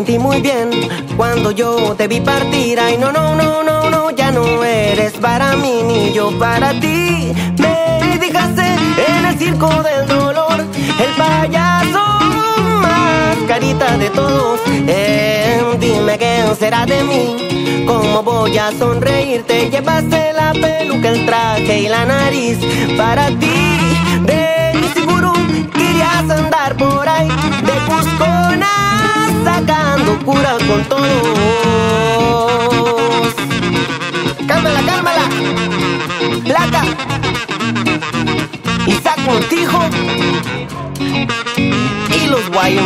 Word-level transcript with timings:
Sentí 0.00 0.18
muy 0.18 0.40
bien 0.40 0.70
cuando 1.14 1.50
yo 1.50 1.94
te 1.94 2.08
vi 2.08 2.20
partir. 2.20 2.80
Ay, 2.80 2.96
no, 2.96 3.12
no, 3.12 3.34
no, 3.34 3.62
no, 3.62 3.90
no, 3.90 4.10
ya 4.10 4.30
no 4.30 4.64
eres 4.64 5.12
para 5.14 5.56
mí 5.56 5.82
ni 5.86 6.12
yo 6.14 6.38
para 6.38 6.70
ti. 6.80 7.34
Me 7.58 8.18
dejaste 8.18 8.62
en 9.08 9.26
el 9.26 9.38
circo 9.38 9.68
del 9.82 10.06
dolor, 10.06 10.64
el 11.04 11.10
payaso 11.18 12.19
carita 13.50 13.98
de 13.98 14.10
todos. 14.10 14.60
Eh, 14.86 15.60
dime 15.80 16.16
qué 16.18 16.44
será 16.56 16.86
de 16.86 17.02
mí, 17.02 17.84
cómo 17.84 18.22
voy 18.22 18.56
a 18.56 18.70
sonreírte. 18.70 19.68
Llevaste 19.68 20.32
la 20.32 20.52
peluca, 20.52 21.08
el 21.08 21.26
traje 21.26 21.80
y 21.80 21.88
la 21.88 22.04
nariz 22.04 22.58
para 22.96 23.26
ti. 23.26 23.60
De 24.22 24.72
seguro 24.94 25.32
querías 25.74 26.30
andar 26.30 26.76
por 26.76 27.08
ahí 27.08 27.28
de 27.66 27.72
Cuscona 27.88 28.72
sacando 29.44 30.16
cura 30.24 30.56
con 30.68 30.84
todos. 30.84 31.08
Cálmala, 34.46 34.80
cálmala. 34.86 35.24
Placa. 36.44 36.82
Y 38.86 38.92
saco 38.92 39.32
un 39.32 39.42
tijo. 39.48 39.78
Y 42.08 42.26
los 42.28 42.48
guayos. 42.50 42.84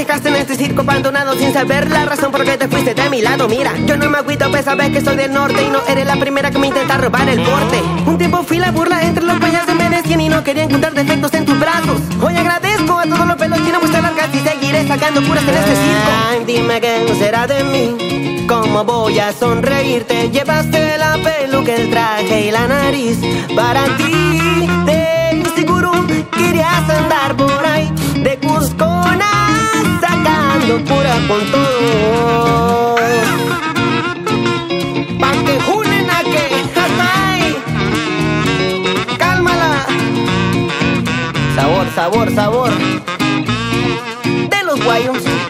Dejaste 0.00 0.30
en 0.30 0.36
este 0.36 0.56
circo 0.56 0.80
abandonado 0.80 1.34
sin 1.34 1.52
saber 1.52 1.90
la 1.90 2.06
razón 2.06 2.32
por 2.32 2.42
qué 2.42 2.56
te 2.56 2.68
fuiste 2.68 2.94
de 2.94 3.10
mi 3.10 3.20
lado. 3.20 3.46
Mira, 3.48 3.76
yo 3.86 3.98
no 3.98 4.08
me 4.08 4.16
agüito, 4.16 4.50
pues 4.50 4.64
sabes 4.64 4.88
que 4.92 5.02
soy 5.02 5.14
del 5.14 5.30
norte 5.30 5.62
y 5.62 5.68
no 5.68 5.78
eres 5.86 6.06
la 6.06 6.16
primera 6.16 6.50
que 6.50 6.58
me 6.58 6.68
intenta 6.68 6.96
robar 6.96 7.28
el 7.28 7.42
porte. 7.42 7.82
Un 8.06 8.16
tiempo 8.16 8.42
fui 8.42 8.56
la 8.56 8.70
burla 8.70 9.02
entre 9.02 9.24
los 9.24 9.38
payas 9.38 9.66
de 9.66 9.74
Medellín 9.74 10.22
y 10.22 10.28
no 10.30 10.42
quería 10.42 10.62
encontrar 10.62 10.94
defectos 10.94 11.34
en 11.34 11.44
tus 11.44 11.58
brazos. 11.60 12.00
Hoy 12.22 12.34
agradezco 12.34 12.98
a 12.98 13.02
todos 13.04 13.26
los 13.26 13.36
pelos 13.36 13.60
que 13.60 13.72
no 13.72 13.80
gustan 13.80 14.02
largas 14.02 14.28
y 14.34 14.38
seguiré 14.38 14.88
sacando 14.88 15.22
curas 15.22 15.44
en 15.44 15.54
este 15.54 15.76
circo. 15.76 16.10
Ay, 16.30 16.44
dime 16.46 16.80
qué 16.80 17.14
será 17.18 17.46
de 17.46 17.62
mí. 17.64 18.46
¿Cómo 18.48 18.82
voy 18.84 19.18
a 19.18 19.34
sonreírte? 19.34 20.30
Llevaste 20.30 20.96
la 20.96 21.18
peluca, 21.22 21.74
el 21.74 21.90
traje 21.90 22.46
y 22.46 22.50
la 22.50 22.66
nariz 22.66 23.18
para 23.54 23.84
ti. 23.98 24.66
De 24.86 25.42
seguro 25.54 25.92
querías 26.32 26.88
andar 26.88 27.36
por 27.36 27.66
ahí 27.66 27.92
de 28.14 28.38
Cuscona 28.38 29.49
locura 30.70 31.12
con 31.26 31.40
todo. 31.50 32.94
Pa' 35.18 35.32
que 35.44 35.58
a 36.10 36.20
que, 36.32 36.44
Cálmala. 39.18 39.86
Sabor, 41.56 41.86
sabor, 41.94 42.34
sabor. 42.34 42.70
De 44.52 44.62
los 44.64 44.84
guayos. 44.84 45.49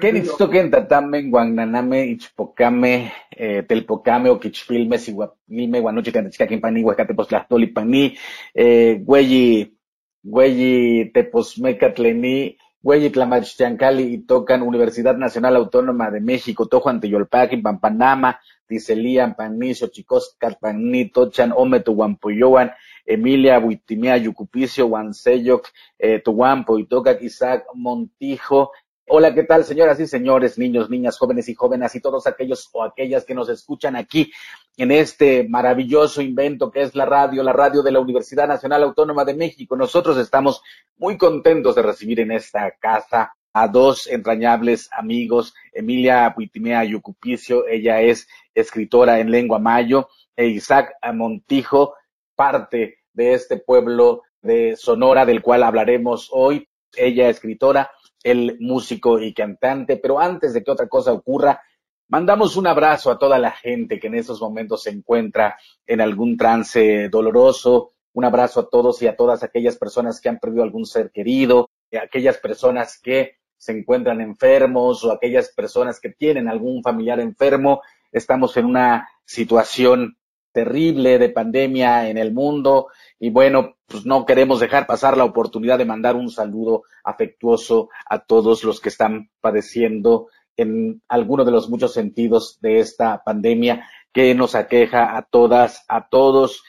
Kenitzoquen, 0.00 0.70
Tatamen, 0.70 1.30
Guananame, 1.30 2.06
Ichpocame, 2.06 3.12
eh, 3.30 3.64
Telpocame, 3.66 4.30
Oquichfilme, 4.30 4.98
Siguapilme, 4.98 5.80
Guanoche, 5.80 6.12
Cantechcaquimpani, 6.12 6.82
Huacatepoztlastoli, 6.82 7.66
Pani, 7.68 8.16
eh, 8.54 9.02
Güeyi, 9.04 9.76
Güeyi, 10.22 11.10
Teposmecatlení, 11.12 12.56
Güeyi, 12.80 13.10
Tlamachtiancali, 13.10 14.14
y 14.14 14.18
tocan 14.18 14.62
Universidad 14.62 15.16
Nacional 15.16 15.56
Autónoma 15.56 16.10
de 16.10 16.20
México, 16.20 16.66
Tojo, 16.66 16.90
Anteyolpaqui, 16.90 17.56
Pampanama, 17.56 18.38
Ticelía, 18.68 19.34
Paní, 19.34 19.74
Xochicoscat, 19.74 20.60
Paní, 20.60 21.06
Tochan, 21.10 21.52
Ometu, 21.56 21.94
Guampuyoan, 21.94 22.70
Emilia, 23.04 23.58
Buitimia, 23.58 24.16
Yucupicio, 24.18 24.86
Guanseyoc, 24.86 25.68
eh, 25.98 26.20
Tuampo, 26.20 26.78
Itocac, 26.78 27.20
Isaac, 27.22 27.64
Montijo, 27.74 28.70
Hola, 29.10 29.34
¿qué 29.34 29.44
tal, 29.44 29.64
señoras 29.64 29.98
y 30.00 30.06
señores, 30.06 30.58
niños, 30.58 30.90
niñas, 30.90 31.16
jóvenes 31.16 31.48
y 31.48 31.54
jóvenes 31.54 31.94
y 31.94 32.00
todos 32.00 32.26
aquellos 32.26 32.68
o 32.74 32.84
aquellas 32.84 33.24
que 33.24 33.34
nos 33.34 33.48
escuchan 33.48 33.96
aquí 33.96 34.30
en 34.76 34.90
este 34.90 35.48
maravilloso 35.48 36.20
invento 36.20 36.70
que 36.70 36.82
es 36.82 36.94
la 36.94 37.06
radio, 37.06 37.42
la 37.42 37.54
radio 37.54 37.82
de 37.82 37.90
la 37.90 38.00
Universidad 38.00 38.46
Nacional 38.46 38.82
Autónoma 38.82 39.24
de 39.24 39.32
México? 39.32 39.76
Nosotros 39.76 40.18
estamos 40.18 40.60
muy 40.98 41.16
contentos 41.16 41.74
de 41.74 41.82
recibir 41.82 42.20
en 42.20 42.32
esta 42.32 42.70
casa 42.72 43.32
a 43.54 43.66
dos 43.66 44.08
entrañables 44.08 44.90
amigos, 44.92 45.54
Emilia 45.72 46.30
Puitimea 46.34 46.84
Yucupicio, 46.84 47.66
ella 47.66 48.02
es 48.02 48.28
escritora 48.54 49.20
en 49.20 49.30
lengua 49.30 49.58
mayo, 49.58 50.08
e 50.36 50.48
Isaac 50.48 50.92
Montijo, 51.14 51.94
parte 52.36 52.98
de 53.14 53.32
este 53.32 53.56
pueblo 53.56 54.24
de 54.42 54.76
Sonora 54.76 55.24
del 55.24 55.40
cual 55.40 55.62
hablaremos 55.62 56.28
hoy. 56.30 56.68
Ella 56.94 57.28
escritora 57.28 57.90
el 58.30 58.56
músico 58.60 59.18
y 59.20 59.32
cantante, 59.32 59.96
pero 59.96 60.20
antes 60.20 60.54
de 60.54 60.62
que 60.62 60.70
otra 60.70 60.88
cosa 60.88 61.12
ocurra, 61.12 61.60
mandamos 62.08 62.56
un 62.56 62.66
abrazo 62.66 63.10
a 63.10 63.18
toda 63.18 63.38
la 63.38 63.50
gente 63.50 63.98
que 63.98 64.06
en 64.06 64.14
esos 64.14 64.40
momentos 64.40 64.82
se 64.82 64.90
encuentra 64.90 65.56
en 65.86 66.00
algún 66.00 66.36
trance 66.36 67.08
doloroso, 67.08 67.92
un 68.14 68.24
abrazo 68.24 68.60
a 68.60 68.68
todos 68.68 69.00
y 69.02 69.06
a 69.06 69.16
todas 69.16 69.42
aquellas 69.42 69.76
personas 69.76 70.20
que 70.20 70.28
han 70.28 70.38
perdido 70.38 70.62
algún 70.62 70.86
ser 70.86 71.10
querido, 71.10 71.70
a 71.92 72.04
aquellas 72.04 72.38
personas 72.38 72.98
que 73.00 73.36
se 73.56 73.72
encuentran 73.72 74.20
enfermos 74.20 75.04
o 75.04 75.12
aquellas 75.12 75.50
personas 75.50 76.00
que 76.00 76.10
tienen 76.10 76.48
algún 76.48 76.82
familiar 76.82 77.20
enfermo. 77.20 77.82
Estamos 78.10 78.56
en 78.56 78.66
una 78.66 79.08
situación 79.24 80.16
terrible 80.52 81.18
de 81.18 81.28
pandemia 81.28 82.08
en 82.08 82.18
el 82.18 82.32
mundo 82.32 82.88
y 83.18 83.30
bueno, 83.30 83.76
pues 83.86 84.06
no 84.06 84.24
queremos 84.24 84.60
dejar 84.60 84.86
pasar 84.86 85.16
la 85.16 85.24
oportunidad 85.24 85.78
de 85.78 85.84
mandar 85.84 86.14
un 86.14 86.30
saludo 86.30 86.84
afectuoso 87.02 87.88
a 88.08 88.20
todos 88.20 88.62
los 88.64 88.80
que 88.80 88.90
están 88.90 89.30
padeciendo 89.40 90.28
en 90.56 91.02
alguno 91.08 91.44
de 91.44 91.52
los 91.52 91.68
muchos 91.68 91.92
sentidos 91.92 92.58
de 92.60 92.80
esta 92.80 93.22
pandemia 93.24 93.88
que 94.12 94.34
nos 94.34 94.54
aqueja 94.54 95.16
a 95.16 95.22
todas, 95.22 95.84
a 95.88 96.08
todos. 96.08 96.62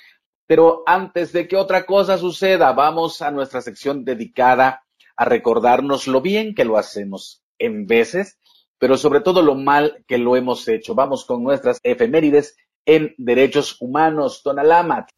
Pero 0.48 0.84
antes 0.86 1.32
de 1.34 1.48
que 1.48 1.58
otra 1.58 1.86
cosa 1.86 2.18
suceda, 2.18 2.72
vamos 2.74 3.22
a 3.22 3.32
nuestra 3.32 3.62
sección 3.62 4.06
dedicada 4.06 4.84
a 5.16 5.26
recordarnos 5.26 6.08
lo 6.08 6.22
bien 6.22 6.56
que 6.56 6.66
lo 6.66 6.78
hacemos. 6.78 7.44
en 7.62 7.88
veces, 7.88 8.40
pero 8.78 8.98
sobre 8.98 9.20
todo 9.20 9.42
lo 9.42 9.54
mal 9.54 10.06
que 10.08 10.18
lo 10.18 10.38
hemos 10.38 10.66
hecho. 10.70 10.96
Vamos 10.96 11.26
con 11.26 11.44
nuestras 11.44 11.80
efemérides 11.84 12.56
en 12.86 13.14
derechos 13.18 13.76
humanos. 13.82 14.42
Tonalámatl. 14.44 15.12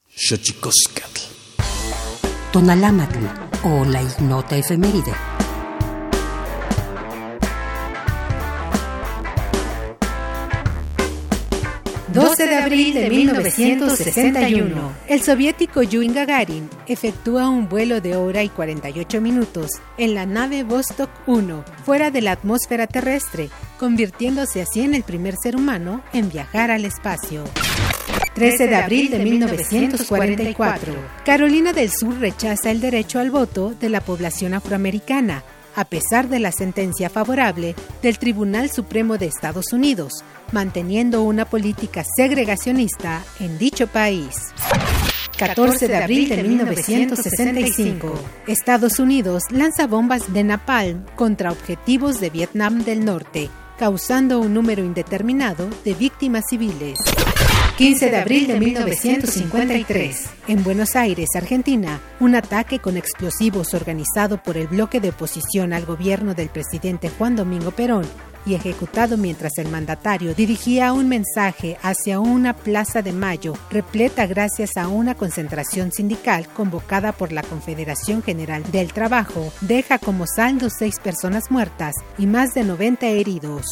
Tonalámatl 2.52 3.24
o 3.64 3.86
la 3.86 4.02
ignota 4.02 4.58
efeméride. 4.58 5.14
12 12.14 12.46
de 12.46 12.56
abril 12.58 12.94
de 12.94 13.10
1961, 13.10 14.92
el 15.08 15.22
soviético 15.22 15.82
Yuri 15.82 16.10
Gagarin 16.10 16.70
efectúa 16.88 17.48
un 17.48 17.70
vuelo 17.70 18.02
de 18.02 18.18
hora 18.18 18.44
y 18.44 18.50
48 18.50 19.22
minutos 19.22 19.72
en 19.98 20.14
la 20.14 20.26
nave 20.26 20.64
Vostok 20.64 21.10
1 21.28 21.64
fuera 21.86 22.12
de 22.12 22.22
la 22.22 22.34
atmósfera 22.34 22.86
terrestre, 22.86 23.50
convirtiéndose 23.80 24.62
así 24.62 24.82
en 24.82 24.94
el 24.94 25.04
primer 25.04 25.36
ser 25.42 25.56
humano 25.56 26.04
en 26.12 26.30
viajar 26.30 26.70
al 26.70 26.84
espacio. 26.84 27.46
13 28.36 28.68
de 28.68 28.76
abril 28.76 29.12
de 29.12 29.20
1944, 29.20 30.94
Carolina 31.26 31.74
del 31.74 31.92
Sur 31.92 32.18
rechaza 32.20 32.72
el 32.72 32.80
derecho 32.80 33.20
al 33.20 33.30
voto 33.30 33.74
de 33.80 33.90
la 33.90 34.02
población 34.02 34.54
afroamericana 34.54 35.44
a 35.76 35.86
pesar 35.86 36.28
de 36.28 36.40
la 36.40 36.52
sentencia 36.52 37.10
favorable 37.10 37.76
del 38.02 38.18
Tribunal 38.20 38.70
Supremo 38.70 39.18
de 39.18 39.28
Estados 39.28 39.74
Unidos, 39.74 40.14
manteniendo 40.52 41.24
una 41.24 41.46
política 41.46 42.04
segregacionista 42.16 43.24
en 43.40 43.58
dicho 43.58 43.88
país. 43.88 44.54
14 45.38 45.88
de 45.88 45.98
abril 45.98 46.30
de 46.30 46.44
1965, 46.44 48.14
Estados 48.48 49.00
Unidos 49.00 49.44
lanza 49.50 49.88
bombas 49.88 50.32
de 50.34 50.44
napalm 50.44 51.06
contra 51.16 51.52
objetivos 51.52 52.20
de 52.20 52.30
Vietnam 52.30 52.84
del 52.84 53.04
Norte, 53.04 53.50
causando 53.80 54.40
un 54.40 54.54
número 54.54 54.84
indeterminado 54.84 55.68
de 55.84 55.96
víctimas 55.96 56.44
civiles. 56.48 57.00
15 57.78 58.10
de 58.12 58.18
abril 58.18 58.48
de 58.48 58.60
1953, 58.60 60.30
en 60.48 60.64
Buenos 60.64 60.96
Aires, 60.96 61.30
Argentina, 61.36 62.00
un 62.20 62.36
ataque 62.36 62.80
con 62.80 62.98
explosivos 62.98 63.74
organizado 63.74 64.42
por 64.44 64.58
el 64.58 64.68
bloque 64.68 65.00
de 65.00 65.10
oposición 65.10 65.74
al 65.74 65.86
gobierno 65.86 66.34
del 66.34 66.50
presidente 66.50 67.10
Juan 67.10 67.36
Domingo 67.36 67.72
Perón 67.72 68.06
y 68.46 68.56
ejecutado 68.56 69.18
mientras 69.18 69.58
el 69.58 69.70
mandatario 69.70 70.34
dirigía 70.34 70.94
un 70.94 71.08
mensaje 71.08 71.78
hacia 71.82 72.20
una 72.20 72.56
plaza 72.56 73.02
de 73.02 73.12
Mayo 73.12 73.54
repleta 73.70 74.26
gracias 74.26 74.78
a 74.78 74.88
una 74.88 75.16
concentración 75.16 75.92
sindical 75.92 76.48
convocada 76.48 77.12
por 77.12 77.32
la 77.32 77.44
Confederación 77.44 78.24
General 78.24 78.64
del 78.72 78.94
Trabajo, 78.94 79.52
deja 79.62 80.00
como 80.00 80.26
saldo 80.28 80.70
seis 80.70 81.00
personas 81.00 81.52
muertas 81.52 81.96
y 82.18 82.26
más 82.26 82.54
de 82.54 82.64
90 82.64 83.08
heridos. 83.08 83.66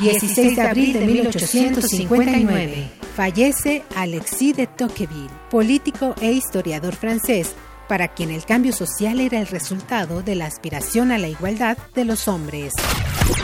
16 0.00 0.56
de 0.56 0.62
abril 0.62 0.92
de 0.94 1.06
1859. 1.06 2.90
Fallece 3.14 3.84
Alexis 3.94 4.56
de 4.56 4.66
Tocqueville, 4.66 5.30
político 5.50 6.14
e 6.20 6.32
historiador 6.32 6.94
francés, 6.94 7.54
para 7.88 8.08
quien 8.08 8.30
el 8.30 8.44
cambio 8.44 8.72
social 8.72 9.20
era 9.20 9.38
el 9.38 9.46
resultado 9.46 10.22
de 10.22 10.34
la 10.34 10.46
aspiración 10.46 11.12
a 11.12 11.18
la 11.18 11.28
igualdad 11.28 11.76
de 11.94 12.04
los 12.04 12.26
hombres. 12.26 12.72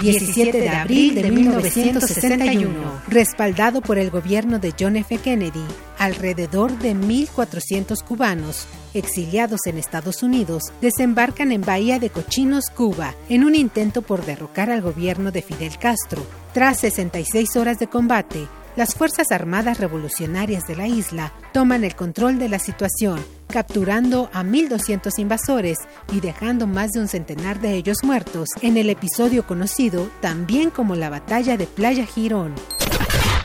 17 0.00 0.60
de 0.60 0.68
abril 0.68 1.14
de 1.14 1.30
1961, 1.30 3.02
respaldado 3.08 3.80
por 3.80 3.98
el 3.98 4.10
gobierno 4.10 4.58
de 4.58 4.74
John 4.78 4.96
F. 4.96 5.18
Kennedy, 5.18 5.64
alrededor 5.98 6.78
de 6.78 6.94
1.400 6.94 8.02
cubanos 8.04 8.66
exiliados 8.94 9.66
en 9.66 9.78
Estados 9.78 10.22
Unidos 10.22 10.64
desembarcan 10.80 11.52
en 11.52 11.62
Bahía 11.62 11.98
de 11.98 12.10
Cochinos, 12.10 12.70
Cuba, 12.70 13.14
en 13.28 13.44
un 13.44 13.54
intento 13.54 14.02
por 14.02 14.24
derrocar 14.24 14.70
al 14.70 14.82
gobierno 14.82 15.30
de 15.30 15.42
Fidel 15.42 15.78
Castro. 15.78 16.24
Tras 16.52 16.80
66 16.80 17.56
horas 17.56 17.78
de 17.78 17.86
combate, 17.86 18.46
las 18.76 18.94
Fuerzas 18.94 19.32
Armadas 19.32 19.80
Revolucionarias 19.80 20.66
de 20.66 20.76
la 20.76 20.86
isla 20.86 21.32
toman 21.52 21.84
el 21.84 21.96
control 21.96 22.38
de 22.38 22.48
la 22.48 22.58
situación, 22.58 23.18
capturando 23.48 24.30
a 24.32 24.42
1.200 24.42 25.18
invasores 25.18 25.78
y 26.12 26.20
dejando 26.20 26.66
más 26.66 26.92
de 26.92 27.00
un 27.00 27.08
centenar 27.08 27.60
de 27.60 27.74
ellos 27.74 27.98
muertos 28.04 28.50
en 28.62 28.76
el 28.76 28.90
episodio 28.90 29.46
conocido 29.46 30.10
también 30.20 30.70
como 30.70 30.94
la 30.94 31.10
Batalla 31.10 31.56
de 31.56 31.66
Playa 31.66 32.06
Girón. 32.06 32.54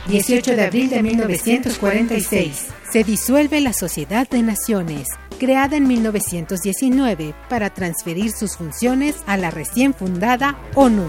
18 0.06 0.56
de 0.56 0.62
abril 0.62 0.90
de 0.90 1.02
1946. 1.02 2.66
Se 2.90 3.04
disuelve 3.04 3.60
la 3.60 3.72
Sociedad 3.72 4.28
de 4.28 4.42
Naciones, 4.42 5.08
creada 5.38 5.76
en 5.76 5.88
1919 5.88 7.34
para 7.48 7.70
transferir 7.70 8.32
sus 8.32 8.56
funciones 8.56 9.16
a 9.26 9.36
la 9.36 9.50
recién 9.50 9.94
fundada 9.94 10.58
ONU. 10.74 11.08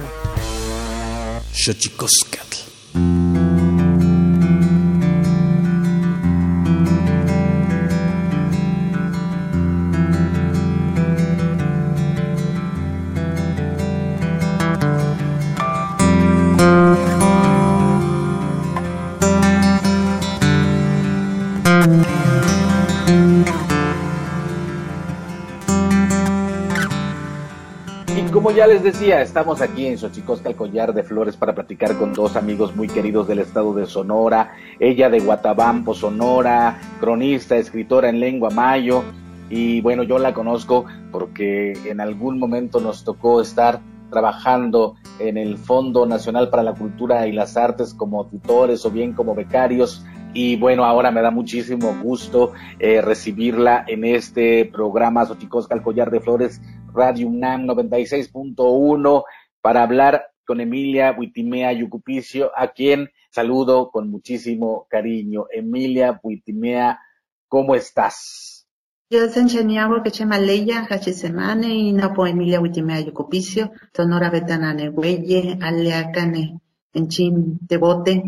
Ya 28.55 28.67
les 28.67 28.83
decía, 28.83 29.21
estamos 29.21 29.61
aquí 29.61 29.85
en 29.85 29.97
Xochicosca, 29.97 30.47
el 30.47 30.55
collar 30.55 30.93
de 30.93 31.03
flores, 31.03 31.35
para 31.35 31.53
platicar 31.53 31.97
con 31.97 32.13
dos 32.13 32.37
amigos 32.37 32.73
muy 32.73 32.87
queridos 32.87 33.27
del 33.27 33.39
estado 33.39 33.73
de 33.73 33.85
Sonora. 33.85 34.53
Ella 34.79 35.09
de 35.09 35.19
Guatabampo, 35.19 35.93
Sonora, 35.93 36.79
cronista, 37.01 37.57
escritora 37.57 38.07
en 38.07 38.21
lengua 38.21 38.49
mayo. 38.51 39.03
Y 39.49 39.81
bueno, 39.81 40.03
yo 40.03 40.19
la 40.19 40.33
conozco 40.33 40.85
porque 41.11 41.73
en 41.85 41.99
algún 41.99 42.39
momento 42.39 42.79
nos 42.79 43.03
tocó 43.03 43.41
estar 43.41 43.81
trabajando 44.09 44.95
en 45.19 45.37
el 45.37 45.57
Fondo 45.57 46.05
Nacional 46.05 46.49
para 46.49 46.63
la 46.63 46.75
Cultura 46.75 47.27
y 47.27 47.33
las 47.33 47.57
Artes 47.57 47.93
como 47.93 48.25
tutores 48.27 48.85
o 48.85 48.91
bien 48.91 49.11
como 49.11 49.35
becarios. 49.35 50.05
Y 50.33 50.55
bueno, 50.55 50.85
ahora 50.85 51.11
me 51.11 51.21
da 51.21 51.31
muchísimo 51.31 51.93
gusto 52.01 52.53
eh, 52.79 53.01
recibirla 53.01 53.83
en 53.87 54.05
este 54.05 54.65
programa 54.65 55.25
Xochicosca, 55.25 55.75
el 55.75 55.81
collar 55.81 56.09
de 56.09 56.21
flores, 56.21 56.61
Radio 56.95 57.27
UNAM 57.27 57.67
96.1 57.67 59.23
para 59.61 59.83
hablar 59.83 60.31
con 60.45 60.61
Emilia 60.61 61.11
Buitimea 61.11 61.73
Yucupicio, 61.73 62.51
a 62.55 62.69
quien 62.69 63.09
saludo 63.29 63.91
con 63.91 64.09
muchísimo 64.09 64.87
cariño. 64.89 65.47
Emilia 65.51 66.19
Buitimea, 66.23 66.99
¿cómo 67.47 67.75
estás? 67.75 68.67
Yo 69.09 69.27
sencheniago 69.29 70.01
que 70.01 70.11
chema 70.11 70.39
leya, 70.39 70.87
semane 70.99 71.75
y 71.75 71.91
napo 71.91 72.25
Emilia 72.25 72.59
Buitimea 72.59 73.01
Yucupicio, 73.01 73.71
tonora 73.91 74.29
betanane 74.29 74.89
huelle, 74.89 75.57
aleacane, 75.61 76.59
enchim 76.93 77.57
debote, 77.61 78.23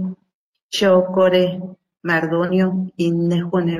chocore, 0.69 1.59
mardonio 2.03 2.91
y 2.95 3.11
nejone 3.11 3.77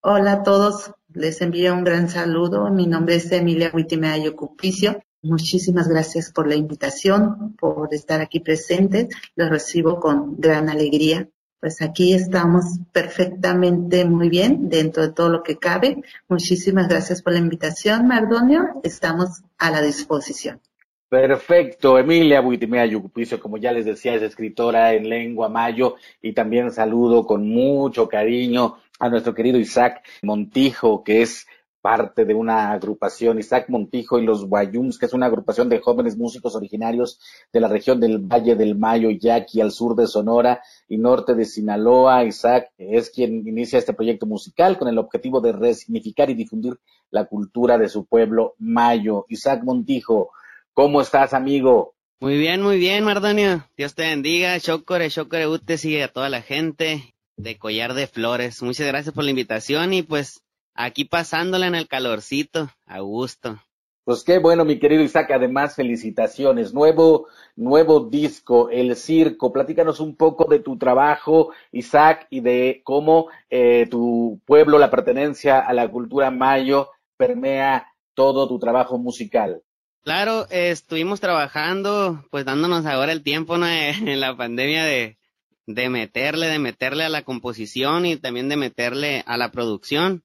Hola 0.00 0.32
a 0.32 0.42
todos, 0.42 0.92
les 1.14 1.40
envío 1.40 1.72
un 1.72 1.84
gran 1.84 2.08
saludo. 2.08 2.68
Mi 2.70 2.86
nombre 2.86 3.14
es 3.14 3.30
Emilia 3.30 3.70
Huitimea 3.72 4.16
Cupicio. 4.32 5.00
Muchísimas 5.22 5.88
gracias 5.88 6.30
por 6.32 6.46
la 6.46 6.56
invitación, 6.56 7.54
por 7.58 7.94
estar 7.94 8.20
aquí 8.20 8.40
presentes. 8.40 9.08
Los 9.36 9.48
recibo 9.48 10.00
con 10.00 10.36
gran 10.38 10.68
alegría. 10.68 11.28
Pues 11.60 11.80
aquí 11.80 12.12
estamos 12.12 12.64
perfectamente 12.92 14.04
muy 14.04 14.28
bien 14.28 14.68
dentro 14.68 15.02
de 15.02 15.12
todo 15.12 15.30
lo 15.30 15.42
que 15.42 15.56
cabe. 15.56 16.02
Muchísimas 16.28 16.88
gracias 16.88 17.22
por 17.22 17.32
la 17.32 17.38
invitación, 17.38 18.06
Mardonio. 18.06 18.80
Estamos 18.82 19.42
a 19.56 19.70
la 19.70 19.80
disposición. 19.80 20.60
Perfecto, 21.08 21.96
Emilia 21.96 22.40
Buitimea 22.40 22.86
Yucupicio, 22.86 23.38
como 23.38 23.56
ya 23.56 23.70
les 23.70 23.84
decía, 23.84 24.14
es 24.14 24.22
escritora 24.22 24.94
en 24.94 25.08
lengua 25.08 25.48
mayo 25.48 25.94
y 26.20 26.32
también 26.32 26.72
saludo 26.72 27.24
con 27.24 27.48
mucho 27.48 28.08
cariño 28.08 28.78
a 28.98 29.08
nuestro 29.08 29.34
querido 29.34 29.58
Isaac 29.58 30.04
Montijo, 30.22 31.02
que 31.02 31.22
es 31.22 31.46
parte 31.84 32.24
de 32.24 32.32
una 32.32 32.72
agrupación, 32.72 33.38
Isaac 33.38 33.66
Montijo 33.68 34.18
y 34.18 34.24
los 34.24 34.46
Guayums, 34.46 34.98
que 34.98 35.04
es 35.04 35.12
una 35.12 35.26
agrupación 35.26 35.68
de 35.68 35.80
jóvenes 35.80 36.16
músicos 36.16 36.56
originarios 36.56 37.20
de 37.52 37.60
la 37.60 37.68
región 37.68 38.00
del 38.00 38.20
Valle 38.20 38.56
del 38.56 38.74
Mayo, 38.74 39.10
Yaqui, 39.10 39.60
al 39.60 39.70
sur 39.70 39.94
de 39.94 40.06
Sonora 40.06 40.62
y 40.88 40.96
norte 40.96 41.34
de 41.34 41.44
Sinaloa. 41.44 42.24
Isaac 42.24 42.70
es 42.78 43.10
quien 43.10 43.46
inicia 43.46 43.78
este 43.78 43.92
proyecto 43.92 44.24
musical 44.24 44.78
con 44.78 44.88
el 44.88 44.96
objetivo 44.96 45.42
de 45.42 45.52
resignificar 45.52 46.30
y 46.30 46.34
difundir 46.34 46.80
la 47.10 47.26
cultura 47.26 47.76
de 47.76 47.90
su 47.90 48.06
pueblo 48.06 48.54
mayo. 48.58 49.26
Isaac 49.28 49.62
Montijo, 49.62 50.30
¿cómo 50.72 51.02
estás, 51.02 51.34
amigo? 51.34 51.96
Muy 52.18 52.38
bien, 52.38 52.62
muy 52.62 52.78
bien, 52.78 53.04
Mardonio. 53.04 53.68
Dios 53.76 53.94
te 53.94 54.04
bendiga. 54.04 54.58
Chocore, 54.58 55.10
Chocore, 55.10 55.48
Ute, 55.48 55.76
sigue 55.76 56.02
a 56.02 56.08
toda 56.08 56.30
la 56.30 56.40
gente 56.40 57.13
de 57.36 57.58
Collar 57.58 57.94
de 57.94 58.06
Flores. 58.06 58.62
Muchas 58.62 58.86
gracias 58.86 59.14
por 59.14 59.24
la 59.24 59.30
invitación 59.30 59.92
y 59.92 60.02
pues 60.02 60.42
aquí 60.74 61.04
pasándola 61.04 61.66
en 61.66 61.74
el 61.74 61.88
calorcito, 61.88 62.70
a 62.86 63.00
gusto. 63.00 63.58
Pues 64.04 64.22
qué 64.22 64.38
bueno, 64.38 64.66
mi 64.66 64.78
querido 64.78 65.02
Isaac. 65.02 65.30
Además, 65.30 65.76
felicitaciones. 65.76 66.74
Nuevo, 66.74 67.26
nuevo 67.56 68.00
disco, 68.00 68.68
El 68.68 68.96
Circo. 68.96 69.50
Platícanos 69.50 69.98
un 69.98 70.14
poco 70.14 70.44
de 70.44 70.58
tu 70.58 70.76
trabajo, 70.76 71.52
Isaac, 71.72 72.26
y 72.28 72.40
de 72.40 72.82
cómo 72.84 73.28
eh, 73.48 73.86
tu 73.90 74.40
pueblo, 74.44 74.78
la 74.78 74.90
pertenencia 74.90 75.58
a 75.58 75.72
la 75.72 75.90
cultura 75.90 76.30
mayo, 76.30 76.90
permea 77.16 77.94
todo 78.12 78.46
tu 78.46 78.58
trabajo 78.58 78.98
musical. 78.98 79.62
Claro, 80.02 80.46
estuvimos 80.50 81.20
trabajando, 81.20 82.26
pues 82.30 82.44
dándonos 82.44 82.84
ahora 82.84 83.10
el 83.10 83.22
tiempo 83.22 83.56
¿no? 83.56 83.66
en 83.68 84.20
la 84.20 84.36
pandemia 84.36 84.84
de, 84.84 85.16
de 85.66 85.88
meterle, 85.88 86.46
de 86.48 86.58
meterle 86.58 87.04
a 87.04 87.08
la 87.08 87.22
composición 87.22 88.06
y 88.06 88.16
también 88.16 88.48
de 88.48 88.56
meterle 88.56 89.22
a 89.26 89.36
la 89.36 89.50
producción. 89.50 90.24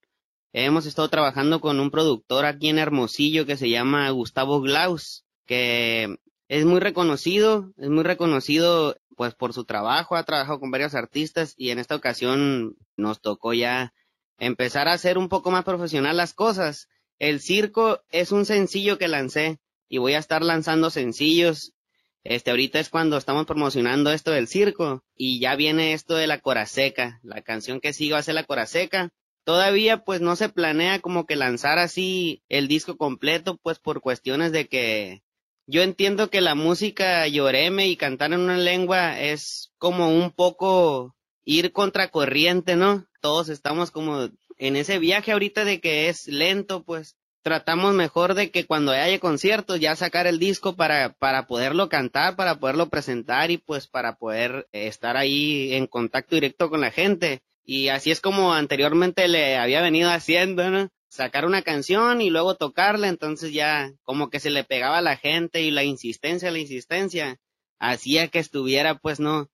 Hemos 0.51 0.85
estado 0.85 1.09
trabajando 1.09 1.61
con 1.61 1.79
un 1.79 1.91
productor 1.91 2.45
aquí 2.45 2.69
en 2.69 2.79
Hermosillo 2.79 3.45
que 3.45 3.57
se 3.57 3.69
llama 3.69 4.09
Gustavo 4.09 4.61
Glaus, 4.61 5.25
que 5.45 6.17
es 6.47 6.65
muy 6.65 6.79
reconocido, 6.79 7.71
es 7.77 7.89
muy 7.89 8.03
reconocido 8.03 8.97
pues 9.15 9.35
por 9.35 9.53
su 9.53 9.65
trabajo, 9.65 10.15
ha 10.15 10.23
trabajado 10.23 10.59
con 10.59 10.71
varios 10.71 10.95
artistas 10.95 11.53
y 11.57 11.71
en 11.71 11.79
esta 11.79 11.95
ocasión 11.95 12.77
nos 12.95 13.21
tocó 13.21 13.53
ya 13.53 13.93
empezar 14.39 14.87
a 14.87 14.93
hacer 14.93 15.17
un 15.17 15.29
poco 15.29 15.51
más 15.51 15.65
profesional 15.65 16.17
las 16.17 16.33
cosas. 16.33 16.87
El 17.19 17.41
circo 17.41 18.01
es 18.11 18.31
un 18.31 18.45
sencillo 18.45 18.97
que 18.97 19.07
lancé 19.07 19.59
y 19.89 19.97
voy 19.97 20.13
a 20.13 20.19
estar 20.19 20.41
lanzando 20.41 20.89
sencillos. 20.89 21.73
Este 22.23 22.51
ahorita 22.51 22.79
es 22.79 22.89
cuando 22.89 23.17
estamos 23.17 23.45
promocionando 23.45 24.11
esto 24.11 24.31
del 24.31 24.47
circo 24.47 25.03
y 25.15 25.39
ya 25.39 25.55
viene 25.55 25.93
esto 25.93 26.15
de 26.15 26.27
la 26.27 26.39
Coraseca, 26.39 27.19
la 27.23 27.41
canción 27.41 27.79
que 27.79 27.93
sigo 27.93 28.15
hace 28.15 28.33
la 28.33 28.43
Coraseca 28.43 29.11
Todavía 29.49 30.03
pues 30.03 30.21
no 30.21 30.35
se 30.35 30.49
planea 30.49 30.99
como 30.99 31.25
que 31.25 31.35
lanzar 31.35 31.79
así 31.79 32.43
el 32.49 32.67
disco 32.67 32.97
completo 32.97 33.57
pues 33.57 33.79
por 33.79 33.99
cuestiones 33.99 34.51
de 34.51 34.67
que 34.67 35.23
yo 35.65 35.81
entiendo 35.81 36.29
que 36.29 36.39
la 36.39 36.53
música 36.53 37.27
lloreme 37.27 37.87
y 37.87 37.95
cantar 37.95 38.33
en 38.33 38.41
una 38.41 38.57
lengua 38.57 39.19
es 39.19 39.73
como 39.79 40.09
un 40.09 40.29
poco 40.29 41.15
ir 41.45 41.71
contracorriente, 41.71 42.75
¿no? 42.75 43.07
Todos 43.21 43.49
estamos 43.49 43.89
como 43.89 44.29
en 44.57 44.75
ese 44.75 44.99
viaje 44.99 45.31
ahorita 45.31 45.65
de 45.65 45.79
que 45.79 46.09
es 46.09 46.27
lento, 46.27 46.83
pues 46.83 47.17
tratamos 47.41 47.93
mejor 47.93 48.33
de 48.33 48.51
que 48.51 48.65
cuando 48.65 48.91
haya 48.91 49.19
conciertos 49.19 49.79
ya 49.79 49.95
sacar 49.95 50.27
el 50.27 50.39
disco 50.39 50.75
para, 50.75 51.13
para 51.13 51.47
poderlo 51.47 51.89
cantar, 51.89 52.35
para 52.35 52.59
poderlo 52.59 52.89
presentar 52.89 53.51
y 53.51 53.57
pues 53.57 53.87
para 53.87 54.15
poder 54.15 54.67
estar 54.71 55.17
ahí 55.17 55.73
en 55.73 55.87
contacto 55.87 56.35
directo 56.35 56.69
con 56.69 56.81
la 56.81 56.91
gente. 56.91 57.41
Y 57.63 57.89
así 57.89 58.11
es 58.11 58.21
como 58.21 58.53
anteriormente 58.53 59.27
le 59.27 59.57
había 59.57 59.81
venido 59.81 60.09
haciendo, 60.09 60.69
¿no? 60.69 60.89
Sacar 61.09 61.45
una 61.45 61.61
canción 61.61 62.21
y 62.21 62.29
luego 62.29 62.55
tocarla, 62.55 63.07
entonces 63.07 63.53
ya 63.53 63.91
como 64.03 64.29
que 64.29 64.39
se 64.39 64.49
le 64.49 64.63
pegaba 64.63 64.99
a 64.99 65.01
la 65.01 65.17
gente 65.17 65.61
y 65.61 65.71
la 65.71 65.83
insistencia, 65.83 66.51
la 66.51 66.59
insistencia, 66.59 67.39
hacía 67.79 68.27
que 68.27 68.39
estuviera 68.39 68.95
pues 68.95 69.19
no 69.19 69.49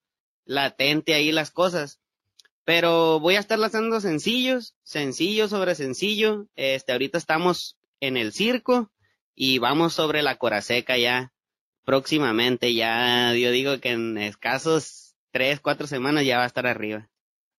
latente 0.46 1.14
ahí 1.14 1.32
las 1.32 1.52
cosas. 1.52 2.00
Pero 2.66 3.20
voy 3.20 3.36
a 3.36 3.40
estar 3.40 3.60
lanzando 3.60 4.02
sencillos, 4.02 4.76
sencillo 4.84 5.48
sobre 5.48 5.76
sencillo. 5.76 6.48
Este, 6.56 6.92
ahorita 6.92 7.20
estamos 7.20 7.78
en 8.00 8.18
el 8.18 8.34
circo 8.34 8.92
y 9.36 9.60
vamos 9.60 9.94
sobre 9.94 10.24
la 10.24 10.38
Coraseca 10.38 10.98
ya 10.98 11.32
próximamente. 11.86 12.74
Ya 12.74 13.34
yo 13.36 13.52
digo 13.52 13.80
que 13.80 13.92
en 13.92 14.18
escasos 14.18 15.16
tres, 15.32 15.60
cuatro 15.60 15.86
semanas 15.86 16.26
ya 16.26 16.38
va 16.38 16.44
a 16.44 16.48
estar 16.48 16.66
arriba. 16.66 17.08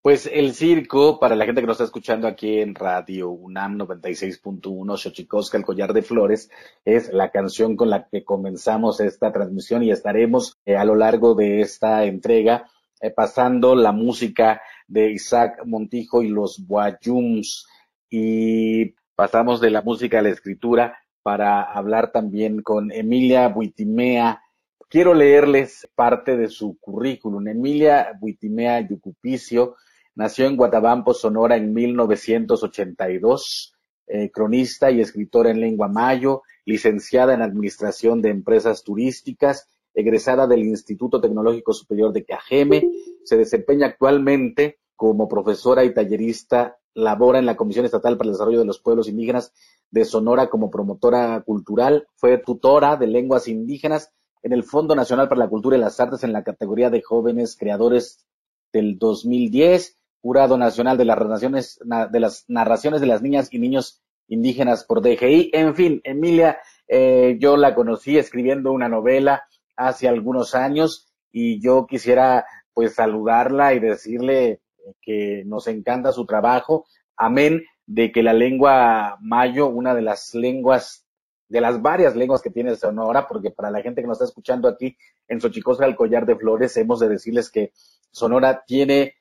Pues 0.03 0.31
el 0.33 0.55
circo, 0.55 1.19
para 1.19 1.35
la 1.35 1.45
gente 1.45 1.61
que 1.61 1.67
nos 1.67 1.75
está 1.75 1.85
escuchando 1.85 2.29
aquí 2.29 2.61
en 2.61 2.75
Radio 2.77 3.31
UNAM 3.31 3.77
96.1, 3.79 4.97
Xochicosca, 4.97 5.59
el 5.59 5.65
collar 5.65 5.93
de 5.93 6.03
flores, 6.03 6.49
es 6.85 7.13
la 7.13 7.31
canción 7.31 7.77
con 7.77 7.91
la 7.91 8.09
que 8.09 8.25
comenzamos 8.25 9.01
esta 9.01 9.33
transmisión 9.33 9.83
y 9.83 9.91
estaremos 9.91 10.59
eh, 10.65 10.77
a 10.77 10.85
lo 10.85 10.95
largo 10.95 11.35
de 11.35 11.61
esta 11.61 12.05
entrega 12.05 12.67
eh, 13.01 13.11
pasando 13.11 13.75
la 13.75 13.91
música 13.91 14.63
de 14.87 15.13
Isaac 15.13 15.63
Montijo 15.65 16.23
y 16.23 16.29
los 16.29 16.65
Guayums 16.67 17.67
y 18.09 18.95
pasamos 19.15 19.61
de 19.61 19.71
la 19.71 19.83
música 19.83 20.19
a 20.19 20.23
la 20.23 20.31
escritura 20.31 20.99
para 21.23 21.63
hablar 21.63 22.13
también 22.13 22.63
con 22.63 22.93
Emilia 22.93 23.49
Buitimea. 23.49 24.43
Quiero 24.89 25.15
leerles 25.15 25.89
parte 25.95 26.37
de 26.37 26.49
su 26.49 26.79
currículum. 26.79 27.49
Emilia 27.49 28.13
Buitimea 28.21 28.81
Yucupicio 28.81 29.77
Nació 30.17 30.47
en 30.47 30.57
Guatabampo, 30.57 31.13
Sonora, 31.13 31.59
en 31.59 31.75
1982, 31.75 33.75
eh, 34.07 34.31
cronista 34.31 34.91
y 34.91 35.03
escritora 35.03 35.51
en 35.51 35.61
lengua 35.61 35.89
mayo, 35.89 36.41
licenciada 36.65 37.35
en 37.35 37.43
Administración 37.43 38.23
de 38.23 38.31
Empresas 38.31 38.83
Turísticas, 38.83 39.69
egresada 39.93 40.47
del 40.47 40.61
Instituto 40.61 41.21
Tecnológico 41.21 41.75
Superior 41.75 42.15
de 42.15 42.25
Cajeme, 42.25 42.89
se 43.27 43.37
desempeña 43.37 43.89
actualmente 43.89 44.79
como 44.95 45.29
profesora 45.29 45.85
y 45.85 45.93
tallerista, 45.93 46.79
labora 46.95 47.39
en 47.39 47.47
la 47.47 47.57
Comisión 47.57 47.85
Estatal 47.85 48.17
para 48.17 48.29
el 48.29 48.33
Desarrollo 48.33 48.61
de 48.61 48.65
los 48.65 48.81
Pueblos 48.81 49.09
Indígenas 49.09 49.53
de 49.91 50.05
Sonora 50.05 50.49
como 50.49 50.71
promotora 50.71 51.43
cultural, 51.43 52.09
fue 52.15 52.39
tutora 52.39 52.97
de 52.97 53.07
lenguas 53.07 53.49
indígenas 53.49 54.13
en 54.43 54.53
el 54.53 54.65
Fondo 54.65 54.95
Nacional 54.95 55.29
para 55.29 55.41
la 55.41 55.49
Cultura 55.49 55.77
y 55.77 55.81
las 55.81 56.01
Artes 56.01 56.25
en 56.25 56.33
la 56.33 56.45
categoría 56.45 56.89
de 56.89 57.03
jóvenes 57.03 57.57
creadores 57.59 58.27
del 58.73 58.99
2010 58.99 59.99
Jurado 60.23 60.59
Nacional 60.59 60.99
de 60.99 61.05
las, 61.05 61.19
narraciones, 61.19 61.79
de 62.11 62.21
las 62.21 62.45
Narraciones 62.49 63.01
de 63.01 63.07
las 63.07 63.23
Niñas 63.23 63.49
y 63.53 63.59
Niños 63.59 64.03
Indígenas 64.29 64.83
por 64.83 65.01
DGI. 65.01 65.51
En 65.53 65.77
fin, 65.77 66.01
Emilia, 66.03 66.59
eh, 66.89 67.37
yo 67.39 67.57
la 67.57 67.77
conocí 67.77 68.19
escribiendo 68.19 68.73
una 68.73 68.89
novela 68.89 69.45
hace 69.77 70.09
algunos 70.09 70.57
años 70.57 71.13
y 71.31 71.61
yo 71.61 71.87
quisiera 71.87 72.45
pues 72.77 72.95
saludarla 72.97 73.73
y 73.73 73.79
decirle 73.79 74.61
que 75.01 75.45
nos 75.47 75.67
encanta 75.67 76.13
su 76.13 76.27
trabajo. 76.27 76.85
Amén 77.17 77.65
de 77.87 78.13
que 78.13 78.23
la 78.23 78.35
lengua 78.35 79.17
mayo, 79.23 79.69
una 79.69 79.95
de 79.95 80.03
las 80.03 80.35
lenguas, 80.35 81.07
de 81.49 81.63
las 81.63 81.81
varias 81.81 82.15
lenguas 82.17 82.43
que 82.43 82.51
tiene 82.51 82.77
Sonora, 82.77 83.27
porque 83.27 83.51
para 83.51 83.71
la 83.71 83.81
gente 83.81 84.03
que 84.03 84.07
nos 84.07 84.19
está 84.19 84.27
escuchando 84.27 84.69
aquí 84.69 84.95
en 85.27 85.41
Xochicosca, 85.41 85.87
el 85.87 85.97
collar 85.97 86.27
de 86.27 86.37
flores, 86.37 86.77
hemos 86.77 87.01
de 87.01 87.09
decirles 87.09 87.51
que 87.51 87.73
Sonora 88.11 88.63
tiene 88.67 89.15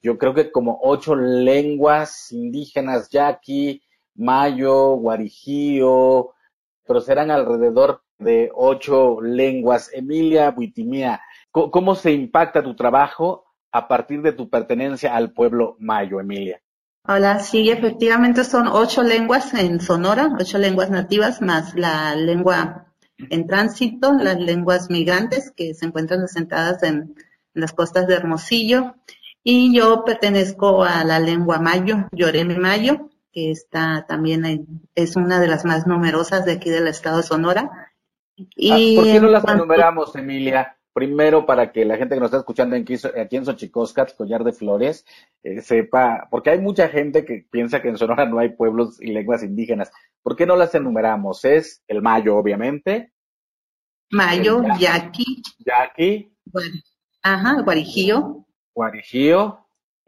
yo 0.00 0.18
creo 0.18 0.34
que 0.34 0.50
como 0.50 0.78
ocho 0.82 1.16
lenguas 1.16 2.32
indígenas, 2.32 3.10
yaqui, 3.10 3.82
mayo, 4.14 4.94
guarijío, 4.94 6.34
pero 6.86 7.00
serán 7.00 7.30
alrededor 7.30 8.02
de 8.18 8.50
ocho 8.54 9.20
lenguas. 9.20 9.90
Emilia 9.92 10.50
Buitimía, 10.50 11.20
¿cómo 11.50 11.94
se 11.94 12.12
impacta 12.12 12.62
tu 12.62 12.74
trabajo 12.74 13.44
a 13.72 13.88
partir 13.88 14.22
de 14.22 14.32
tu 14.32 14.48
pertenencia 14.48 15.14
al 15.14 15.32
pueblo 15.32 15.76
mayo, 15.78 16.20
Emilia? 16.20 16.60
Hola, 17.06 17.40
sí, 17.40 17.70
efectivamente 17.70 18.44
son 18.44 18.68
ocho 18.68 19.02
lenguas 19.02 19.54
en 19.54 19.80
Sonora, 19.80 20.30
ocho 20.38 20.58
lenguas 20.58 20.90
nativas, 20.90 21.40
más 21.40 21.74
la 21.74 22.14
lengua 22.14 22.86
en 23.16 23.46
tránsito, 23.46 24.12
las 24.12 24.38
lenguas 24.38 24.90
migrantes 24.90 25.50
que 25.50 25.74
se 25.74 25.86
encuentran 25.86 26.22
asentadas 26.22 26.82
en 26.82 27.14
las 27.54 27.72
costas 27.72 28.06
de 28.06 28.14
Hermosillo 28.14 28.94
y 29.42 29.74
yo 29.74 30.04
pertenezco 30.04 30.84
a 30.84 31.02
la 31.04 31.18
lengua 31.18 31.58
mayo, 31.58 32.08
Yoreme 32.12 32.58
Mayo, 32.58 33.08
que 33.32 33.50
está 33.50 34.04
también 34.06 34.44
en, 34.44 34.82
es 34.94 35.16
una 35.16 35.40
de 35.40 35.48
las 35.48 35.64
más 35.64 35.86
numerosas 35.86 36.44
de 36.44 36.52
aquí 36.52 36.68
del 36.70 36.88
estado 36.88 37.18
de 37.18 37.22
Sonora. 37.22 37.92
Y 38.36 38.96
ah, 38.98 39.00
¿Por 39.00 39.12
qué 39.12 39.20
no 39.20 39.28
las 39.28 39.44
enumeramos, 39.44 40.14
Emilia? 40.16 40.76
Primero, 40.92 41.46
para 41.46 41.70
que 41.70 41.84
la 41.84 41.96
gente 41.96 42.14
que 42.14 42.20
nos 42.20 42.28
está 42.28 42.38
escuchando 42.38 42.74
aquí, 42.74 42.96
aquí 43.16 43.36
en 43.36 43.44
Xochicoscat, 43.44 44.16
Collar 44.16 44.42
de 44.42 44.52
Flores, 44.52 45.06
eh, 45.42 45.60
sepa, 45.60 46.26
porque 46.30 46.50
hay 46.50 46.58
mucha 46.58 46.88
gente 46.88 47.24
que 47.24 47.46
piensa 47.48 47.80
que 47.80 47.88
en 47.88 47.96
Sonora 47.96 48.26
no 48.26 48.38
hay 48.38 48.50
pueblos 48.50 49.00
y 49.00 49.12
lenguas 49.12 49.44
indígenas. 49.44 49.92
¿Por 50.22 50.34
qué 50.34 50.46
no 50.46 50.56
las 50.56 50.74
enumeramos? 50.74 51.44
Es 51.44 51.82
el 51.86 52.02
mayo, 52.02 52.36
obviamente. 52.36 53.12
Mayo, 54.10 54.62
yaqui. 54.78 55.42
Yaqui. 55.64 56.36
ajá, 57.22 57.62
guarijío. 57.62 58.44
Guarijío. 58.74 59.64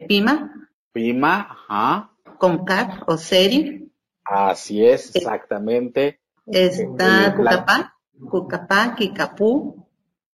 Pima. 0.07 0.51
Pima, 0.91 1.47
ajá. 1.49 2.11
Concar 2.37 3.03
o 3.07 3.17
Seri. 3.17 3.89
Así 4.25 4.85
es, 4.85 5.15
exactamente. 5.15 6.19
Está 6.45 7.33
Cucapá, 7.35 7.95
Cucapá, 8.29 8.95
Kikapú. 8.95 9.82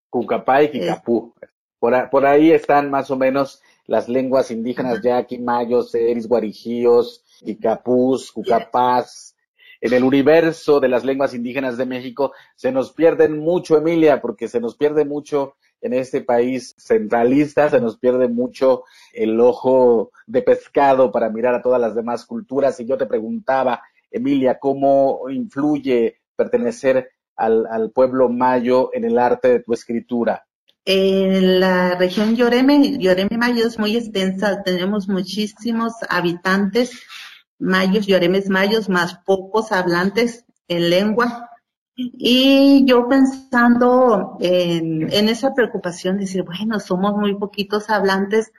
Cucapá 0.10 0.64
y 0.64 0.72
Kikapú. 0.72 1.34
Por, 1.80 2.10
por, 2.10 2.26
ahí 2.26 2.52
están 2.52 2.90
más 2.90 3.10
o 3.12 3.16
menos 3.16 3.62
las 3.86 4.10
lenguas 4.10 4.52
indígenas 4.52 5.02
yaqui, 5.02 5.40
mayos, 5.40 5.92
seris, 5.92 6.28
guarijíos, 6.28 7.24
Kikapús, 7.44 8.32
Cucapás. 8.32 9.36
En 9.82 9.94
el 9.94 10.04
universo 10.04 10.80
de 10.82 10.90
las 10.90 11.06
lenguas 11.06 11.34
indígenas 11.34 11.78
de 11.78 11.86
México 11.86 12.34
se 12.56 12.72
nos 12.72 12.92
pierden 12.92 13.40
mucho, 13.40 13.78
Emilia, 13.78 14.20
porque 14.22 14.50
se 14.50 14.60
nos 14.60 14.76
pierde 14.76 15.06
mucho 15.06 15.56
en 15.82 15.94
este 15.94 16.22
país 16.22 16.76
centralista 16.78 17.70
se 17.70 17.80
nos 17.80 17.98
pierde 17.98 18.28
mucho 18.28 18.84
el 19.14 19.40
ojo 19.40 20.12
de 20.28 20.42
pescado 20.42 21.12
para 21.12 21.30
mirar 21.30 21.56
a 21.56 21.62
todas 21.62 21.80
las 21.80 21.96
demás 21.96 22.26
culturas. 22.26 22.80
Y 22.80 22.86
yo 22.86 22.98
te 22.98 23.06
preguntaba, 23.06 23.82
Emilia, 24.12 24.60
¿cómo 24.60 25.30
influye 25.30 26.20
pertenecer 26.36 27.12
al, 27.40 27.92
pueblo 27.92 28.30
mayo 28.30 28.90
en 28.94 29.06
el 29.06 29.18
arte 29.18 29.48
de 29.48 29.60
tu 29.62 29.74
escritura? 29.74 30.46
En 30.86 31.60
la 31.60 31.96
región 31.96 32.36
Lloreme, 32.36 32.98
Lloreme 32.98 33.38
Mayo 33.38 33.68
es 33.68 33.78
muy 33.78 33.96
extensa, 33.96 34.64
tenemos 34.64 35.08
muchísimos 35.08 35.94
habitantes 36.10 36.92
mayos, 37.60 38.08
lloremes 38.08 38.50
mayos, 38.50 38.90
más 38.90 39.20
pocos 39.26 39.72
hablantes 39.72 40.46
en 40.68 40.90
lengua. 40.90 41.50
Y 41.96 42.86
yo 42.86 43.10
pensando 43.10 44.38
en, 44.40 45.12
en 45.12 45.30
esa 45.30 45.54
preocupación, 45.54 46.16
de 46.16 46.22
decir, 46.22 46.44
bueno, 46.44 46.80
somos 46.80 47.16
muy 47.16 47.36
poquitos 47.36 47.90
hablantes, 47.90 48.54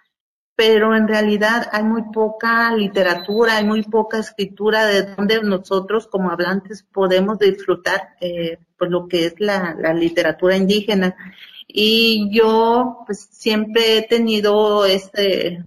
pero 0.61 0.95
en 0.95 1.09
realidad 1.09 1.71
hay 1.73 1.83
muy 1.83 2.03
poca 2.13 2.71
literatura, 2.77 3.57
hay 3.57 3.65
muy 3.65 3.83
poca 3.83 4.19
escritura 4.19 4.85
de 4.85 5.05
donde 5.05 5.43
nosotros 5.43 6.07
como 6.07 6.31
hablantes 6.31 6.83
podemos 6.83 7.39
disfrutar 7.39 8.11
eh, 8.21 8.59
pues 8.77 8.91
lo 8.91 9.09
que 9.09 9.25
es 9.25 9.35
la, 9.39 9.75
literatura 9.95 10.59
indígena. 10.59 11.17
Y 11.67 12.29
yo 12.31 13.05
pues 13.07 13.27
siempre 13.31 13.97
he 13.97 14.03
tenido 14.03 14.85
este, 14.85 15.65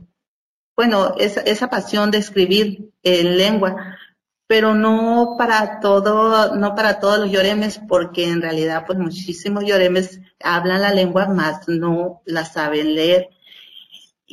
bueno, 0.75 1.15
esa, 1.17 1.41
esa 1.41 1.71
pasión 1.71 2.11
de 2.11 2.19
escribir 2.19 2.91
en 3.01 3.35
lengua, 3.35 3.97
pero 4.45 4.75
no 4.75 5.37
para 5.39 5.79
todo, 5.79 6.55
no 6.55 6.75
para 6.75 6.99
todos 6.99 7.17
los 7.17 7.31
lloremes, 7.31 7.81
porque 7.87 8.29
en 8.29 8.43
realidad 8.43 8.83
pues 8.85 8.99
muchísimos 8.99 9.65
lloremes 9.65 10.21
hablan 10.39 10.83
la 10.83 10.93
lengua, 10.93 11.29
más 11.29 11.67
no 11.67 12.21
la 12.25 12.45
saben 12.45 12.93
leer. 12.93 13.31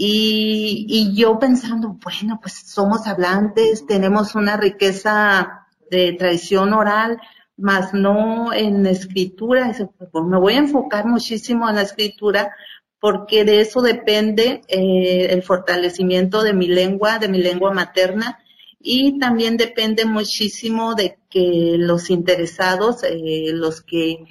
Y, 0.02 0.87
y 0.88 1.14
yo 1.14 1.38
pensando, 1.38 1.99
bueno, 2.02 2.38
pues 2.40 2.54
somos 2.64 3.07
hablantes, 3.07 3.85
tenemos 3.85 4.35
una 4.35 4.57
riqueza 4.57 5.66
de 5.90 6.14
tradición 6.14 6.73
oral, 6.73 7.21
más 7.59 7.92
no 7.92 8.50
en 8.54 8.87
escritura. 8.87 9.76
Pues 10.11 10.25
me 10.25 10.38
voy 10.38 10.54
a 10.54 10.61
enfocar 10.61 11.04
muchísimo 11.04 11.69
en 11.69 11.76
la 11.76 11.83
escritura 11.83 12.50
porque 12.99 13.45
de 13.45 13.61
eso 13.61 13.83
depende 13.83 14.62
eh, 14.69 15.26
el 15.28 15.42
fortalecimiento 15.42 16.42
de 16.42 16.54
mi 16.54 16.69
lengua, 16.69 17.19
de 17.19 17.28
mi 17.28 17.38
lengua 17.38 17.71
materna, 17.71 18.38
y 18.80 19.19
también 19.19 19.59
depende 19.59 20.07
muchísimo 20.07 20.95
de 20.95 21.19
que 21.28 21.75
los 21.76 22.09
interesados, 22.09 23.02
eh, 23.04 23.50
los 23.52 23.83
que 23.83 24.25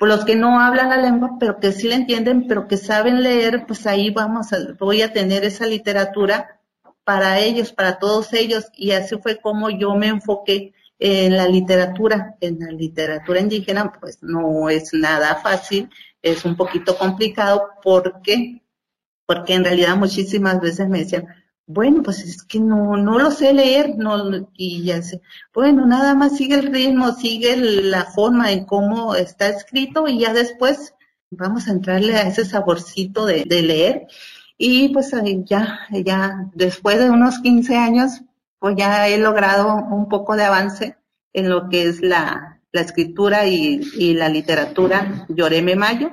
pues 0.00 0.08
los 0.08 0.24
que 0.24 0.34
no 0.34 0.58
hablan 0.58 0.88
la 0.88 0.96
lengua, 0.96 1.36
pero 1.38 1.60
que 1.60 1.72
sí 1.72 1.86
la 1.86 1.96
entienden, 1.96 2.46
pero 2.48 2.66
que 2.66 2.78
saben 2.78 3.22
leer, 3.22 3.66
pues 3.66 3.86
ahí 3.86 4.08
vamos 4.08 4.50
a, 4.54 4.56
voy 4.78 5.02
a 5.02 5.12
tener 5.12 5.44
esa 5.44 5.66
literatura 5.66 6.58
para 7.04 7.38
ellos, 7.38 7.70
para 7.70 7.98
todos 7.98 8.32
ellos, 8.32 8.64
y 8.74 8.92
así 8.92 9.18
fue 9.18 9.36
como 9.36 9.68
yo 9.68 9.94
me 9.94 10.06
enfoqué 10.06 10.72
en 10.98 11.36
la 11.36 11.46
literatura, 11.46 12.34
en 12.40 12.60
la 12.60 12.70
literatura 12.70 13.40
indígena, 13.40 13.92
pues 13.92 14.22
no 14.22 14.70
es 14.70 14.94
nada 14.94 15.36
fácil, 15.36 15.90
es 16.22 16.46
un 16.46 16.56
poquito 16.56 16.96
complicado. 16.96 17.68
Porque, 17.82 18.62
porque 19.26 19.52
en 19.52 19.64
realidad 19.64 19.96
muchísimas 19.96 20.62
veces 20.62 20.88
me 20.88 21.00
decían, 21.00 21.26
bueno, 21.72 22.02
pues 22.02 22.20
es 22.20 22.42
que 22.42 22.58
no, 22.58 22.96
no 22.96 23.18
lo 23.18 23.30
sé 23.30 23.52
leer, 23.52 23.96
no, 23.96 24.48
y 24.54 24.82
ya 24.82 25.02
sé, 25.02 25.20
bueno, 25.54 25.86
nada 25.86 26.14
más 26.14 26.36
sigue 26.36 26.56
el 26.56 26.72
ritmo, 26.72 27.12
sigue 27.12 27.56
la 27.56 28.06
forma 28.06 28.50
en 28.50 28.64
cómo 28.64 29.14
está 29.14 29.48
escrito 29.48 30.08
y 30.08 30.18
ya 30.18 30.32
después 30.32 30.94
vamos 31.30 31.68
a 31.68 31.72
entrarle 31.72 32.16
a 32.16 32.22
ese 32.22 32.44
saborcito 32.44 33.24
de, 33.24 33.44
de 33.44 33.62
leer. 33.62 34.06
Y 34.58 34.90
pues 34.90 35.12
ya, 35.46 35.80
ya 35.90 36.50
después 36.54 36.98
de 36.98 37.08
unos 37.08 37.38
15 37.38 37.76
años, 37.76 38.20
pues 38.58 38.76
ya 38.76 39.08
he 39.08 39.18
logrado 39.18 39.74
un 39.76 40.08
poco 40.08 40.36
de 40.36 40.44
avance 40.44 40.96
en 41.32 41.48
lo 41.48 41.68
que 41.68 41.84
es 41.84 42.02
la, 42.02 42.60
la 42.72 42.80
escritura 42.80 43.46
y, 43.46 43.80
y 43.96 44.14
la 44.14 44.28
literatura 44.28 45.26
Lloreme 45.28 45.76
Mayo. 45.76 46.10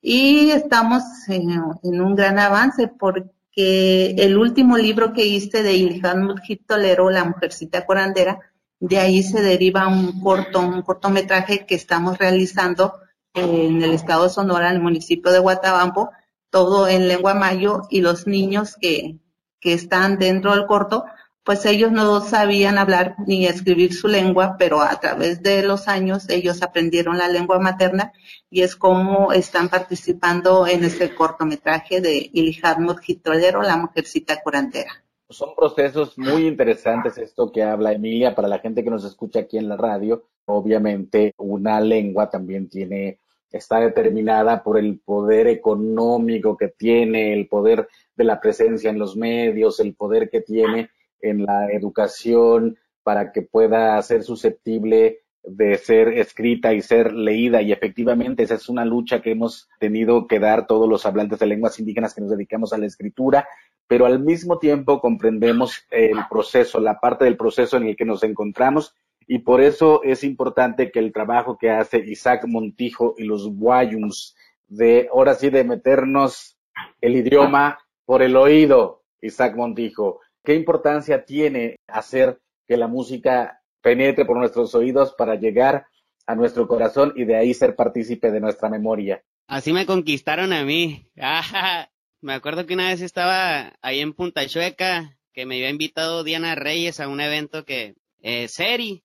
Y 0.00 0.50
estamos 0.50 1.02
en, 1.28 1.60
un 2.00 2.14
gran 2.14 2.38
avance 2.38 2.88
porque 2.88 3.24
el 3.54 4.36
último 4.38 4.78
libro 4.78 5.12
que 5.12 5.26
hice 5.26 5.62
de 5.62 5.74
Ilhan 5.74 6.24
Mujit 6.24 6.66
Tolero, 6.66 7.10
La 7.10 7.24
Mujercita 7.24 7.84
Corandera, 7.84 8.40
de 8.80 8.98
ahí 8.98 9.22
se 9.22 9.40
deriva 9.42 9.86
un 9.86 10.20
corto, 10.20 10.60
un 10.60 10.82
cortometraje 10.82 11.66
que 11.66 11.74
estamos 11.74 12.18
realizando 12.18 12.94
en 13.34 13.82
el 13.82 13.92
estado 13.92 14.24
de 14.24 14.30
Sonora, 14.30 14.70
en 14.70 14.76
el 14.76 14.82
municipio 14.82 15.30
de 15.30 15.38
Guatabampo, 15.38 16.10
todo 16.50 16.88
en 16.88 17.08
lengua 17.08 17.34
mayo 17.34 17.82
y 17.90 18.00
los 18.00 18.26
niños 18.26 18.76
que, 18.80 19.18
que 19.60 19.72
están 19.72 20.18
dentro 20.18 20.54
del 20.54 20.66
corto 20.66 21.04
pues 21.44 21.66
ellos 21.66 21.90
no 21.90 22.20
sabían 22.20 22.78
hablar 22.78 23.16
ni 23.26 23.46
escribir 23.46 23.92
su 23.92 24.06
lengua, 24.06 24.56
pero 24.58 24.80
a 24.80 25.00
través 25.00 25.42
de 25.42 25.62
los 25.62 25.88
años 25.88 26.28
ellos 26.28 26.62
aprendieron 26.62 27.18
la 27.18 27.28
lengua 27.28 27.58
materna 27.58 28.12
y 28.48 28.62
es 28.62 28.76
como 28.76 29.32
están 29.32 29.68
participando 29.68 30.66
en 30.66 30.84
este 30.84 31.14
cortometraje 31.14 32.00
de 32.00 32.30
Ilihad 32.32 32.78
Mujitolero, 32.78 33.62
La 33.62 33.76
Mujercita 33.76 34.40
Curantera. 34.42 34.92
Son 35.28 35.54
procesos 35.56 36.16
muy 36.18 36.46
interesantes 36.46 37.18
esto 37.18 37.50
que 37.50 37.62
habla 37.62 37.92
Emilia 37.92 38.34
para 38.34 38.48
la 38.48 38.58
gente 38.58 38.84
que 38.84 38.90
nos 38.90 39.04
escucha 39.04 39.40
aquí 39.40 39.58
en 39.58 39.68
la 39.68 39.76
radio. 39.76 40.24
Obviamente 40.44 41.32
una 41.38 41.80
lengua 41.80 42.30
también 42.30 42.68
tiene 42.68 43.18
está 43.50 43.80
determinada 43.80 44.62
por 44.62 44.78
el 44.78 44.98
poder 44.98 45.46
económico 45.46 46.56
que 46.56 46.68
tiene, 46.68 47.34
el 47.34 47.48
poder 47.48 47.86
de 48.16 48.24
la 48.24 48.40
presencia 48.40 48.88
en 48.90 48.98
los 48.98 49.14
medios, 49.16 49.78
el 49.80 49.94
poder 49.94 50.30
que 50.30 50.40
tiene 50.40 50.90
en 51.22 51.44
la 51.44 51.70
educación 51.72 52.76
para 53.02 53.32
que 53.32 53.42
pueda 53.42 54.00
ser 54.02 54.22
susceptible 54.22 55.20
de 55.44 55.76
ser 55.76 56.08
escrita 56.08 56.72
y 56.72 56.82
ser 56.82 57.12
leída. 57.12 57.62
Y 57.62 57.72
efectivamente 57.72 58.42
esa 58.44 58.54
es 58.54 58.68
una 58.68 58.84
lucha 58.84 59.22
que 59.22 59.32
hemos 59.32 59.68
tenido 59.78 60.26
que 60.26 60.38
dar 60.38 60.66
todos 60.66 60.88
los 60.88 61.04
hablantes 61.04 61.38
de 61.38 61.46
lenguas 61.46 61.78
indígenas 61.80 62.14
que 62.14 62.20
nos 62.20 62.30
dedicamos 62.30 62.72
a 62.72 62.78
la 62.78 62.86
escritura, 62.86 63.48
pero 63.88 64.06
al 64.06 64.20
mismo 64.20 64.58
tiempo 64.58 65.00
comprendemos 65.00 65.84
el 65.90 66.18
proceso, 66.30 66.80
la 66.80 67.00
parte 67.00 67.24
del 67.24 67.36
proceso 67.36 67.76
en 67.76 67.84
el 67.84 67.96
que 67.96 68.04
nos 68.04 68.22
encontramos. 68.22 68.94
Y 69.26 69.38
por 69.40 69.60
eso 69.60 70.02
es 70.02 70.24
importante 70.24 70.90
que 70.90 70.98
el 70.98 71.12
trabajo 71.12 71.56
que 71.58 71.70
hace 71.70 71.98
Isaac 71.98 72.44
Montijo 72.46 73.14
y 73.16 73.24
los 73.24 73.48
Guayums 73.48 74.36
de 74.68 75.08
ahora 75.12 75.34
sí 75.34 75.50
de 75.50 75.64
meternos 75.64 76.56
el 77.00 77.16
idioma 77.16 77.78
por 78.04 78.22
el 78.22 78.36
oído, 78.36 79.02
Isaac 79.20 79.54
Montijo, 79.56 80.20
¿Qué 80.44 80.54
importancia 80.54 81.24
tiene 81.24 81.76
hacer 81.86 82.40
que 82.66 82.76
la 82.76 82.88
música 82.88 83.62
penetre 83.80 84.24
por 84.24 84.36
nuestros 84.36 84.74
oídos 84.74 85.14
para 85.14 85.36
llegar 85.36 85.86
a 86.26 86.34
nuestro 86.34 86.66
corazón 86.66 87.12
y 87.16 87.24
de 87.24 87.36
ahí 87.36 87.54
ser 87.54 87.76
partícipe 87.76 88.30
de 88.30 88.40
nuestra 88.40 88.68
memoria? 88.68 89.22
Así 89.46 89.72
me 89.72 89.86
conquistaron 89.86 90.52
a 90.52 90.64
mí. 90.64 91.08
me 92.20 92.32
acuerdo 92.32 92.66
que 92.66 92.74
una 92.74 92.88
vez 92.88 93.00
estaba 93.00 93.74
ahí 93.82 94.00
en 94.00 94.14
Punta 94.14 94.46
Chueca, 94.46 95.18
que 95.32 95.46
me 95.46 95.56
había 95.56 95.70
invitado 95.70 96.24
Diana 96.24 96.54
Reyes 96.54 97.00
a 97.00 97.08
un 97.08 97.20
evento 97.20 97.64
que, 97.64 97.94
eh, 98.20 98.48
Seri. 98.48 99.04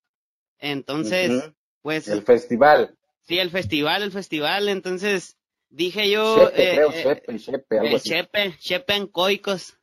Entonces, 0.59 1.51
pues. 1.81 2.07
El 2.07 2.23
festival. 2.23 2.95
Sí, 3.21 3.39
el 3.39 3.49
festival, 3.49 4.03
el 4.03 4.11
festival. 4.11 4.69
Entonces, 4.69 5.37
dije 5.69 6.09
yo. 6.09 6.49
Chepe, 6.49 6.71
creo, 6.73 6.91
eh, 6.91 7.03
Chepe, 7.03 7.39
Chepe, 7.39 7.79
algo 7.79 7.95
así. 7.97 8.09
Chepe, 8.09 8.57
Chepe 8.57 8.95
en 8.95 9.07
Coicos. 9.07 9.76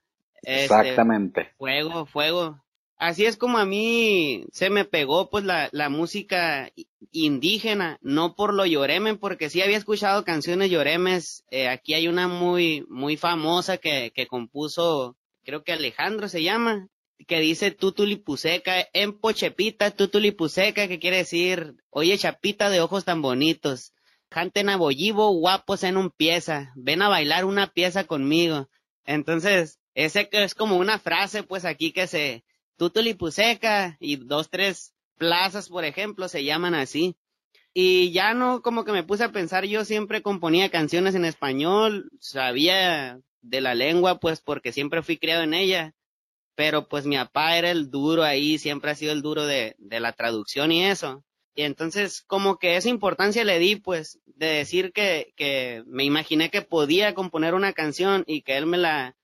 Este, 0.44 0.64
Exactamente. 0.64 1.52
fuego, 1.58 2.06
fuego. 2.06 2.64
Así 2.96 3.26
es 3.26 3.36
como 3.36 3.58
a 3.58 3.66
mí 3.66 4.44
se 4.52 4.70
me 4.70 4.84
pegó 4.84 5.28
pues 5.28 5.44
la, 5.44 5.68
la 5.72 5.88
música 5.88 6.70
indígena, 7.10 7.98
no 8.02 8.36
por 8.36 8.54
lo 8.54 8.66
lloremen, 8.66 9.18
porque 9.18 9.50
sí 9.50 9.60
había 9.62 9.76
escuchado 9.76 10.24
canciones 10.24 10.70
lloremes. 10.70 11.44
Eh, 11.50 11.68
aquí 11.68 11.94
hay 11.94 12.08
una 12.08 12.28
muy, 12.28 12.86
muy 12.88 13.16
famosa 13.16 13.78
que, 13.78 14.12
que 14.14 14.26
compuso, 14.26 15.16
creo 15.44 15.64
que 15.64 15.72
Alejandro 15.72 16.28
se 16.28 16.42
llama, 16.42 16.88
que 17.26 17.40
dice 17.40 17.72
tutulipuseca, 17.72 18.88
en 18.92 19.18
pochepita, 19.18 19.90
tutulipuseca, 19.90 20.88
que 20.88 20.98
quiere 20.98 21.18
decir, 21.18 21.76
oye 21.90 22.16
chapita 22.16 22.70
de 22.70 22.80
ojos 22.80 23.04
tan 23.04 23.22
bonitos, 23.22 23.92
canten 24.28 24.68
a 24.68 24.76
bollivo, 24.76 25.30
guapos 25.32 25.84
en 25.84 25.96
un 25.96 26.10
pieza, 26.10 26.72
ven 26.76 27.02
a 27.02 27.08
bailar 27.08 27.44
una 27.44 27.68
pieza 27.68 28.04
conmigo. 28.04 28.68
Entonces, 29.04 29.78
ese 29.94 30.28
que 30.28 30.44
es 30.44 30.54
como 30.54 30.76
una 30.76 30.98
frase, 30.98 31.42
pues 31.42 31.64
aquí 31.64 31.92
que 31.92 32.06
se, 32.06 32.44
Tutulipuseca 32.76 33.96
y 34.00 34.16
dos, 34.16 34.50
tres 34.50 34.94
plazas, 35.16 35.68
por 35.68 35.84
ejemplo, 35.84 36.28
se 36.28 36.44
llaman 36.44 36.74
así. 36.74 37.16
Y 37.72 38.12
ya 38.12 38.34
no, 38.34 38.62
como 38.62 38.84
que 38.84 38.92
me 38.92 39.02
puse 39.02 39.24
a 39.24 39.32
pensar, 39.32 39.64
yo 39.64 39.84
siempre 39.84 40.22
componía 40.22 40.70
canciones 40.70 41.14
en 41.14 41.24
español, 41.24 42.10
sabía 42.20 43.20
de 43.42 43.60
la 43.60 43.74
lengua, 43.74 44.18
pues 44.20 44.40
porque 44.40 44.72
siempre 44.72 45.02
fui 45.02 45.18
criado 45.18 45.42
en 45.42 45.54
ella, 45.54 45.94
pero 46.54 46.88
pues 46.88 47.06
mi 47.06 47.16
papá 47.16 47.58
era 47.58 47.70
el 47.70 47.90
duro 47.90 48.22
ahí, 48.22 48.58
siempre 48.58 48.90
ha 48.90 48.94
sido 48.94 49.12
el 49.12 49.22
duro 49.22 49.46
de, 49.46 49.74
de 49.78 50.00
la 50.00 50.12
traducción 50.12 50.72
y 50.72 50.84
eso. 50.84 51.24
Y 51.56 51.62
entonces, 51.62 52.22
como 52.22 52.58
que 52.58 52.76
esa 52.76 52.88
importancia 52.88 53.44
le 53.44 53.58
di, 53.60 53.76
pues, 53.76 54.18
de 54.26 54.46
decir 54.46 54.92
que, 54.92 55.32
que 55.36 55.84
me 55.86 56.04
imaginé 56.04 56.50
que 56.50 56.62
podía 56.62 57.14
componer 57.14 57.54
una 57.54 57.72
canción 57.72 58.24
y 58.26 58.42
que 58.42 58.56
él 58.56 58.66
me 58.66 58.78
la, 58.78 59.16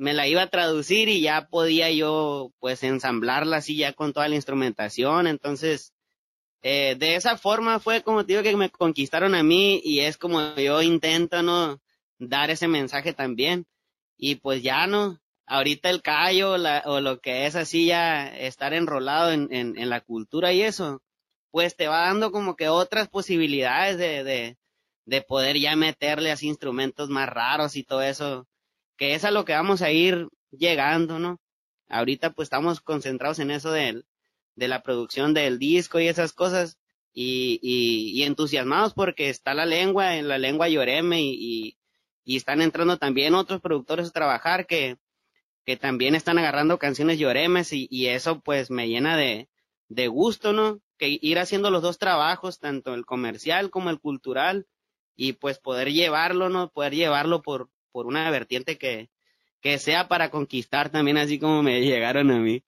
me 0.00 0.14
la 0.14 0.26
iba 0.26 0.40
a 0.40 0.46
traducir 0.46 1.10
y 1.10 1.20
ya 1.20 1.48
podía 1.48 1.90
yo 1.90 2.52
pues 2.58 2.82
ensamblarla 2.84 3.58
así 3.58 3.76
ya 3.76 3.92
con 3.92 4.14
toda 4.14 4.28
la 4.28 4.34
instrumentación. 4.34 5.26
Entonces, 5.26 5.92
eh, 6.62 6.96
de 6.98 7.16
esa 7.16 7.36
forma 7.36 7.80
fue 7.80 8.02
como 8.02 8.24
te 8.24 8.32
digo 8.32 8.42
que 8.42 8.56
me 8.56 8.70
conquistaron 8.70 9.34
a 9.34 9.42
mí 9.42 9.78
y 9.84 10.00
es 10.00 10.16
como 10.16 10.56
yo 10.56 10.80
intento, 10.80 11.42
¿no? 11.42 11.82
Dar 12.18 12.50
ese 12.50 12.66
mensaje 12.66 13.12
también. 13.12 13.66
Y 14.16 14.36
pues 14.36 14.62
ya, 14.62 14.86
¿no? 14.86 15.20
Ahorita 15.46 15.90
el 15.90 16.00
callo 16.00 16.52
o 16.86 17.00
lo 17.00 17.20
que 17.20 17.44
es 17.46 17.54
así 17.54 17.86
ya 17.86 18.26
estar 18.28 18.72
enrolado 18.72 19.32
en, 19.32 19.48
en, 19.52 19.90
la 19.90 20.00
cultura 20.00 20.52
y 20.54 20.62
eso, 20.62 21.02
pues 21.50 21.76
te 21.76 21.88
va 21.88 22.06
dando 22.06 22.32
como 22.32 22.56
que 22.56 22.70
otras 22.70 23.08
posibilidades 23.08 23.98
de, 23.98 24.24
de, 24.24 24.56
de 25.04 25.22
poder 25.22 25.58
ya 25.58 25.76
meterle 25.76 26.32
así 26.32 26.48
instrumentos 26.48 27.10
más 27.10 27.28
raros 27.28 27.76
y 27.76 27.84
todo 27.84 28.02
eso, 28.02 28.46
que 29.00 29.14
es 29.14 29.24
a 29.24 29.30
lo 29.30 29.46
que 29.46 29.54
vamos 29.54 29.80
a 29.80 29.90
ir 29.90 30.28
llegando, 30.50 31.18
¿no? 31.18 31.40
Ahorita 31.88 32.34
pues 32.34 32.46
estamos 32.46 32.82
concentrados 32.82 33.38
en 33.38 33.50
eso 33.50 33.72
de, 33.72 34.04
la 34.56 34.82
producción 34.82 35.32
del 35.32 35.58
disco 35.58 36.00
y 36.00 36.08
esas 36.08 36.34
cosas 36.34 36.78
y, 37.14 37.58
y, 37.62 38.22
entusiasmados 38.24 38.92
porque 38.92 39.30
está 39.30 39.54
la 39.54 39.64
lengua, 39.64 40.16
en 40.16 40.28
la 40.28 40.36
lengua 40.36 40.68
lloreme 40.68 41.22
y, 41.22 41.78
y, 42.24 42.36
están 42.36 42.60
entrando 42.60 42.98
también 42.98 43.34
otros 43.34 43.62
productores 43.62 44.08
a 44.08 44.12
trabajar 44.12 44.66
que, 44.66 44.98
que 45.64 45.78
también 45.78 46.14
están 46.14 46.36
agarrando 46.38 46.78
canciones 46.78 47.18
lloremes 47.18 47.72
y, 47.72 47.88
y 47.90 48.08
eso 48.08 48.40
pues 48.40 48.70
me 48.70 48.86
llena 48.86 49.16
de, 49.16 49.48
de 49.88 50.08
gusto, 50.08 50.52
¿no? 50.52 50.82
Que 50.98 51.18
ir 51.22 51.38
haciendo 51.38 51.70
los 51.70 51.80
dos 51.80 51.96
trabajos, 51.96 52.58
tanto 52.58 52.92
el 52.92 53.06
comercial 53.06 53.70
como 53.70 53.88
el 53.88 53.98
cultural 53.98 54.66
y 55.16 55.32
pues 55.32 55.58
poder 55.58 55.90
llevarlo, 55.90 56.50
¿no? 56.50 56.70
Poder 56.70 56.94
llevarlo 56.94 57.40
por, 57.40 57.70
por 57.92 58.06
una 58.06 58.30
vertiente 58.30 58.78
que, 58.78 59.10
que 59.60 59.78
sea 59.78 60.08
para 60.08 60.30
conquistar 60.30 60.90
también 60.90 61.18
así 61.18 61.38
como 61.38 61.62
me 61.62 61.80
llegaron 61.80 62.30
a 62.30 62.38
mí. 62.38 62.62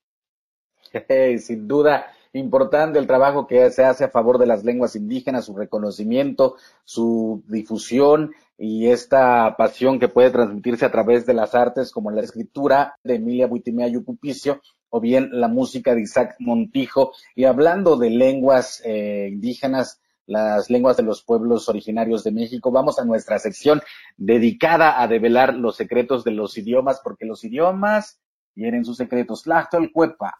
sin 1.39 1.69
duda, 1.69 2.07
importante 2.33 2.99
el 2.99 3.07
trabajo 3.07 3.47
que 3.47 3.71
se 3.71 3.85
hace 3.85 4.05
a 4.05 4.11
favor 4.11 4.39
de 4.39 4.47
las 4.47 4.65
lenguas 4.65 4.97
indígenas, 4.97 5.47
su 5.47 5.57
reconocimiento, 5.57 6.57
su 6.85 7.43
difusión 7.47 8.33
y 8.57 8.89
esta 8.89 9.57
pasión 9.57 9.99
que 9.99 10.09
puede 10.09 10.31
transmitirse 10.31 10.85
a 10.85 10.93
través 10.93 11.27
de 11.27 11.35
las 11.35 11.55
artes 11.55 11.91
como 11.91 12.11
la 12.11 12.23
escritura 12.23 12.97
de 13.03 13.17
Emilia 13.17 13.47
Buitimea 13.47 13.89
Yucupicio 13.89 14.61
o 14.89 15.01
bien 15.01 15.31
la 15.33 15.49
música 15.49 15.95
de 15.95 16.03
Isaac 16.03 16.37
Montijo. 16.39 17.13
Y 17.35 17.45
hablando 17.45 17.97
de 17.97 18.11
lenguas 18.11 18.83
eh, 18.85 19.29
indígenas, 19.33 20.01
las 20.27 20.71
lenguas 20.71 20.97
de 20.97 21.03
los 21.03 21.23
pueblos 21.23 21.69
originarios 21.69 22.25
de 22.25 22.33
México, 22.33 22.71
vamos 22.71 22.99
a 22.99 23.05
nuestra 23.05 23.39
sección 23.39 23.83
dedicada 24.17 25.03
a 25.03 25.09
develar 25.09 25.55
los 25.55 25.77
secretos 25.77 26.25
de 26.25 26.33
los 26.33 26.57
idiomas, 26.57 27.01
porque 27.03 27.25
los 27.25 27.45
idiomas 27.45 28.21
tienen 28.55 28.85
sus 28.85 28.97
secretos. 28.97 29.43
Tlachtolcuepa. 29.43 30.37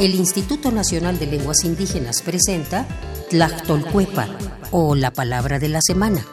El 0.00 0.14
Instituto 0.14 0.72
Nacional 0.72 1.18
de 1.18 1.26
Lenguas 1.26 1.64
Indígenas 1.64 2.22
presenta 2.22 2.86
Tlachtolcuepa 3.30 4.28
o 4.70 4.94
la 4.94 5.12
palabra 5.12 5.58
de 5.58 5.68
la 5.68 5.80
semana. 5.80 6.24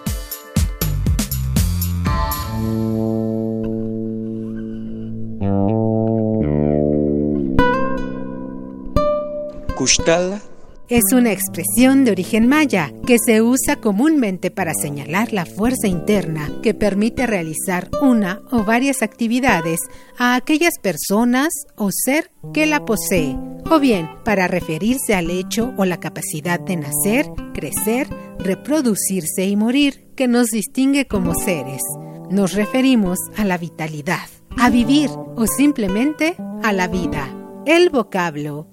Custala 9.76 10.42
es 10.92 11.14
una 11.14 11.32
expresión 11.32 12.04
de 12.04 12.12
origen 12.12 12.50
maya 12.50 12.92
que 13.08 13.16
se 13.18 13.42
usa 13.42 13.78
comúnmente 13.78 14.52
para 14.52 14.74
señalar 14.74 15.32
la 15.32 15.46
fuerza 15.46 15.88
interna 15.88 16.52
que 16.62 16.74
permite 16.74 17.26
realizar 17.26 17.90
una 18.02 18.42
o 18.52 18.66
varias 18.66 19.02
actividades 19.02 19.80
a 20.18 20.36
aquellas 20.36 20.74
personas 20.80 21.54
o 21.78 21.92
ser 21.92 22.30
que 22.54 22.66
la 22.66 22.84
posee, 22.84 23.38
o 23.70 23.80
bien 23.80 24.10
para 24.26 24.50
referirse 24.50 25.16
al 25.16 25.32
hecho 25.32 25.74
o 25.78 25.86
la 25.86 26.02
capacidad 26.02 26.60
de 26.60 26.76
nacer, 26.76 27.26
crecer, 27.54 28.10
reproducirse 28.38 29.46
y 29.46 29.56
morir 29.56 30.10
que 30.18 30.28
nos 30.28 30.48
distingue 30.48 31.08
como 31.08 31.34
seres. 31.36 31.82
Nos 32.30 32.52
referimos 32.52 33.18
a 33.38 33.46
la 33.46 33.58
vitalidad, 33.58 34.28
a 34.58 34.70
vivir 34.70 35.10
o 35.10 35.48
simplemente 35.48 36.36
a 36.64 36.74
la 36.74 36.90
vida. 36.90 37.34
El 37.66 37.92
vocablo 37.92 38.68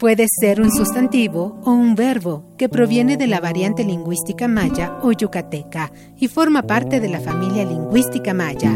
Puede 0.00 0.26
ser 0.40 0.60
un 0.62 0.72
sustantivo 0.72 1.60
o 1.62 1.72
un 1.72 1.94
verbo 1.94 2.44
que 2.56 2.70
proviene 2.70 3.18
de 3.18 3.26
la 3.26 3.38
variante 3.38 3.84
lingüística 3.84 4.48
maya 4.48 4.98
o 5.02 5.12
yucateca 5.12 5.92
y 6.18 6.28
forma 6.28 6.62
parte 6.62 7.00
de 7.00 7.10
la 7.10 7.20
familia 7.20 7.66
lingüística 7.66 8.32
maya. 8.32 8.72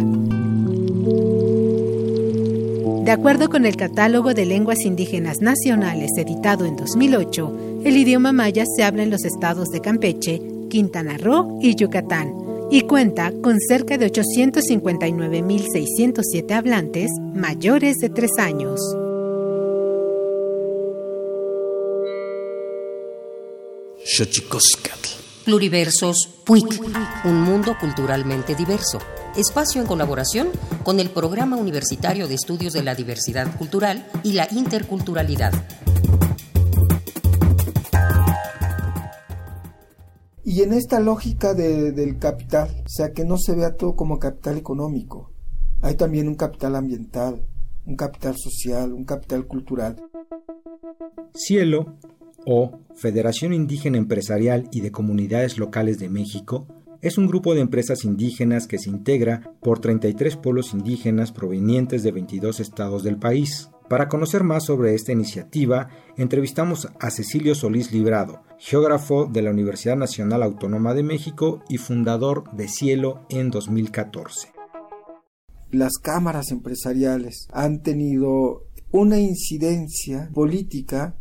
De 3.05 3.11
acuerdo 3.11 3.49
con 3.49 3.65
el 3.65 3.77
Catálogo 3.77 4.35
de 4.35 4.45
Lenguas 4.45 4.85
Indígenas 4.85 5.41
Nacionales 5.41 6.11
editado 6.19 6.67
en 6.67 6.77
2008, 6.77 7.81
el 7.87 7.97
idioma 7.97 8.33
maya 8.33 8.65
se 8.77 8.85
habla 8.85 9.03
en 9.03 9.09
los 9.09 9.25
estados 9.25 9.71
de 9.71 9.81
Campeche, 9.81 10.43
Quintana 10.69 11.17
Roo 11.17 11.59
y 11.63 11.75
Yucatán 11.75 12.35
y 12.71 12.83
cuenta 12.83 13.33
con 13.43 13.61
cerca 13.61 13.97
de 13.97 14.13
859.607 14.13 16.53
hablantes 16.53 17.11
mayores 17.33 17.97
de 17.97 18.11
3 18.11 18.31
años. 18.41 18.79
Pluriversos 25.47 26.29
PUIC, 26.45 26.83
un 27.25 27.41
mundo 27.41 27.75
culturalmente 27.81 28.55
diverso. 28.55 28.99
Espacio 29.35 29.81
en 29.81 29.87
colaboración 29.87 30.49
con 30.83 31.01
el 31.01 31.09
Programa 31.09 31.57
Universitario 31.57 32.29
de 32.29 32.35
Estudios 32.35 32.75
de 32.75 32.83
la 32.83 32.95
Diversidad 32.95 33.57
Cultural 33.57 34.07
y 34.23 34.35
la 34.35 34.47
Interculturalidad. 34.53 35.55
Y 40.45 40.61
en 40.61 40.75
esta 40.75 41.01
lógica 41.01 41.55
del 41.55 42.19
capital, 42.19 42.83
o 42.85 42.89
sea, 42.89 43.11
que 43.13 43.25
no 43.25 43.39
se 43.39 43.55
vea 43.55 43.75
todo 43.75 43.97
como 43.97 44.19
capital 44.19 44.59
económico, 44.59 45.33
hay 45.81 45.95
también 45.95 46.29
un 46.29 46.35
capital 46.35 46.77
ambiental, 46.77 47.43
un 47.87 47.97
capital 47.97 48.37
social, 48.37 48.93
un 48.93 49.05
capital 49.05 49.47
cultural. 49.47 49.97
Cielo 51.35 51.97
o 52.47 52.81
Federación 52.95 53.53
Indígena 53.53 53.99
Empresarial 53.99 54.69
y 54.73 54.81
de 54.81 54.93
Comunidades 54.93 55.59
Locales 55.59 55.99
de 55.99 56.09
México, 56.09 56.67
es 57.05 57.19
un 57.19 57.27
grupo 57.27 57.55
de 57.55 57.61
empresas 57.61 58.05
indígenas 58.05 58.67
que 58.67 58.79
se 58.79 58.89
integra 58.89 59.53
por 59.61 59.79
33 59.79 60.37
pueblos 60.37 60.73
indígenas 60.73 61.33
provenientes 61.33 62.03
de 62.03 62.13
22 62.13 62.61
estados 62.61 63.03
del 63.03 63.19
país. 63.19 63.69
Para 63.91 64.09
conocer 64.09 64.43
más 64.43 64.65
sobre 64.65 64.95
esta 64.95 65.13
iniciativa, 65.13 65.89
entrevistamos 66.17 66.89
a 66.99 67.11
Cecilio 67.11 67.55
Solís 67.55 67.93
Librado, 67.93 68.43
geógrafo 68.59 69.27
de 69.27 69.43
la 69.43 69.51
Universidad 69.51 69.97
Nacional 69.97 70.43
Autónoma 70.43 70.95
de 70.95 71.03
México 71.03 71.63
y 71.69 71.77
fundador 71.77 72.45
de 72.57 72.69
Cielo 72.69 73.27
en 73.29 73.51
2014. 73.51 74.49
Las 75.71 75.99
cámaras 76.01 76.53
empresariales 76.53 77.49
han 77.53 77.83
tenido 77.83 78.63
una 78.91 79.19
incidencia 79.19 80.31
política 80.33 81.17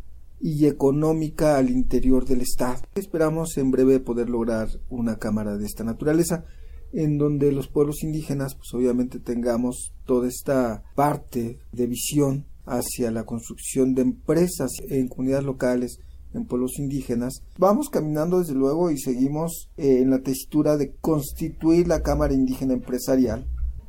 y 0.46 0.66
económica 0.66 1.56
al 1.56 1.70
interior 1.70 2.26
del 2.26 2.42
Estado. 2.42 2.82
Esperamos 2.96 3.56
en 3.56 3.70
breve 3.70 3.98
poder 3.98 4.28
lograr 4.28 4.68
una 4.90 5.16
cámara 5.16 5.56
de 5.56 5.64
esta 5.64 5.84
naturaleza 5.84 6.44
en 6.92 7.16
donde 7.16 7.50
los 7.50 7.68
pueblos 7.68 8.02
indígenas 8.02 8.54
pues 8.54 8.74
obviamente 8.74 9.20
tengamos 9.20 9.94
toda 10.04 10.28
esta 10.28 10.82
parte 10.94 11.60
de 11.72 11.86
visión 11.86 12.44
hacia 12.66 13.10
la 13.10 13.24
construcción 13.24 13.94
de 13.94 14.02
empresas 14.02 14.70
en 14.90 15.08
comunidades 15.08 15.46
locales 15.46 15.98
en 16.34 16.44
pueblos 16.44 16.78
indígenas. 16.78 17.42
Vamos 17.56 17.88
caminando 17.88 18.40
desde 18.40 18.52
luego 18.52 18.90
y 18.90 18.98
seguimos 18.98 19.70
eh, 19.78 20.00
en 20.02 20.10
la 20.10 20.20
tesitura 20.20 20.76
de 20.76 20.94
constituir 20.96 21.88
la 21.88 22.02
Cámara 22.02 22.34
Indígena 22.34 22.74
Empresarial. 22.74 23.48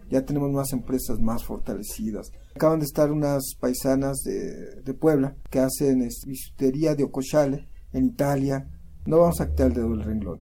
Ya 0.10 0.26
tenemos 0.26 0.52
más 0.52 0.72
empresas 0.74 1.20
más 1.20 1.44
fortalecidas, 1.44 2.32
Acaban 2.56 2.80
de 2.80 2.86
estar 2.86 3.12
unas 3.12 3.54
paisanas 3.60 4.24
de, 4.24 4.94
Puebla 4.94 5.36
que 5.50 5.60
hacen 5.60 6.08
bisutería 6.26 6.96
de 6.96 7.04
Ocochale 7.04 7.68
en 7.92 8.06
Italia. 8.06 8.70
No 9.06 9.20
vamos 9.20 9.42
a 9.42 9.50
quitar 9.50 9.68
el 9.68 9.74
dedo 9.74 9.94
renglón. 9.96 10.40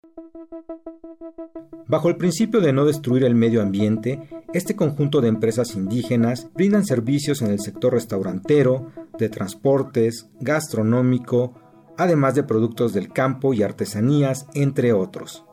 Bajo 1.88 2.10
el 2.10 2.17
principio 2.17 2.62
de 2.62 2.74
no 2.74 2.86
destruir 2.86 3.24
el 3.26 3.36
medio 3.36 3.62
ambiente, 3.62 4.28
este 4.54 4.76
conjunto 4.76 5.22
de 5.22 5.28
empresas 5.28 5.76
indígenas 5.76 6.50
brindan 6.56 6.86
servicios 6.86 7.43
en 7.43 7.52
el 7.52 7.60
sector 7.60 7.93
restaurantero, 7.93 8.91
de 9.19 9.30
transportes, 9.30 10.30
gastronómico, 10.39 11.54
además 11.95 12.34
de 12.34 12.43
productos 12.43 12.93
del 12.93 13.13
campo 13.13 13.54
y 13.54 13.62
artesanías, 13.62 14.48
entre 14.56 14.93
otros 14.93 15.45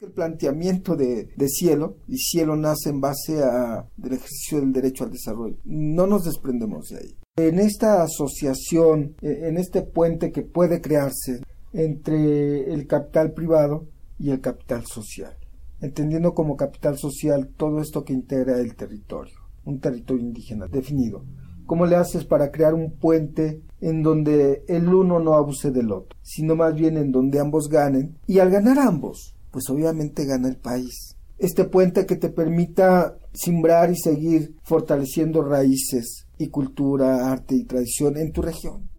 el 0.00 0.12
planteamiento 0.12 0.96
de, 0.96 1.28
cielo 1.48 1.96
y 2.08 2.16
cielo 2.16 2.56
nace 2.56 2.88
en 2.88 3.00
base 3.00 3.42
a 3.42 3.86
del 3.98 4.14
ejercicio 4.14 4.58
del 4.58 4.72
derecho 4.72 5.04
al 5.04 5.10
desarrollo. 5.10 5.56
No 5.64 6.06
nos 6.06 6.24
desprendemos 6.24 6.88
de 6.88 6.98
ahí. 6.98 7.16
En 7.36 7.58
esta 7.58 8.02
asociación, 8.02 9.14
e, 9.20 9.48
en 9.48 9.58
este 9.58 9.82
puente 9.82 10.32
que 10.32 10.42
puede 10.42 10.80
crearse 10.80 11.40
entre 11.72 12.72
el 12.72 12.86
capital 12.86 13.32
privado 13.32 13.88
y 14.18 14.30
el 14.30 14.40
capital 14.40 14.86
social, 14.86 15.36
entendiendo 15.80 16.34
como 16.34 16.56
capital 16.56 16.98
social 16.98 17.50
todo 17.56 17.80
esto 17.80 18.02
que 18.02 18.14
integra 18.14 18.58
el 18.58 18.74
territorio, 18.76 19.34
un 19.64 19.80
territorio 19.80 20.24
indígena 20.24 20.66
definido 20.66 21.24
¿Cómo 21.70 21.86
le 21.86 21.94
haces 21.94 22.24
para 22.24 22.50
crear 22.50 22.74
un 22.74 22.90
puente 22.98 23.62
en 23.80 24.02
donde 24.02 24.64
el 24.66 24.92
uno 24.92 25.20
no 25.20 25.34
abuse 25.34 25.70
del 25.70 25.92
otro, 25.92 26.18
sino 26.20 26.56
más 26.56 26.74
bien 26.74 26.96
en 26.96 27.12
donde 27.12 27.38
ambos 27.38 27.68
ganen? 27.68 28.18
Y 28.26 28.40
al 28.40 28.50
ganar 28.50 28.80
ambos, 28.80 29.36
pues 29.50 29.68
obviamente 29.68 30.24
gana 30.24 30.48
el 30.48 30.56
país. 30.56 31.16
Este 31.38 31.64
puente 31.64 32.06
que 32.06 32.16
te 32.16 32.28
permita 32.28 33.16
simbrar 33.32 33.90
y 33.90 33.96
seguir 33.96 34.56
fortaleciendo 34.62 35.42
raíces 35.42 36.26
y 36.36 36.48
cultura, 36.48 37.30
arte 37.30 37.54
y 37.54 37.64
tradición 37.64 38.16
en 38.16 38.32
tu 38.32 38.42
región. 38.42 38.90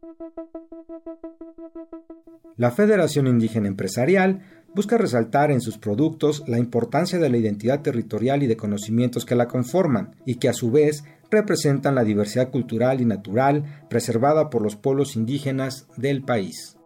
La 2.58 2.72
Federación 2.72 3.28
Indígena 3.28 3.68
Empresarial 3.68 4.42
busca 4.74 4.98
resaltar 4.98 5.52
en 5.52 5.62
sus 5.62 5.78
productos 5.78 6.44
la 6.48 6.60
importancia 6.60 7.20
de 7.20 7.30
la 7.30 7.38
identidad 7.38 7.82
territorial 7.82 8.44
y 8.44 8.48
de 8.48 8.58
conocimientos 8.58 9.26
que 9.26 9.36
la 9.36 9.48
conforman 9.48 10.16
y 10.26 10.36
que 10.36 10.50
a 10.50 10.54
su 10.54 10.72
vez 10.72 11.04
representan 11.30 11.96
la 11.96 12.04
diversidad 12.04 12.52
cultural 12.52 13.02
y 13.02 13.06
natural 13.06 13.86
preservada 13.90 14.50
por 14.50 14.62
los 14.62 14.76
pueblos 14.76 15.16
indígenas 15.16 15.88
del 15.98 16.24
país. 16.24 16.78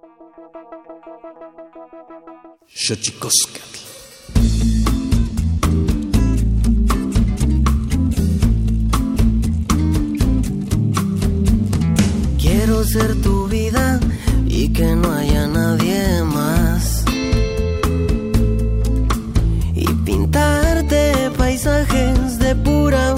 Quiero 12.37 12.83
ser 12.83 13.21
tu 13.21 13.47
vida 13.47 13.99
y 14.45 14.73
que 14.73 14.95
no 14.95 15.13
haya 15.13 15.47
nadie 15.47 16.23
más. 16.23 17.05
Y 19.73 19.85
pintarte 20.05 21.31
paisajes 21.37 22.39
de 22.39 22.55
pura 22.55 23.15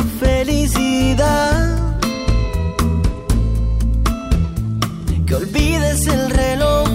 que 5.25 5.35
olvides 5.35 6.07
el 6.07 6.29
reloj 6.29 6.86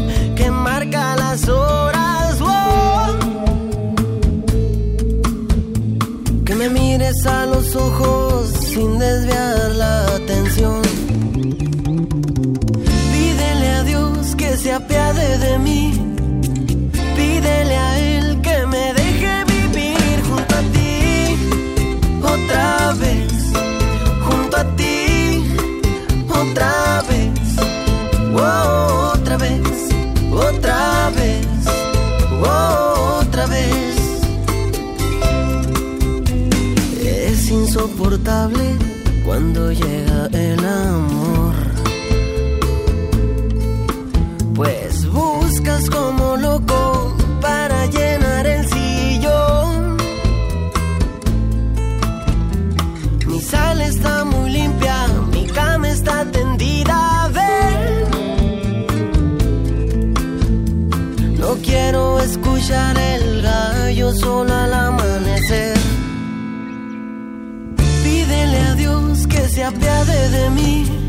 ojos 7.76 8.50
sin 8.72 8.98
desviar 8.98 9.70
la 9.72 10.04
atención. 10.16 10.82
Pídele 13.12 13.68
a 13.70 13.82
Dios 13.84 14.34
que 14.36 14.56
se 14.56 14.72
apiade 14.72 15.38
de 15.38 15.58
mí. 15.58 15.92
Pídele 17.16 17.76
a 17.76 17.98
Él 17.98 18.40
que 18.42 18.66
me 18.66 18.94
deje 18.94 19.44
vivir 19.44 20.22
junto 20.28 20.54
a 20.54 20.62
ti 20.74 21.36
otra 22.22 22.92
vez. 22.94 23.32
otra 26.42 27.02
vez, 27.08 27.56
otra 28.34 29.36
vez, 29.36 29.60
otra 30.30 31.10
vez, 31.10 31.46
insoportable 37.74 38.76
cuando 39.24 39.72
llega 39.72 40.26
el 40.32 40.58
amor. 40.62 41.54
Pues 44.54 45.10
buscas 45.10 45.88
como 45.88 46.36
loco 46.36 47.16
para 47.40 47.86
llenar 47.86 48.46
el 48.46 48.68
sillón. 48.68 49.96
Mi 53.26 53.40
sal 53.40 53.80
está 53.80 54.24
muy 54.24 54.50
limpia 54.50 55.06
está 55.86 56.24
tendida, 56.30 57.30
ven. 57.32 58.04
No 61.38 61.54
quiero 61.62 62.20
escuchar 62.20 62.98
el 62.98 63.42
gallo 63.42 64.12
solo 64.14 64.52
al 64.54 64.72
amanecer. 64.74 65.01
Se 69.52 69.62
apiade 69.62 70.30
de 70.30 70.50
mí. 70.50 71.01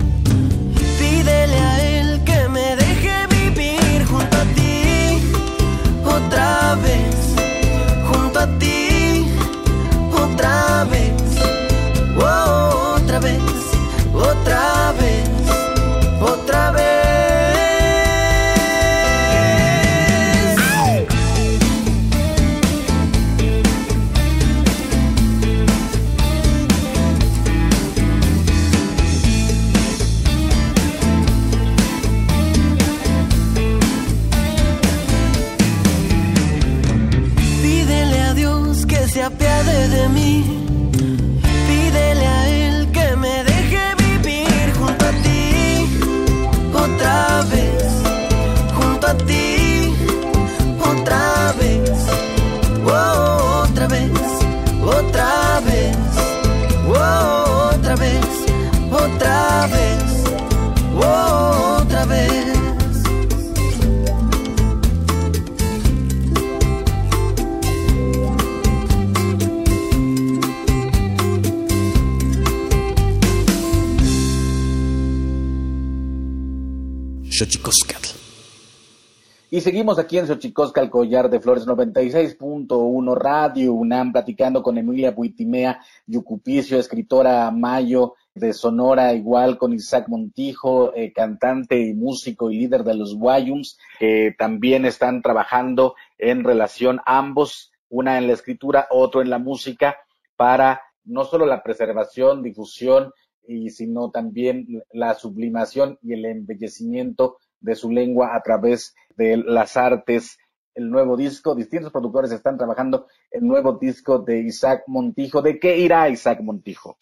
Y 79.54 79.62
seguimos 79.62 80.00
aquí 80.00 80.18
en 80.18 80.26
Xochicosca, 80.26 80.82
el 80.82 80.90
collar 80.90 81.30
de 81.30 81.40
flores 81.40 81.68
96.1 81.68 83.16
Radio 83.16 83.74
UNAM, 83.74 84.12
platicando 84.12 84.64
con 84.64 84.80
Emilia 84.80 85.12
Buitimea 85.12 85.80
Yucupicio, 86.08 86.80
escritora 86.80 87.52
mayo 87.52 88.16
de 88.34 88.52
Sonora, 88.52 89.14
igual 89.14 89.60
con 89.60 89.74
Isaac 89.74 90.08
Montijo, 90.08 90.92
eh, 90.96 91.14
cantante 91.14 91.80
y 91.80 91.94
músico 91.94 92.50
y 92.50 92.58
líder 92.58 92.84
de 92.84 92.96
los 92.96 93.14
Guayums, 93.16 93.78
que 94.00 94.34
también 94.40 94.86
están 94.86 95.22
trabajando 95.22 95.96
en 96.18 96.44
relación 96.44 97.00
ambos, 97.06 97.72
una 97.90 98.18
en 98.18 98.26
la 98.26 98.34
escritura, 98.34 98.88
otro 98.90 99.22
en 99.22 99.30
la 99.30 99.38
música, 99.38 99.98
para 100.36 100.82
no 101.06 101.26
solo 101.26 101.46
la 101.46 101.62
preservación, 101.62 102.42
difusión, 102.42 103.12
y 103.48 103.70
sino 103.70 104.12
también 104.12 104.84
la 104.92 105.14
sublimación 105.16 105.98
y 106.02 106.14
el 106.14 106.26
embellecimiento 106.26 107.38
de 107.60 107.76
su 107.76 107.92
lengua 107.92 108.36
a 108.36 108.42
través 108.42 108.96
de 109.16 109.38
las 109.38 109.78
artes. 109.78 110.38
El 110.76 110.90
nuevo 110.90 111.16
disco, 111.18 111.56
distintos 111.56 111.92
productores 111.92 112.32
están 112.32 112.58
trabajando 112.58 113.08
el 113.32 113.46
nuevo 113.46 113.74
disco 113.74 114.20
de 114.20 114.42
Isaac 114.42 114.84
Montijo. 114.88 115.42
¿De 115.42 115.60
qué 115.60 115.78
irá 115.78 116.10
Isaac 116.10 116.42
Montijo? 116.42 116.98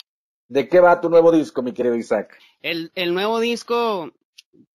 ¿De 0.47 0.67
qué 0.67 0.81
va 0.81 0.99
tu 0.99 1.09
nuevo 1.09 1.31
disco, 1.31 1.61
mi 1.61 1.73
querido 1.73 1.95
Isaac? 1.95 2.37
El, 2.61 2.91
el 2.95 3.13
nuevo 3.13 3.39
disco 3.39 4.11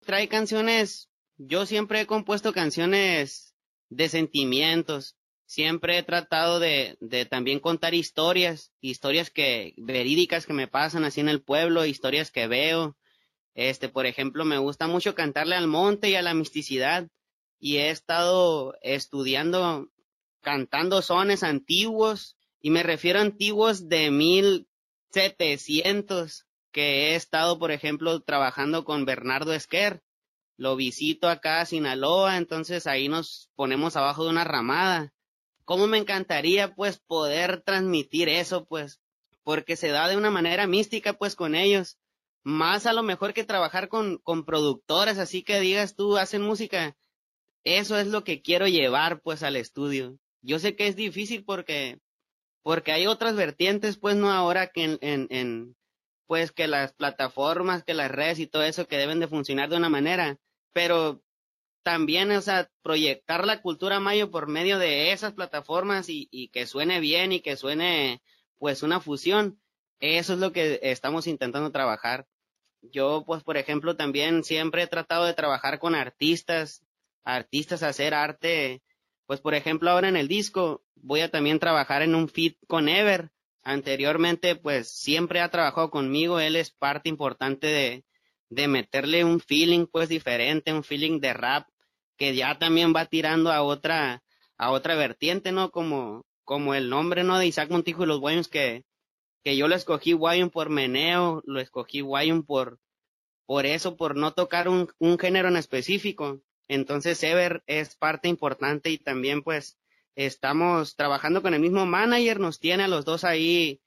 trae 0.00 0.29
canciones, 0.29 1.11
yo 1.37 1.66
siempre 1.66 2.00
he 2.00 2.07
compuesto 2.07 2.52
canciones 2.52 3.55
de 3.90 4.09
sentimientos, 4.09 5.16
siempre 5.47 5.99
he 5.99 6.03
tratado 6.03 6.59
de, 6.59 6.99
también 7.31 7.61
contar 7.61 7.95
historias, 7.95 8.73
historias 8.81 9.31
que 9.31 9.75
verídicas 9.77 10.45
que 10.45 10.53
me 10.53 10.69
pasan 10.69 11.05
así 11.05 11.21
en 11.21 11.29
el 11.29 11.43
pueblo, 11.43 11.87
historias 11.87 12.31
que 12.31 12.47
veo, 12.47 12.97
este, 13.55 13.89
por 13.89 14.05
ejemplo, 14.05 14.45
me 14.45 14.59
gusta 14.59 14.87
mucho 14.87 15.15
cantarle 15.15 15.55
al 15.55 15.67
monte 15.67 16.11
y 16.11 16.15
a 16.15 16.23
la 16.23 16.35
misticidad 16.35 17.09
y 17.59 17.79
he 17.79 17.91
estado 17.91 18.75
estudiando, 18.83 19.91
cantando 20.43 21.01
sones 21.01 21.43
antiguos 21.43 22.37
y 22.61 22.71
me 22.71 22.83
refiero 22.83 23.21
a 23.21 23.23
antiguos 23.23 23.89
de 23.89 24.11
mil 24.11 24.69
setecientos 25.11 26.47
que 26.71 27.13
he 27.13 27.15
estado, 27.15 27.59
por 27.59 27.71
ejemplo, 27.71 28.21
trabajando 28.21 28.85
con 28.85 29.07
Bernardo 29.07 29.55
Esquer. 29.55 30.03
Lo 30.59 30.77
visito 30.77 31.29
acá 31.29 31.61
a 31.61 31.67
Sinaloa, 31.67 32.37
entonces 32.37 32.87
ahí 32.87 33.09
nos 33.09 33.51
ponemos 33.55 33.97
abajo 33.97 34.25
de 34.25 34.31
una 34.31 34.45
ramada. 34.45 35.15
¿Cómo 35.66 35.87
me 35.87 35.98
encantaría, 35.98 36.74
pues, 36.74 36.98
poder 36.98 37.61
transmitir 37.61 38.31
eso, 38.31 38.64
pues? 38.64 39.02
Porque 39.42 39.76
se 39.76 39.88
da 39.88 40.09
de 40.09 40.16
una 40.16 40.31
manera 40.31 40.66
mística, 40.66 41.12
pues, 41.12 41.37
con 41.37 41.55
ellos 41.55 41.98
más 42.46 42.87
a 42.87 42.92
lo 42.92 43.02
mejor 43.02 43.35
que 43.35 43.42
trabajar 43.42 43.88
con, 43.88 44.18
con 44.18 44.44
productoras, 44.44 45.18
así 45.18 45.42
que 45.42 45.59
digas 45.59 45.96
tú, 45.96 46.16
hacen 46.16 46.42
música, 46.42 46.96
eso 47.64 47.98
es 47.98 48.07
lo 48.07 48.22
que 48.22 48.40
quiero 48.40 48.68
llevar 48.68 49.20
pues 49.20 49.42
al 49.42 49.57
estudio. 49.57 50.16
Yo 50.42 50.61
sé 50.61 50.76
que 50.76 50.87
es 50.87 50.94
difícil 50.94 51.44
porque, 51.44 51.98
porque 52.62 52.92
hay 52.92 53.09
otras 53.09 53.35
vertientes, 53.35 53.98
pues 53.98 54.14
no 54.14 54.31
ahora 54.31 54.68
que 54.68 54.85
en, 54.85 54.98
en, 55.00 55.26
en, 55.31 55.76
pues 56.29 56.52
que 56.52 56.68
las 56.68 56.92
plataformas, 56.92 57.83
que 57.83 57.94
las 57.94 58.12
redes 58.12 58.38
y 58.38 58.46
todo 58.46 58.62
eso 58.62 58.87
que 58.87 58.96
deben 58.96 59.18
de 59.18 59.26
funcionar 59.26 59.68
de 59.68 59.79
una 59.79 59.88
manera, 59.88 60.38
pero 60.72 61.24
también, 61.87 62.33
o 62.33 62.42
sea, 62.42 62.68
proyectar 62.83 63.46
la 63.46 63.62
cultura 63.62 64.01
mayo 64.01 64.33
por 64.33 64.49
medio 64.49 64.81
de 64.81 65.12
esas 65.12 65.35
plataformas 65.35 66.07
y, 66.09 66.49
que 66.53 66.66
suene 66.66 66.99
bien 66.99 67.31
y 67.31 67.38
que 67.38 67.57
suene 67.57 68.20
pues 68.59 68.83
una 68.83 68.99
fusión, 68.99 69.61
eso 70.01 70.33
es 70.33 70.40
lo 70.40 70.51
que 70.51 70.81
estamos 70.83 71.29
intentando 71.29 71.70
trabajar. 71.70 72.27
Yo, 72.83 73.22
pues, 73.25 73.44
por 73.44 73.57
ejemplo, 73.57 73.94
también 73.94 74.42
siempre 74.42 74.83
he 74.83 74.87
tratado 74.88 75.27
de 75.27 75.35
trabajar 75.35 75.79
con 75.79 75.94
artistas, 75.94 76.83
artistas, 77.22 77.85
hacer 77.85 78.14
arte. 78.14 78.83
Pues, 79.27 79.40
por 79.40 79.55
ejemplo, 79.55 79.88
ahora 79.88 80.09
en 80.09 80.16
el 80.16 80.27
disco 80.27 80.83
voy 80.96 81.20
a 81.20 81.31
también 81.31 81.61
trabajar 81.61 82.03
en 82.03 82.16
un 82.16 82.29
feat 82.29 82.57
con 82.66 82.88
Ever. 82.88 83.31
Anteriormente, 83.62 84.57
pues, 84.57 84.90
siempre 84.90 85.40
ha 85.40 85.53
trabajado 85.53 85.92
conmigo. 85.92 86.40
Él 86.40 86.57
es 86.57 86.72
parte 86.72 87.09
importante 87.09 87.68
de, 87.68 88.05
de 88.49 88.66
meterle 88.66 89.25
un 89.25 89.38
feeling, 89.38 89.87
pues, 89.87 90.09
diferente, 90.09 90.72
un 90.72 90.83
feeling 90.83 91.20
de 91.20 91.33
rap 91.33 91.68
que 92.16 92.35
ya 92.35 92.59
también 92.59 92.94
va 92.94 93.07
tirando 93.07 93.52
a 93.52 93.62
otra, 93.62 94.22
a 94.57 94.70
otra 94.70 94.94
vertiente, 94.94 95.52
¿no? 95.52 95.70
Como, 95.70 96.24
como 96.44 96.74
el 96.74 96.88
nombre, 96.88 97.24
¿no? 97.24 97.38
De 97.38 97.46
Isaac 97.46 97.70
Montijo 97.70 98.05
y 98.05 98.07
los 98.07 98.20
Guayos 98.20 98.48
que, 98.48 98.85
que 99.44 99.57
yo 99.57 99.68
lo 99.68 99.74
escogí 99.74 100.14
Wayne 100.14 100.50
por 100.50 100.70
meneo, 100.70 101.42
lo 101.46 101.61
escogí 101.61 102.02
Wayne 102.02 102.42
por, 102.42 102.79
por 103.46 103.66
eso, 103.66 103.96
por 103.96 104.16
no 104.16 104.33
tocar 104.33 104.68
un, 104.68 104.88
un 104.98 105.18
género 105.18 105.48
en 105.48 105.57
específico. 105.57 106.40
Entonces 106.68 107.22
Ever 107.22 107.62
es 107.66 107.96
parte 107.96 108.29
importante 108.29 108.90
y 108.90 108.98
también 108.98 109.42
pues 109.42 109.79
estamos 110.16 110.96
trabajando 110.96 111.42
con 111.42 111.55
el 111.55 111.61
mismo 111.61 111.87
manager, 111.87 112.40
nos 112.40 112.59
tiene 112.59 112.85
a 112.85 112.88
los 112.88 113.05
dos 113.05 113.22
ahí 113.22 113.81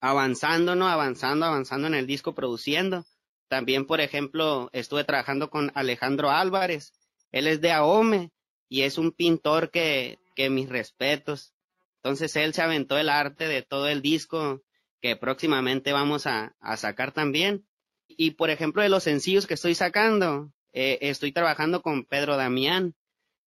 avanzando, 0.00 0.76
¿no? 0.76 0.86
Avanzando, 0.86 1.46
avanzando 1.46 1.88
en 1.88 1.94
el 1.94 2.06
disco, 2.06 2.34
produciendo. 2.34 3.04
También, 3.48 3.86
por 3.86 4.00
ejemplo, 4.00 4.68
estuve 4.72 5.04
trabajando 5.04 5.50
con 5.50 5.72
Alejandro 5.74 6.30
Álvarez. 6.30 6.92
Él 7.32 7.46
es 7.46 7.60
de 7.60 7.72
Ahome 7.72 8.30
y 8.68 8.82
es 8.82 8.98
un 8.98 9.12
pintor 9.12 9.70
que, 9.70 10.18
que 10.34 10.50
mis 10.50 10.68
respetos. 10.68 11.54
Entonces 11.96 12.34
él 12.36 12.54
se 12.54 12.62
aventó 12.62 12.98
el 12.98 13.08
arte 13.08 13.48
de 13.48 13.62
todo 13.62 13.88
el 13.88 14.02
disco 14.02 14.62
que 15.00 15.16
próximamente 15.16 15.92
vamos 15.92 16.26
a, 16.26 16.56
a 16.60 16.76
sacar 16.76 17.12
también. 17.12 17.66
Y 18.08 18.32
por 18.32 18.50
ejemplo, 18.50 18.82
de 18.82 18.88
los 18.88 19.04
sencillos 19.04 19.46
que 19.46 19.54
estoy 19.54 19.74
sacando, 19.74 20.52
eh, 20.72 20.98
estoy 21.02 21.32
trabajando 21.32 21.82
con 21.82 22.04
Pedro 22.04 22.36
Damián, 22.36 22.94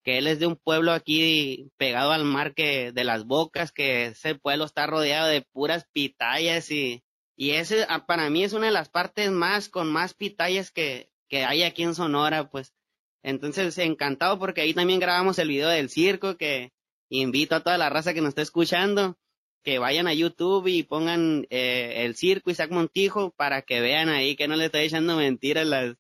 que 0.03 0.17
él 0.17 0.27
es 0.27 0.39
de 0.39 0.47
un 0.47 0.55
pueblo 0.55 0.91
aquí 0.91 1.71
pegado 1.77 2.11
al 2.11 2.25
mar 2.25 2.53
que 2.53 2.91
de 2.91 3.03
las 3.03 3.25
bocas, 3.25 3.71
que 3.71 4.07
ese 4.07 4.35
pueblo 4.35 4.65
está 4.65 4.87
rodeado 4.87 5.27
de 5.27 5.41
puras 5.41 5.87
pitayas 5.91 6.71
y, 6.71 7.03
y 7.35 7.51
ese 7.51 7.85
ah, 7.89 8.05
para 8.05 8.29
mí 8.29 8.43
es 8.43 8.53
una 8.53 8.67
de 8.67 8.71
las 8.71 8.89
partes 8.89 9.31
más 9.31 9.69
con 9.69 9.91
más 9.91 10.13
pitayas 10.13 10.71
que, 10.71 11.11
que 11.27 11.45
hay 11.45 11.63
aquí 11.63 11.83
en 11.83 11.95
Sonora, 11.95 12.49
pues. 12.49 12.73
Entonces, 13.23 13.77
encantado 13.77 14.39
porque 14.39 14.61
ahí 14.61 14.73
también 14.73 14.99
grabamos 14.99 15.39
el 15.39 15.49
video 15.49 15.69
del 15.69 15.89
circo 15.89 16.37
que 16.37 16.71
invito 17.09 17.55
a 17.55 17.61
toda 17.61 17.77
la 17.77 17.89
raza 17.89 18.13
que 18.13 18.21
nos 18.21 18.29
está 18.29 18.41
escuchando 18.41 19.17
que 19.63 19.79
vayan 19.79 20.07
a 20.07 20.13
YouTube 20.13 20.67
y 20.67 20.83
pongan 20.83 21.45
eh, 21.49 22.05
el 22.05 22.15
circo 22.15 22.49
Isaac 22.49 22.71
Montijo 22.71 23.31
para 23.31 23.61
que 23.61 23.79
vean 23.79 24.09
ahí 24.09 24.35
que 24.35 24.47
no 24.47 24.55
le 24.55 24.65
estoy 24.65 24.81
echando 24.81 25.15
mentiras 25.15 25.67
las, 25.67 25.95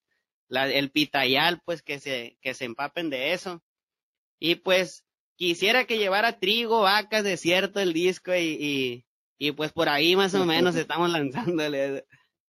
el 0.71 0.91
pitayal, 0.91 1.61
pues 1.63 1.81
que 1.81 1.99
se, 1.99 2.37
que 2.41 2.53
se 2.53 2.65
empapen 2.65 3.09
de 3.09 3.33
eso. 3.33 3.61
Y 4.39 4.55
pues 4.55 5.05
quisiera 5.35 5.85
que 5.85 5.97
llevara 5.97 6.39
trigo, 6.39 6.81
vacas, 6.81 7.23
desierto 7.23 7.79
el 7.79 7.93
disco 7.93 8.33
y, 8.33 8.57
y, 8.59 9.05
y 9.37 9.51
pues 9.51 9.71
por 9.71 9.89
ahí 9.89 10.15
más 10.15 10.33
o 10.33 10.45
menos 10.45 10.75
estamos 10.75 11.09
lanzándole. 11.11 12.05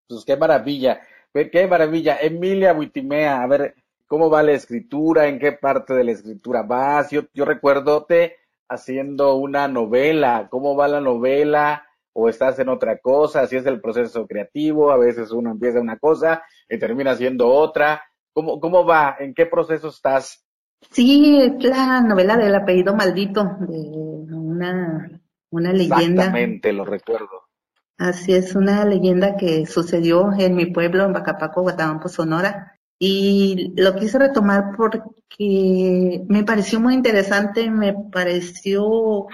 Pues 0.09 0.25
qué 0.25 0.37
maravilla, 0.37 1.01
qué 1.33 1.67
maravilla. 1.67 2.19
Emilia 2.21 2.73
Buitimea, 2.73 3.43
a 3.43 3.47
ver, 3.47 3.75
¿cómo 4.13 4.29
va 4.29 4.43
la 4.43 4.53
escritura? 4.53 5.27
¿En 5.27 5.39
qué 5.39 5.53
parte 5.53 5.95
de 5.95 6.05
la 6.05 6.13
escritura 6.13 6.63
vas? 6.63 7.11
Yo, 7.11 7.23
yo 7.33 7.47
recuerdo, 7.47 8.05
te 8.05 8.37
haciendo 8.69 9.37
una 9.37 9.69
novela, 9.69 10.49
cómo 10.51 10.77
va 10.77 10.87
la 10.87 11.01
novela 11.01 11.87
o 12.13 12.29
estás 12.29 12.59
en 12.59 12.69
otra 12.69 12.99
cosa, 12.99 13.47
si 13.47 13.57
es 13.57 13.65
el 13.65 13.81
proceso 13.81 14.27
creativo, 14.27 14.91
a 14.91 14.99
veces 14.99 15.31
uno 15.31 15.51
empieza 15.51 15.81
una 15.81 15.97
cosa 15.99 16.43
y 16.69 16.79
termina 16.79 17.13
haciendo 17.13 17.49
otra. 17.49 18.03
¿Cómo, 18.35 18.61
cómo 18.61 18.85
va? 18.85 19.17
¿En 19.19 19.33
qué 19.33 19.47
proceso 19.47 19.89
estás? 19.89 20.45
Sí, 20.91 21.41
es 21.41 21.65
la 21.65 22.03
novela 22.03 22.37
del 22.37 22.55
apellido 22.55 22.95
maldito, 22.95 23.57
de 23.61 23.79
una, 24.37 25.23
una 25.49 25.73
leyenda. 25.73 26.25
Exactamente, 26.25 26.75
lo 26.75 26.85
recuerdo. 26.85 27.49
Así 27.97 28.35
es, 28.35 28.55
una 28.55 28.85
leyenda 28.85 29.39
que 29.39 29.65
sucedió 29.65 30.33
en 30.39 30.55
mi 30.55 30.67
pueblo, 30.67 31.07
en 31.07 31.15
Bacapaco, 31.15 31.63
Guatabampo, 31.63 32.11
Sonora. 32.11 32.72
Y 33.05 33.73
lo 33.75 33.97
quise 33.97 34.17
retomar 34.17 34.77
porque 34.77 36.23
me 36.29 36.45
pareció 36.45 36.79
muy 36.79 36.95
interesante, 36.95 37.69
me 37.69 37.95
pareció 38.13 39.27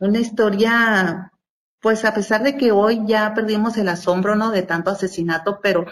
una 0.00 0.18
historia, 0.18 1.30
pues 1.80 2.04
a 2.04 2.12
pesar 2.12 2.42
de 2.42 2.56
que 2.56 2.72
hoy 2.72 3.04
ya 3.06 3.32
perdimos 3.32 3.76
el 3.76 3.90
asombro, 3.90 4.34
¿no? 4.34 4.50
De 4.50 4.62
tanto 4.62 4.90
asesinato, 4.90 5.60
pero, 5.62 5.86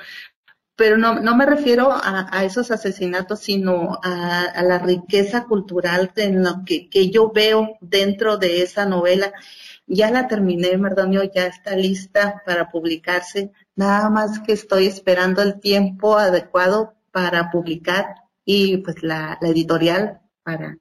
pero 0.74 0.98
no, 0.98 1.20
no 1.20 1.37
me 1.37 1.46
refiero 1.46 1.92
a, 1.92 2.44
esos 2.44 2.72
asesinatos, 2.72 3.38
sino 3.38 4.00
a, 4.03 4.61
la 4.64 4.81
riqueza 4.81 5.44
cultural 5.44 6.11
de 6.16 6.33
lo 6.33 6.64
que, 6.66 6.90
que 6.90 7.11
yo 7.11 7.31
veo 7.31 7.77
dentro 7.81 8.38
de 8.38 8.62
esa 8.62 8.87
novela. 8.87 9.33
Ya 9.87 10.11
la 10.11 10.27
terminé, 10.27 10.77
Mardonio, 10.79 11.22
ya 11.33 11.46
está 11.46 11.77
lista 11.77 12.42
para 12.44 12.70
publicarse. 12.70 13.53
Nada 13.77 14.11
más 14.11 14.40
que 14.40 14.53
estoy 14.53 14.88
esperando 14.88 15.42
el 15.42 15.61
tiempo 15.61 16.16
adecuado 16.16 16.94
para 17.14 17.53
publicar 17.53 18.16
y 18.44 18.79
pues 18.79 19.05
la, 19.05 19.38
la 19.40 19.48
editorial 19.48 20.20
para, 20.42 20.79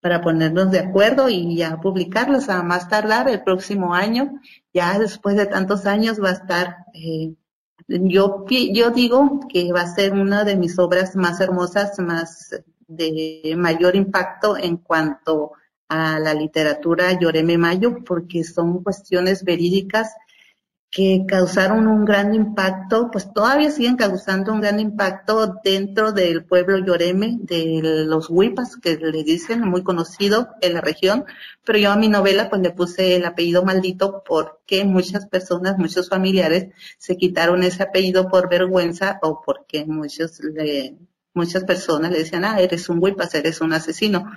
para 0.00 0.20
ponernos 0.20 0.70
de 0.70 0.78
acuerdo 0.78 1.28
y 1.28 1.56
ya 1.56 1.80
publicarlos 1.80 2.48
a 2.48 2.62
más 2.62 2.88
tardar 2.88 3.28
el 3.28 3.42
próximo 3.42 3.92
año. 3.92 4.40
Ya 4.72 4.96
después 5.00 5.34
de 5.34 5.46
tantos 5.46 5.84
años 5.84 6.22
va 6.22 6.28
a 6.28 6.34
estar, 6.34 6.76
eh, 6.94 7.34
yo, 7.88 8.44
yo 8.48 8.90
digo 8.90 9.40
que 9.52 9.72
va 9.72 9.80
a 9.80 9.92
ser 9.92 10.12
una 10.12 10.44
de 10.44 10.54
mis 10.54 10.78
obras 10.78 11.16
más 11.16 11.40
hermosas, 11.40 11.98
más 11.98 12.54
de 12.86 13.54
mayor 13.56 13.96
impacto 13.96 14.56
en 14.56 14.76
cuanto 14.76 15.50
a 15.88 16.20
la 16.20 16.32
literatura 16.32 17.18
Lloreme 17.18 17.58
Mayo, 17.58 18.04
porque 18.04 18.44
son 18.44 18.84
cuestiones 18.84 19.42
verídicas 19.42 20.12
que 20.92 21.24
causaron 21.26 21.86
un 21.86 22.04
gran 22.04 22.34
impacto, 22.34 23.10
pues 23.10 23.32
todavía 23.32 23.70
siguen 23.70 23.96
causando 23.96 24.52
un 24.52 24.60
gran 24.60 24.78
impacto 24.78 25.54
dentro 25.64 26.12
del 26.12 26.44
pueblo 26.44 26.78
Lloreme, 26.78 27.38
de 27.40 27.80
los 28.06 28.28
Huipas, 28.28 28.76
que 28.76 28.98
le 28.98 29.24
dicen, 29.24 29.62
muy 29.62 29.82
conocido 29.82 30.50
en 30.60 30.74
la 30.74 30.82
región, 30.82 31.24
pero 31.64 31.78
yo 31.78 31.92
a 31.92 31.96
mi 31.96 32.08
novela 32.08 32.50
pues 32.50 32.60
le 32.60 32.72
puse 32.72 33.16
el 33.16 33.24
apellido 33.24 33.64
maldito 33.64 34.22
porque 34.22 34.84
muchas 34.84 35.26
personas, 35.26 35.78
muchos 35.78 36.10
familiares 36.10 36.74
se 36.98 37.16
quitaron 37.16 37.62
ese 37.62 37.82
apellido 37.84 38.28
por 38.28 38.50
vergüenza 38.50 39.18
o 39.22 39.40
porque 39.40 39.86
muchos 39.86 40.40
le, 40.40 40.98
muchas 41.32 41.64
personas 41.64 42.12
le 42.12 42.18
decían, 42.18 42.44
ah, 42.44 42.60
eres 42.60 42.90
un 42.90 43.02
Huipas, 43.02 43.34
eres 43.34 43.62
un 43.62 43.72
asesino. 43.72 44.30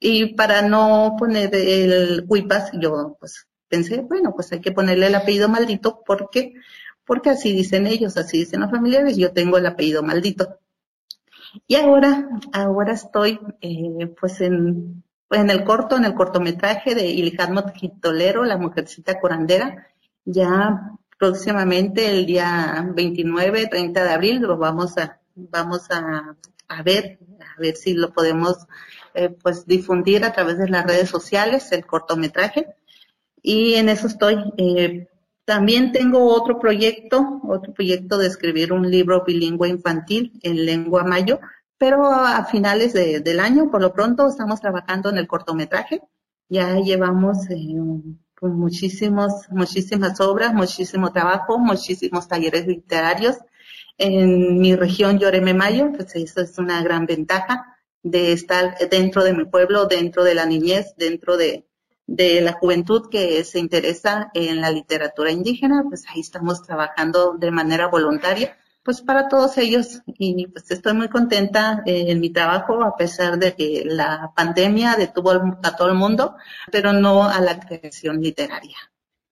Y 0.00 0.34
para 0.34 0.62
no 0.62 1.14
poner 1.16 1.54
el 1.54 2.24
Huipas, 2.26 2.70
yo 2.72 3.16
pues 3.20 3.46
pensé, 3.70 4.02
bueno, 4.02 4.34
pues 4.34 4.52
hay 4.52 4.60
que 4.60 4.72
ponerle 4.72 5.06
el 5.06 5.14
apellido 5.14 5.48
maldito 5.48 6.02
porque, 6.04 6.54
porque 7.06 7.30
así 7.30 7.52
dicen 7.52 7.86
ellos, 7.86 8.16
así 8.18 8.38
dicen 8.38 8.60
los 8.60 8.70
familiares, 8.70 9.16
yo 9.16 9.32
tengo 9.32 9.56
el 9.56 9.66
apellido 9.66 10.02
maldito. 10.02 10.58
Y 11.66 11.76
ahora, 11.76 12.28
ahora 12.52 12.92
estoy, 12.92 13.40
eh, 13.60 14.08
pues 14.20 14.40
en, 14.40 15.02
en 15.30 15.50
el 15.50 15.64
corto, 15.64 15.96
en 15.96 16.04
el 16.04 16.14
cortometraje 16.14 16.94
de 16.94 17.06
Ilijadmot 17.06 17.72
Gitolero, 17.74 18.44
La 18.44 18.58
Mujercita 18.58 19.18
Curandera, 19.20 19.88
ya 20.24 20.92
próximamente 21.18 22.08
el 22.08 22.26
día 22.26 22.86
29, 22.94 23.68
30 23.68 24.04
de 24.04 24.10
abril 24.10 24.40
lo 24.40 24.56
vamos 24.56 24.98
a, 24.98 25.20
vamos 25.34 25.90
a, 25.90 26.36
a 26.68 26.82
ver, 26.82 27.18
a 27.40 27.60
ver 27.60 27.76
si 27.76 27.94
lo 27.94 28.12
podemos, 28.12 28.66
eh, 29.14 29.28
pues 29.28 29.66
difundir 29.66 30.24
a 30.24 30.32
través 30.32 30.58
de 30.58 30.68
las 30.68 30.84
redes 30.84 31.08
sociales, 31.08 31.70
el 31.72 31.86
cortometraje 31.86 32.74
y 33.42 33.74
en 33.74 33.88
eso 33.88 34.06
estoy. 34.06 34.36
Eh, 34.56 35.08
también 35.44 35.92
tengo 35.92 36.32
otro 36.32 36.58
proyecto, 36.58 37.40
otro 37.44 37.72
proyecto 37.72 38.18
de 38.18 38.28
escribir 38.28 38.72
un 38.72 38.90
libro 38.90 39.24
bilingüe 39.26 39.68
infantil 39.68 40.38
en 40.42 40.64
lengua 40.64 41.04
mayo, 41.04 41.40
pero 41.78 42.06
a 42.06 42.44
finales 42.44 42.92
de, 42.92 43.20
del 43.20 43.40
año, 43.40 43.70
por 43.70 43.80
lo 43.80 43.92
pronto, 43.92 44.28
estamos 44.28 44.60
trabajando 44.60 45.10
en 45.10 45.18
el 45.18 45.26
cortometraje. 45.26 46.02
Ya 46.48 46.76
llevamos 46.76 47.48
eh, 47.50 47.74
muchísimos, 48.42 49.48
muchísimas 49.50 50.20
obras, 50.20 50.54
muchísimo 50.54 51.12
trabajo, 51.12 51.58
muchísimos 51.58 52.28
talleres 52.28 52.66
literarios 52.66 53.36
en 54.00 54.58
mi 54.58 54.74
región 54.74 55.18
Lloreme 55.18 55.52
Mayo, 55.52 55.92
pues 55.94 56.16
eso 56.16 56.40
es 56.40 56.56
una 56.56 56.82
gran 56.82 57.04
ventaja 57.04 57.76
de 58.02 58.32
estar 58.32 58.76
dentro 58.90 59.22
de 59.22 59.34
mi 59.34 59.44
pueblo, 59.44 59.84
dentro 59.84 60.24
de 60.24 60.34
la 60.34 60.46
niñez, 60.46 60.94
dentro 60.96 61.36
de, 61.36 61.68
de 62.10 62.40
la 62.40 62.54
juventud 62.54 63.08
que 63.08 63.44
se 63.44 63.60
interesa 63.60 64.32
en 64.34 64.60
la 64.60 64.72
literatura 64.72 65.30
indígena, 65.30 65.84
pues 65.88 66.04
ahí 66.08 66.20
estamos 66.20 66.60
trabajando 66.60 67.34
de 67.38 67.52
manera 67.52 67.86
voluntaria, 67.86 68.56
pues 68.82 69.00
para 69.00 69.28
todos 69.28 69.56
ellos 69.58 70.02
y 70.06 70.48
pues 70.48 70.68
estoy 70.72 70.94
muy 70.94 71.08
contenta 71.08 71.82
en 71.86 72.18
mi 72.18 72.30
trabajo 72.30 72.82
a 72.82 72.96
pesar 72.96 73.38
de 73.38 73.54
que 73.54 73.84
la 73.86 74.32
pandemia 74.34 74.96
detuvo 74.96 75.30
a 75.30 75.76
todo 75.76 75.88
el 75.88 75.94
mundo, 75.94 76.34
pero 76.72 76.92
no 76.92 77.28
a 77.28 77.40
la 77.40 77.60
creación 77.60 78.20
literaria. 78.20 78.76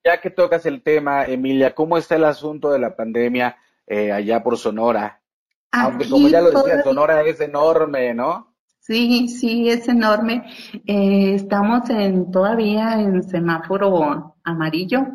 Ya 0.05 0.21
que 0.21 0.29
tocas 0.29 0.65
el 0.65 0.81
tema, 0.81 1.25
Emilia, 1.25 1.75
¿cómo 1.75 1.97
está 1.97 2.15
el 2.15 2.23
asunto 2.23 2.71
de 2.71 2.79
la 2.79 2.95
pandemia 2.95 3.57
eh, 3.87 4.13
allá 4.13 4.41
por 4.41 4.57
Sonora? 4.57 5.21
Aunque 5.71 6.09
como 6.09 6.29
ya 6.29 6.39
lo 6.39 6.51
decía, 6.51 6.81
Sonora 6.81 7.23
es 7.23 7.41
enorme, 7.41 8.13
¿no? 8.13 8.48
Sí, 8.89 9.27
sí, 9.27 9.69
es 9.69 9.87
enorme. 9.87 10.45
Eh, 10.87 11.35
estamos 11.35 11.87
en 11.91 12.31
todavía 12.31 12.99
en 12.99 13.21
semáforo 13.21 14.35
amarillo. 14.43 15.05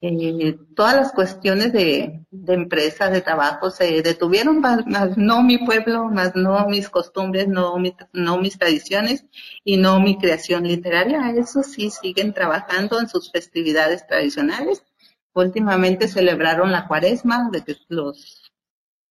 Eh, 0.00 0.56
todas 0.76 0.94
las 0.94 1.12
cuestiones 1.12 1.72
de, 1.72 2.24
de 2.30 2.54
empresas, 2.54 3.10
de 3.10 3.22
trabajo 3.22 3.72
se 3.72 4.02
detuvieron, 4.02 4.60
más, 4.60 5.16
no 5.16 5.42
mi 5.42 5.58
pueblo, 5.58 6.04
más 6.10 6.36
no 6.36 6.68
mis 6.68 6.88
costumbres, 6.88 7.48
no, 7.48 7.74
no 8.12 8.38
mis 8.38 8.56
tradiciones 8.56 9.24
y 9.64 9.78
no 9.78 9.98
mi 9.98 10.16
creación 10.16 10.62
literaria. 10.68 11.30
Eso 11.30 11.64
sí, 11.64 11.90
siguen 11.90 12.34
trabajando 12.34 13.00
en 13.00 13.08
sus 13.08 13.32
festividades 13.32 14.06
tradicionales. 14.06 14.84
Últimamente 15.32 16.06
celebraron 16.06 16.70
la 16.70 16.86
cuaresma, 16.86 17.50
de 17.50 17.64
los, 17.88 18.52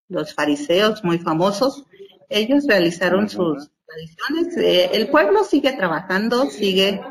los 0.08 0.34
fariseos 0.34 1.04
muy 1.04 1.20
famosos, 1.20 1.84
ellos 2.30 2.66
realizaron 2.66 3.30
sus 3.30 3.73
tradiciones. 3.94 4.58
Eh, 4.58 4.90
el 4.94 5.10
pueblo 5.10 5.44
sigue 5.44 5.74
trabajando, 5.74 6.46
sigue, 6.50 7.02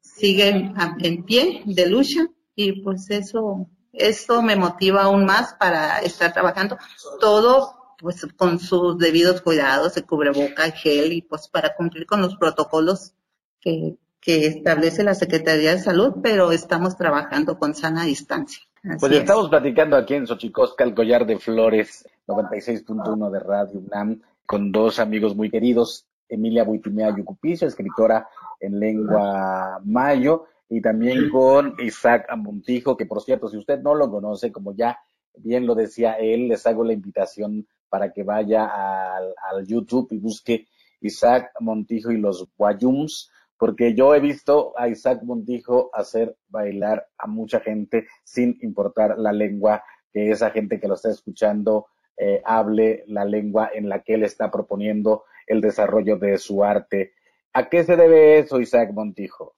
sigue 0.00 0.72
en 1.00 1.24
pie 1.24 1.62
de 1.66 1.86
lucha 1.88 2.26
y 2.54 2.82
pues 2.82 3.10
eso, 3.10 3.68
eso 3.92 4.42
me 4.42 4.56
motiva 4.56 5.02
aún 5.02 5.24
más 5.24 5.54
para 5.54 5.98
estar 5.98 6.32
trabajando. 6.32 6.78
Todo 7.20 7.80
pues 7.98 8.26
con 8.36 8.58
sus 8.58 8.98
debidos 8.98 9.42
cuidados, 9.42 9.94
de 9.94 10.02
cubreboca, 10.02 10.70
gel 10.70 11.12
y 11.12 11.22
pues 11.22 11.48
para 11.48 11.74
cumplir 11.74 12.06
con 12.06 12.22
los 12.22 12.36
protocolos 12.36 13.12
que, 13.60 13.98
que 14.20 14.46
establece 14.46 15.04
la 15.04 15.14
Secretaría 15.14 15.72
de 15.72 15.80
Salud, 15.80 16.14
pero 16.22 16.50
estamos 16.52 16.96
trabajando 16.96 17.58
con 17.58 17.74
sana 17.74 18.04
distancia. 18.04 18.62
pues 18.98 19.12
estamos 19.12 19.50
platicando 19.50 19.96
aquí 19.96 20.14
en 20.14 20.26
Xochicosca, 20.26 20.84
el 20.84 20.94
collar 20.94 21.26
de 21.26 21.38
flores, 21.38 22.08
96.1 22.26 23.30
de 23.30 23.40
Radio 23.40 23.80
UNAM, 23.80 24.22
con 24.46 24.72
dos 24.72 24.98
amigos 24.98 25.36
muy 25.36 25.50
queridos, 25.50 26.06
Emilia 26.30 26.64
Buitimea 26.64 27.14
Yucupicio, 27.14 27.68
escritora 27.68 28.28
en 28.60 28.78
lengua 28.78 29.80
mayo, 29.84 30.46
y 30.70 30.80
también 30.80 31.28
con 31.30 31.74
Isaac 31.80 32.28
Montijo, 32.36 32.96
que 32.96 33.04
por 33.04 33.20
cierto, 33.22 33.48
si 33.48 33.56
usted 33.56 33.80
no 33.80 33.94
lo 33.94 34.08
conoce, 34.08 34.52
como 34.52 34.72
ya 34.72 34.98
bien 35.36 35.66
lo 35.66 35.74
decía 35.74 36.12
él, 36.12 36.48
les 36.48 36.64
hago 36.66 36.84
la 36.84 36.92
invitación 36.92 37.66
para 37.88 38.12
que 38.12 38.22
vaya 38.22 38.70
al, 39.16 39.66
YouTube 39.66 40.08
y 40.12 40.18
busque 40.18 40.68
Isaac 41.00 41.50
Montijo 41.60 42.12
y 42.12 42.18
los 42.18 42.48
Guayums, 42.56 43.30
porque 43.58 43.94
yo 43.94 44.14
he 44.14 44.20
visto 44.20 44.72
a 44.76 44.88
Isaac 44.88 45.22
Montijo 45.24 45.90
hacer 45.92 46.36
bailar 46.48 47.06
a 47.18 47.26
mucha 47.26 47.60
gente 47.60 48.06
sin 48.24 48.56
importar 48.62 49.18
la 49.18 49.32
lengua 49.32 49.82
que 50.12 50.30
esa 50.30 50.50
gente 50.50 50.80
que 50.80 50.88
lo 50.88 50.94
está 50.94 51.10
escuchando 51.10 51.86
eh, 52.16 52.40
hable 52.44 53.04
la 53.08 53.24
lengua 53.24 53.70
en 53.74 53.88
la 53.88 54.02
que 54.02 54.14
él 54.14 54.22
está 54.22 54.50
proponiendo 54.50 55.24
el 55.50 55.60
desarrollo 55.60 56.16
de 56.16 56.38
su 56.38 56.64
arte. 56.64 57.12
¿A 57.52 57.68
qué 57.68 57.84
se 57.84 57.96
debe 57.96 58.38
eso, 58.38 58.60
Isaac 58.60 58.92
Montijo? 58.92 59.56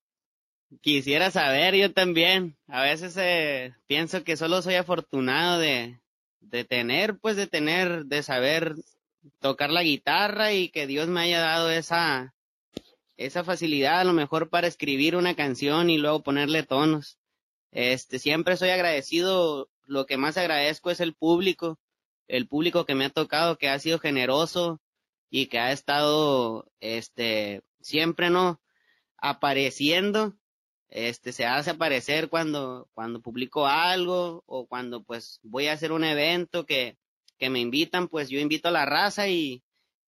Quisiera 0.80 1.30
saber, 1.30 1.74
yo 1.74 1.92
también. 1.92 2.56
A 2.66 2.82
veces 2.82 3.14
eh, 3.18 3.74
pienso 3.86 4.24
que 4.24 4.36
solo 4.38 4.62
soy 4.62 4.76
afortunado 4.76 5.58
de, 5.58 6.00
de 6.40 6.64
tener, 6.64 7.18
pues 7.18 7.36
de 7.36 7.46
tener, 7.46 8.06
de 8.06 8.22
saber 8.22 8.74
tocar 9.38 9.70
la 9.70 9.82
guitarra 9.82 10.52
y 10.52 10.70
que 10.70 10.86
Dios 10.86 11.08
me 11.08 11.20
haya 11.20 11.40
dado 11.40 11.70
esa, 11.70 12.34
esa 13.18 13.44
facilidad 13.44 14.00
a 14.00 14.04
lo 14.04 14.14
mejor 14.14 14.48
para 14.48 14.66
escribir 14.66 15.14
una 15.14 15.34
canción 15.34 15.90
y 15.90 15.98
luego 15.98 16.22
ponerle 16.22 16.62
tonos. 16.62 17.18
Este, 17.70 18.18
siempre 18.18 18.56
soy 18.56 18.70
agradecido, 18.70 19.68
lo 19.86 20.06
que 20.06 20.16
más 20.16 20.38
agradezco 20.38 20.90
es 20.90 21.00
el 21.00 21.14
público, 21.14 21.78
el 22.28 22.48
público 22.48 22.86
que 22.86 22.94
me 22.94 23.04
ha 23.04 23.10
tocado, 23.10 23.58
que 23.58 23.68
ha 23.68 23.78
sido 23.78 23.98
generoso, 23.98 24.80
y 25.34 25.46
que 25.46 25.58
ha 25.58 25.72
estado 25.72 26.70
este 26.80 27.62
siempre 27.80 28.28
no 28.28 28.60
apareciendo 29.16 30.36
este 30.90 31.32
se 31.32 31.46
hace 31.46 31.70
aparecer 31.70 32.28
cuando 32.28 32.90
cuando 32.92 33.22
publico 33.22 33.66
algo 33.66 34.44
o 34.46 34.66
cuando 34.66 35.02
pues 35.02 35.40
voy 35.42 35.68
a 35.68 35.72
hacer 35.72 35.90
un 35.90 36.04
evento 36.04 36.66
que 36.66 36.98
que 37.38 37.48
me 37.48 37.60
invitan 37.60 38.08
pues 38.08 38.28
yo 38.28 38.38
invito 38.40 38.68
a 38.68 38.72
la 38.72 38.84
raza 38.84 39.26
y 39.28 39.64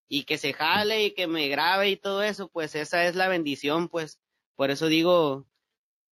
y 0.09 0.25
que 0.25 0.37
se 0.37 0.53
jale 0.53 1.07
y 1.07 1.15
que 1.15 1.27
me 1.27 1.49
grabe 1.49 1.89
y 1.89 1.97
todo 1.97 2.23
eso 2.23 2.49
pues 2.51 2.75
esa 2.75 3.07
es 3.07 3.17
la 3.17 3.29
bendición 3.29 3.89
pues. 3.89 4.21
Por 4.57 4.71
eso 4.71 4.87
digo 4.89 5.47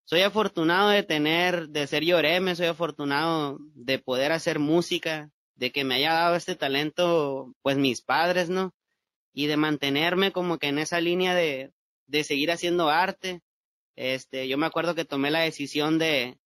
soy 0.04 0.22
afortunado 0.22 0.88
de 0.88 1.02
tener 1.02 1.68
de 1.68 1.86
ser 1.86 2.02
lloreme 2.02 2.56
soy 2.56 2.66
afortunado 2.66 3.58
de 3.74 3.98
poder 3.98 4.32
hacer 4.32 4.58
música 4.58 5.30
de 5.54 5.70
que 5.70 5.84
me 5.84 5.96
haya 5.96 6.14
dado 6.14 6.34
este 6.34 6.56
talento 6.56 7.54
pues 7.62 7.76
mis 7.76 8.00
padres 8.00 8.48
no 8.48 8.74
y 9.32 9.46
de 9.46 9.56
mantenerme 9.56 10.32
como 10.32 10.58
que 10.58 10.68
en 10.68 10.78
esa 10.78 11.00
línea 11.00 11.34
de, 11.34 11.72
de 12.06 12.24
seguir 12.24 12.50
haciendo 12.50 12.90
arte. 12.90 13.42
Este, 13.96 14.48
yo 14.48 14.58
me 14.58 14.66
acuerdo 14.66 14.94
que 14.94 15.04
tomé 15.04 15.30
la 15.30 15.40
decisión 15.40 15.98
de, 15.98 16.38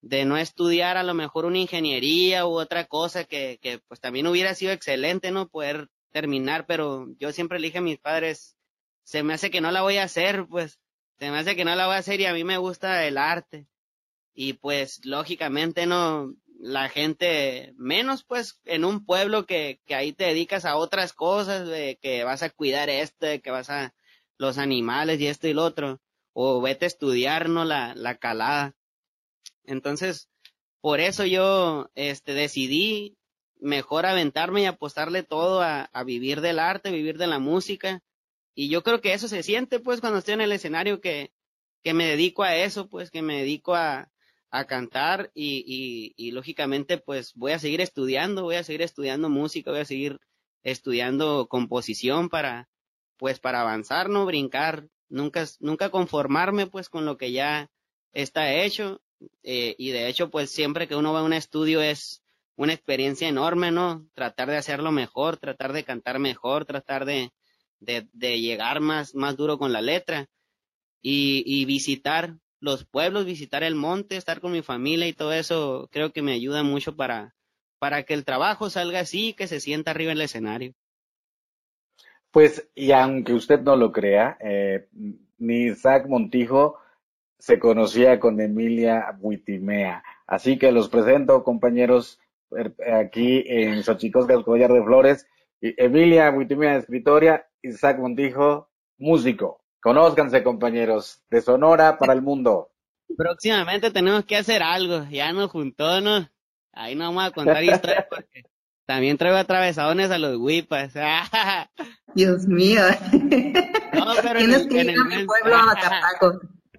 de 0.00 0.24
no 0.24 0.36
estudiar 0.36 0.96
a 0.96 1.02
lo 1.02 1.14
mejor 1.14 1.44
una 1.44 1.58
ingeniería 1.58 2.46
u 2.46 2.58
otra 2.58 2.86
cosa 2.86 3.24
que, 3.24 3.58
que 3.60 3.80
pues 3.88 4.00
también 4.00 4.26
hubiera 4.26 4.54
sido 4.54 4.72
excelente, 4.72 5.30
¿no? 5.30 5.48
Poder 5.48 5.88
terminar, 6.12 6.66
pero 6.66 7.06
yo 7.18 7.32
siempre 7.32 7.58
le 7.58 7.66
dije 7.66 7.78
a 7.78 7.82
mis 7.82 7.98
padres, 7.98 8.56
se 9.04 9.22
me 9.22 9.34
hace 9.34 9.50
que 9.50 9.60
no 9.60 9.70
la 9.70 9.82
voy 9.82 9.98
a 9.98 10.04
hacer, 10.04 10.46
pues, 10.48 10.80
se 11.18 11.30
me 11.30 11.38
hace 11.38 11.56
que 11.56 11.64
no 11.64 11.74
la 11.74 11.86
voy 11.86 11.96
a 11.96 11.98
hacer 11.98 12.20
y 12.20 12.26
a 12.26 12.32
mí 12.32 12.44
me 12.44 12.58
gusta 12.58 13.04
el 13.06 13.18
arte. 13.18 13.66
Y 14.34 14.54
pues, 14.54 15.04
lógicamente, 15.04 15.86
no, 15.86 16.34
la 16.58 16.88
gente 16.88 17.74
menos 17.76 18.24
pues 18.24 18.60
en 18.64 18.84
un 18.84 19.04
pueblo 19.04 19.46
que, 19.46 19.80
que 19.86 19.94
ahí 19.94 20.12
te 20.12 20.24
dedicas 20.24 20.64
a 20.64 20.76
otras 20.76 21.12
cosas, 21.12 21.66
de 21.66 21.98
que 22.00 22.24
vas 22.24 22.42
a 22.42 22.50
cuidar 22.50 22.88
esto, 22.88 23.26
de 23.26 23.40
que 23.40 23.50
vas 23.50 23.70
a 23.70 23.94
los 24.38 24.58
animales 24.58 25.20
y 25.20 25.26
esto 25.26 25.48
y 25.48 25.54
lo 25.54 25.64
otro, 25.64 26.00
o 26.32 26.60
vete 26.60 26.86
a 26.86 26.88
estudiar, 26.88 27.48
¿no? 27.48 27.64
La, 27.64 27.94
la 27.94 28.16
calada. 28.16 28.74
Entonces, 29.64 30.28
por 30.80 31.00
eso 31.00 31.24
yo 31.24 31.90
este, 31.94 32.32
decidí 32.32 33.16
mejor 33.58 34.06
aventarme 34.06 34.62
y 34.62 34.66
apostarle 34.66 35.22
todo 35.22 35.62
a, 35.62 35.84
a 35.84 36.04
vivir 36.04 36.40
del 36.40 36.58
arte, 36.58 36.90
vivir 36.90 37.18
de 37.18 37.26
la 37.26 37.38
música. 37.38 38.02
Y 38.54 38.68
yo 38.68 38.82
creo 38.82 39.00
que 39.00 39.12
eso 39.12 39.28
se 39.28 39.42
siente 39.42 39.80
pues 39.80 40.00
cuando 40.00 40.18
estoy 40.18 40.34
en 40.34 40.42
el 40.42 40.52
escenario 40.52 41.00
que, 41.00 41.32
que 41.82 41.94
me 41.94 42.06
dedico 42.06 42.42
a 42.42 42.56
eso, 42.56 42.88
pues 42.88 43.10
que 43.10 43.22
me 43.22 43.38
dedico 43.38 43.74
a, 43.74 44.10
a 44.50 44.66
cantar 44.66 45.30
y, 45.34 46.14
y, 46.16 46.30
lógicamente 46.30 46.98
pues 46.98 47.34
voy 47.34 47.52
a 47.52 47.58
seguir 47.58 47.80
estudiando, 47.80 48.44
voy 48.44 48.56
a 48.56 48.64
seguir 48.64 48.82
estudiando 48.82 49.28
música, 49.28 49.70
voy 49.70 49.80
a 49.80 49.84
seguir 49.84 50.18
estudiando 50.62 51.48
composición 51.48 52.28
para 52.28 52.68
pues 53.16 53.40
para 53.40 53.62
avanzar, 53.62 54.08
no 54.10 54.26
brincar, 54.26 54.88
nunca, 55.08 55.46
nunca 55.60 55.90
conformarme 55.90 56.66
pues 56.66 56.88
con 56.88 57.04
lo 57.06 57.16
que 57.16 57.32
ya 57.32 57.70
está 58.12 58.52
hecho 58.52 59.00
eh, 59.42 59.74
y 59.78 59.90
de 59.90 60.08
hecho 60.08 60.30
pues 60.30 60.50
siempre 60.50 60.86
que 60.86 60.96
uno 60.96 61.12
va 61.12 61.20
a 61.20 61.24
un 61.24 61.32
estudio 61.32 61.80
es 61.82 62.22
una 62.56 62.72
experiencia 62.72 63.28
enorme, 63.28 63.70
¿no? 63.70 64.08
Tratar 64.14 64.48
de 64.48 64.56
hacerlo 64.56 64.90
mejor, 64.92 65.36
tratar 65.36 65.72
de 65.72 65.84
cantar 65.84 66.18
mejor, 66.18 66.64
tratar 66.64 67.04
de, 67.04 67.30
de, 67.80 68.08
de 68.12 68.40
llegar 68.40 68.80
más, 68.80 69.14
más 69.14 69.36
duro 69.36 69.58
con 69.58 69.72
la 69.72 69.82
letra 69.82 70.28
y, 71.02 71.42
y 71.46 71.64
visitar 71.66 72.38
los 72.60 72.84
pueblos, 72.84 73.24
visitar 73.24 73.62
el 73.62 73.74
monte, 73.74 74.16
estar 74.16 74.40
con 74.40 74.52
mi 74.52 74.62
familia 74.62 75.06
y 75.06 75.12
todo 75.12 75.32
eso, 75.32 75.88
creo 75.92 76.12
que 76.12 76.22
me 76.22 76.32
ayuda 76.32 76.62
mucho 76.62 76.96
para, 76.96 77.34
para 77.78 78.04
que 78.04 78.14
el 78.14 78.24
trabajo 78.24 78.70
salga 78.70 79.00
así, 79.00 79.34
que 79.34 79.46
se 79.46 79.60
sienta 79.60 79.90
arriba 79.90 80.12
en 80.12 80.18
el 80.18 80.24
escenario. 80.24 80.74
Pues, 82.30 82.68
y 82.74 82.92
aunque 82.92 83.32
usted 83.32 83.60
no 83.60 83.76
lo 83.76 83.92
crea, 83.92 84.36
eh, 84.40 84.88
ni 85.38 85.66
Isaac 85.66 86.06
Montijo 86.06 86.78
se 87.38 87.58
conocía 87.58 88.18
con 88.18 88.40
Emilia 88.40 89.16
Buitimea. 89.18 90.02
Así 90.26 90.58
que 90.58 90.72
los 90.72 90.88
presento, 90.88 91.44
compañeros, 91.44 92.20
er, 92.50 92.74
aquí 92.92 93.44
en 93.46 93.82
Xochicosca, 93.82 94.42
Collar 94.42 94.72
de 94.72 94.82
Flores. 94.82 95.26
Emilia 95.60 96.30
Buitimea, 96.30 96.76
escritora, 96.76 97.48
Isaac 97.62 97.98
Montijo, 97.98 98.68
músico. 98.98 99.62
Conózcanse, 99.86 100.42
compañeros, 100.42 101.22
de 101.30 101.40
Sonora 101.40 101.96
para 101.96 102.12
el 102.12 102.20
mundo. 102.20 102.72
Próximamente 103.16 103.92
tenemos 103.92 104.24
que 104.24 104.36
hacer 104.36 104.60
algo, 104.60 105.06
ya 105.08 105.32
nos 105.32 105.48
juntó, 105.48 106.00
¿no? 106.00 106.28
Ahí 106.72 106.96
no 106.96 107.04
vamos 107.04 107.24
a 107.24 107.30
contar 107.30 107.62
historias 107.62 108.04
porque 108.10 108.42
También 108.84 109.16
traigo 109.16 109.36
atravesadones 109.36 110.10
a 110.10 110.18
los 110.18 110.38
huipas. 110.38 110.92
Dios 112.16 112.48
mío. 112.48 112.80
No, 113.92 114.06
pero 114.20 114.40
Tienes 114.40 114.62
en, 114.62 114.68
que 114.70 114.80
ir 114.82 114.98
a 114.98 115.04
mi 115.04 115.24
pueblo 115.24 115.54
a 115.54 115.76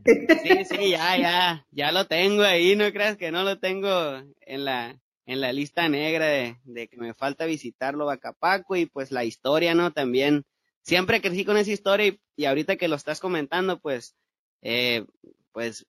Sí, 0.43 0.65
sí, 0.65 0.89
ya, 0.89 1.17
ya, 1.17 1.65
ya 1.71 1.93
lo 1.93 2.07
tengo 2.07 2.43
ahí, 2.43 2.75
no 2.75 2.91
creas 2.91 3.15
que 3.15 3.31
no 3.31 3.43
lo 3.43 3.57
tengo 3.57 4.21
en 4.41 4.65
la, 4.65 4.99
en 5.25 5.39
la 5.39 5.53
lista 5.53 5.87
negra 5.87 6.25
de, 6.25 6.57
de 6.65 6.89
que 6.89 6.97
me 6.97 7.13
falta 7.13 7.45
visitarlo 7.45 8.07
Bacapaco 8.07 8.75
y 8.75 8.85
pues 8.85 9.13
la 9.13 9.23
historia, 9.23 9.75
¿no? 9.75 9.93
También, 9.93 10.43
siempre 10.87 11.19
crecí 11.19 11.43
con 11.43 11.57
esa 11.57 11.71
historia 11.71 12.07
y, 12.07 12.19
y 12.37 12.45
ahorita 12.45 12.77
que 12.77 12.87
lo 12.87 12.95
estás 12.95 13.19
comentando, 13.19 13.79
pues, 13.79 14.15
eh, 14.61 15.05
pues 15.51 15.85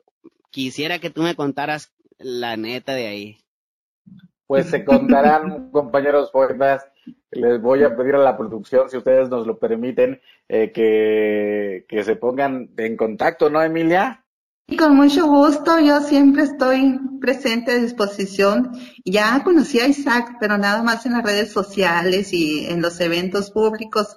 quisiera 0.51 0.99
que 0.99 1.11
tú 1.11 1.23
me 1.23 1.37
contaras 1.37 1.93
la 2.19 2.57
neta 2.57 2.95
de 2.95 3.07
ahí. 3.07 3.39
Pues 4.49 4.67
se 4.67 4.85
contarán, 4.85 5.71
compañeros 5.73 6.31
poetas. 6.33 6.85
Les 7.31 7.61
voy 7.61 7.85
a 7.85 7.97
pedir 7.97 8.17
a 8.17 8.19
la 8.19 8.37
producción, 8.37 8.91
si 8.91 8.97
ustedes 8.97 9.29
nos 9.29 9.47
lo 9.47 9.59
permiten, 9.59 10.21
eh, 10.49 10.73
que, 10.73 11.87
que 11.89 12.03
se 12.03 12.17
pongan 12.17 12.71
en 12.77 12.97
contacto, 12.97 13.51
¿no, 13.51 13.63
Emilia? 13.63 14.25
Y 14.67 14.77
con 14.77 14.97
mucho 14.97 15.27
gusto, 15.27 15.79
yo 15.79 16.01
siempre 16.01 16.43
estoy 16.43 16.99
presente 17.21 17.73
a 17.73 17.79
disposición. 17.79 18.73
Ya 19.05 19.45
conocí 19.45 19.79
a 19.79 19.87
Isaac, 19.87 20.39
pero 20.41 20.59
nada 20.59 20.83
más 20.83 21.07
en 21.07 21.13
las 21.13 21.23
redes 21.23 21.53
sociales 21.53 22.33
y 22.33 22.67
en 22.67 22.83
los 22.83 23.01
eventos 23.01 23.51
públicos, 23.51 24.17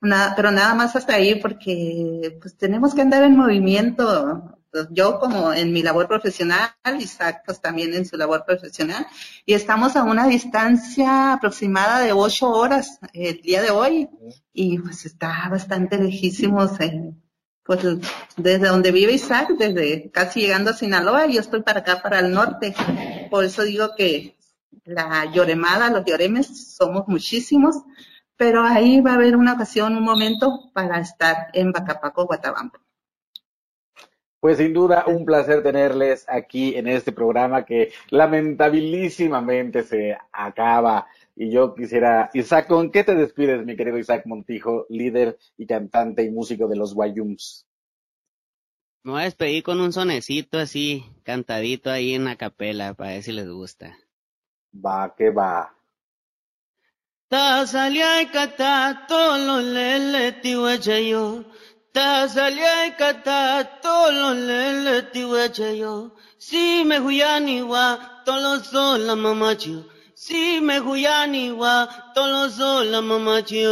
pero 0.00 0.50
nada 0.50 0.74
más 0.74 0.96
hasta 0.96 1.14
ahí 1.14 1.34
porque 1.36 2.38
pues 2.40 2.56
tenemos 2.56 2.94
que 2.94 3.02
andar 3.02 3.22
en 3.22 3.36
movimiento. 3.36 4.56
Yo 4.90 5.18
como 5.18 5.52
en 5.52 5.72
mi 5.72 5.82
labor 5.82 6.06
profesional, 6.06 6.70
Isaac 7.00 7.42
pues 7.44 7.60
también 7.60 7.92
en 7.92 8.06
su 8.06 8.16
labor 8.16 8.44
profesional, 8.46 9.04
y 9.44 9.54
estamos 9.54 9.96
a 9.96 10.04
una 10.04 10.28
distancia 10.28 11.32
aproximada 11.32 11.98
de 11.98 12.12
ocho 12.12 12.48
horas 12.48 13.00
el 13.12 13.42
día 13.42 13.62
de 13.62 13.70
hoy, 13.70 14.08
y 14.52 14.78
pues 14.78 15.06
está 15.06 15.48
bastante 15.50 15.98
lejísimos, 15.98 16.70
pues 17.64 17.80
desde 18.36 18.68
donde 18.68 18.92
vive 18.92 19.14
Isaac, 19.14 19.48
desde 19.58 20.08
casi 20.12 20.42
llegando 20.42 20.70
a 20.70 20.74
Sinaloa, 20.74 21.26
yo 21.26 21.40
estoy 21.40 21.62
para 21.62 21.80
acá, 21.80 22.00
para 22.00 22.20
el 22.20 22.30
norte, 22.30 22.72
por 23.28 23.44
eso 23.44 23.62
digo 23.62 23.96
que 23.96 24.36
la 24.84 25.24
lloremada, 25.32 25.90
los 25.90 26.04
lloremes, 26.04 26.76
somos 26.76 27.08
muchísimos, 27.08 27.74
pero 28.40 28.62
ahí 28.62 29.02
va 29.02 29.10
a 29.10 29.14
haber 29.16 29.36
una 29.36 29.52
ocasión, 29.52 29.94
un 29.98 30.02
momento 30.02 30.70
para 30.72 30.98
estar 30.98 31.48
en 31.52 31.72
Bacapaco, 31.72 32.24
Guatabampo. 32.24 32.78
Pues 34.40 34.56
sin 34.56 34.72
duda 34.72 35.04
un 35.06 35.26
placer 35.26 35.62
tenerles 35.62 36.24
aquí 36.26 36.74
en 36.74 36.88
este 36.88 37.12
programa 37.12 37.66
que 37.66 37.92
lamentabilísimamente 38.08 39.82
se 39.82 40.16
acaba. 40.32 41.06
Y 41.36 41.50
yo 41.50 41.74
quisiera, 41.74 42.30
Isaac, 42.32 42.66
¿con 42.66 42.90
qué 42.90 43.04
te 43.04 43.14
despides, 43.14 43.66
mi 43.66 43.76
querido 43.76 43.98
Isaac 43.98 44.22
Montijo, 44.24 44.86
líder 44.88 45.36
y 45.58 45.66
cantante 45.66 46.22
y 46.22 46.30
músico 46.30 46.66
de 46.66 46.76
los 46.76 46.94
Guayums? 46.94 47.66
Me 49.04 49.12
voy 49.12 49.20
a 49.20 49.24
despedir 49.24 49.62
con 49.62 49.82
un 49.82 49.92
sonecito 49.92 50.56
así, 50.56 51.04
cantadito 51.24 51.90
ahí 51.90 52.14
en 52.14 52.24
la 52.24 52.36
capela, 52.36 52.94
para 52.94 53.10
ver 53.10 53.22
si 53.22 53.32
les 53.32 53.50
gusta. 53.50 53.98
Va, 54.72 55.14
que 55.14 55.28
va. 55.28 55.76
Ta 57.30 57.64
salía 57.64 58.22
y 58.22 58.26
cata, 58.26 59.06
todo 59.06 59.38
lo 59.38 59.60
lele, 59.60 60.34
yo. 61.08 61.44
Ta 61.92 62.28
salía 62.28 62.86
y 62.86 62.92
cata 62.96 63.78
tolo 63.80 64.34
lele 64.34 65.02
tiweche 65.12 65.78
yo. 65.78 66.10
Si 66.38 66.82
me 66.84 66.98
huyani 66.98 67.62
wa 67.62 67.98
tolo 68.24 68.58
sola 68.64 69.14
mamacho. 69.14 69.84
Si 70.12 70.60
me 70.60 70.80
huyani 70.80 71.52
wa 71.52 71.88
tolo 72.16 72.50
sola 72.50 73.00
mamacho. 73.00 73.68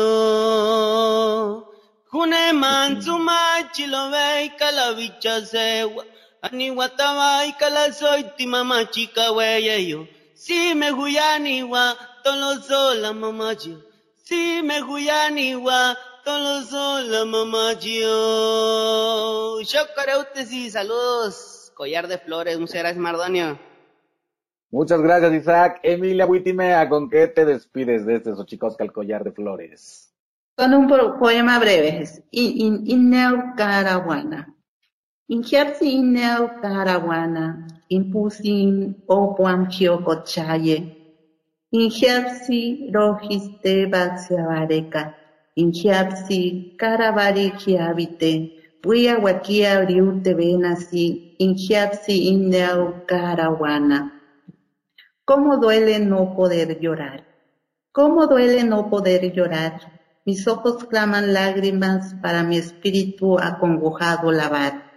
June 2.13 2.53
man 2.53 3.03
sumachi 3.03 3.89
lo 3.89 4.11
ve 4.11 4.53
calavicha 4.57 5.45
sewa. 5.45 6.05
Ani 6.43 6.71
wataba 6.71 7.45
y 7.45 7.53
cala 7.55 7.93
soy 7.93 8.23
ti 8.37 8.47
mamachica 8.47 9.33
weye 9.33 9.89
yo. 9.89 10.07
Si 10.35 10.75
me 10.77 10.93
huyani 10.93 11.65
wa 11.65 11.97
tolo 12.23 12.61
sola 12.63 13.13
mamacho. 13.13 13.83
Si 14.25 14.63
me 14.63 14.83
huyani 14.83 15.57
wa 15.57 15.97
Hola, 16.31 17.25
mamá 17.25 17.73
yo. 17.81 19.59
y 19.61 20.71
saludos. 20.71 21.73
Collar 21.75 22.07
de 22.07 22.19
flores, 22.19 22.59
muchas 22.59 22.81
gracias, 22.81 22.99
Mardonio. 22.99 23.59
Muchas 24.71 25.01
gracias, 25.01 25.33
Isaac. 25.33 25.81
Emilia 25.83 26.27
Huitimea, 26.27 26.87
¿con 26.91 27.09
qué 27.09 27.29
te 27.29 27.47
despides 27.47 28.05
de 28.05 28.17
este 28.17 28.35
Xochicosca, 28.35 28.85
el 28.85 28.93
collar 28.93 29.25
de 29.25 29.33
flores? 29.33 30.13
Con 30.55 30.75
un 30.75 30.87
poema 31.19 31.59
breve. 31.59 32.05
Inneu 32.31 33.55
Caraguana. 33.57 34.55
Injersi 35.29 35.95
Inneu 35.95 36.61
Caraguana. 36.61 37.67
Impusin 37.89 39.03
Opuan 39.07 39.69
Chiocochaye. 39.69 40.98
Injersi 41.71 42.89
Rojiste 42.91 43.87
Baxiabareca. 43.91 45.15
Inchiapsi, 45.55 46.79
Karabari 46.79 47.53
Kiabite, 47.59 48.81
Puya 48.81 49.19
Wakia 49.19 49.85
Briute 49.85 50.33
Benasi, 50.33 51.37
Inchiapsi 51.39 52.29
Indeau 52.29 53.05
Karawana. 53.07 54.19
¿Cómo 55.27 55.59
duele 55.59 55.99
no 55.99 56.35
poder 56.35 56.81
llorar? 56.81 57.27
¿Cómo 57.93 58.27
duele 58.27 58.65
no 58.65 58.89
poder 58.89 59.31
llorar? 59.35 60.01
Mis 60.25 60.49
ojos 60.49 60.85
claman 60.85 61.35
lágrimas 61.35 62.15
para 62.23 62.45
mi 62.45 62.57
espíritu 62.57 63.39
acongojado 63.39 64.33
lavar. 64.33 64.91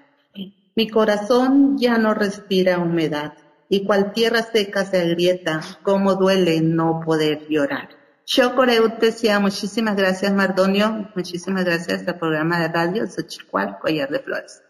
Mi 0.78 0.88
corazón 0.88 1.78
ya 1.78 1.98
no 1.98 2.14
respira 2.14 2.80
humedad 2.80 3.34
y 3.72 3.86
cual 3.86 4.12
tierra 4.12 4.44
seca 4.44 4.86
se 4.86 5.00
agrieta, 5.00 5.62
cómo 5.82 6.16
duele 6.16 6.60
no 6.60 7.00
poder 7.06 7.48
llorar. 7.48 7.88
Yo 8.26 8.52
decía 9.00 9.40
muchísimas 9.40 9.96
gracias 9.96 10.34
Mardonio, 10.34 11.10
muchísimas 11.16 11.64
gracias 11.64 12.06
al 12.06 12.20
programa 12.20 12.60
de 12.60 12.68
radio 12.68 13.08
Xochicual, 13.08 13.80
Collar 13.80 14.10
de 14.10 14.20
Flores. 14.20 14.62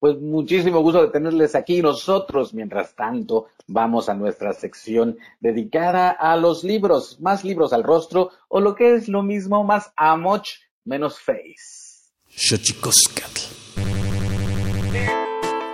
Pues 0.00 0.18
muchísimo 0.18 0.80
gusto 0.80 1.02
de 1.02 1.10
tenerles 1.10 1.54
aquí. 1.54 1.82
Nosotros, 1.82 2.54
mientras 2.54 2.96
tanto, 2.96 3.48
vamos 3.66 4.08
a 4.08 4.14
nuestra 4.14 4.54
sección 4.54 5.18
dedicada 5.38 6.10
a 6.10 6.34
los 6.36 6.64
libros, 6.64 7.20
más 7.20 7.44
libros 7.44 7.74
al 7.74 7.84
rostro, 7.84 8.30
o 8.48 8.60
lo 8.60 8.74
que 8.74 8.94
es 8.94 9.06
lo 9.06 9.22
mismo, 9.22 9.64
más 9.64 9.92
amoch, 9.96 10.48
menos 10.84 11.20
face. 11.20 12.10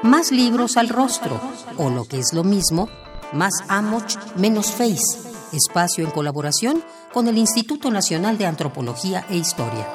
Más 0.03 0.31
libros 0.31 0.77
al 0.77 0.89
rostro, 0.89 1.41
o 1.77 1.91
lo 1.91 2.05
que 2.05 2.19
es 2.19 2.33
lo 2.33 2.45
mismo, 2.45 2.89
más 3.33 3.53
amoch, 3.69 4.17
menos 4.37 4.73
face 4.73 5.29
espacio 5.53 6.05
en 6.05 6.11
colaboración 6.11 6.83
con 7.13 7.29
el 7.29 7.39
Instituto 7.39 7.91
Nacional 7.91 8.39
de 8.39 8.47
Antropología 8.47 9.25
e 9.31 9.37
Historia. 9.37 9.87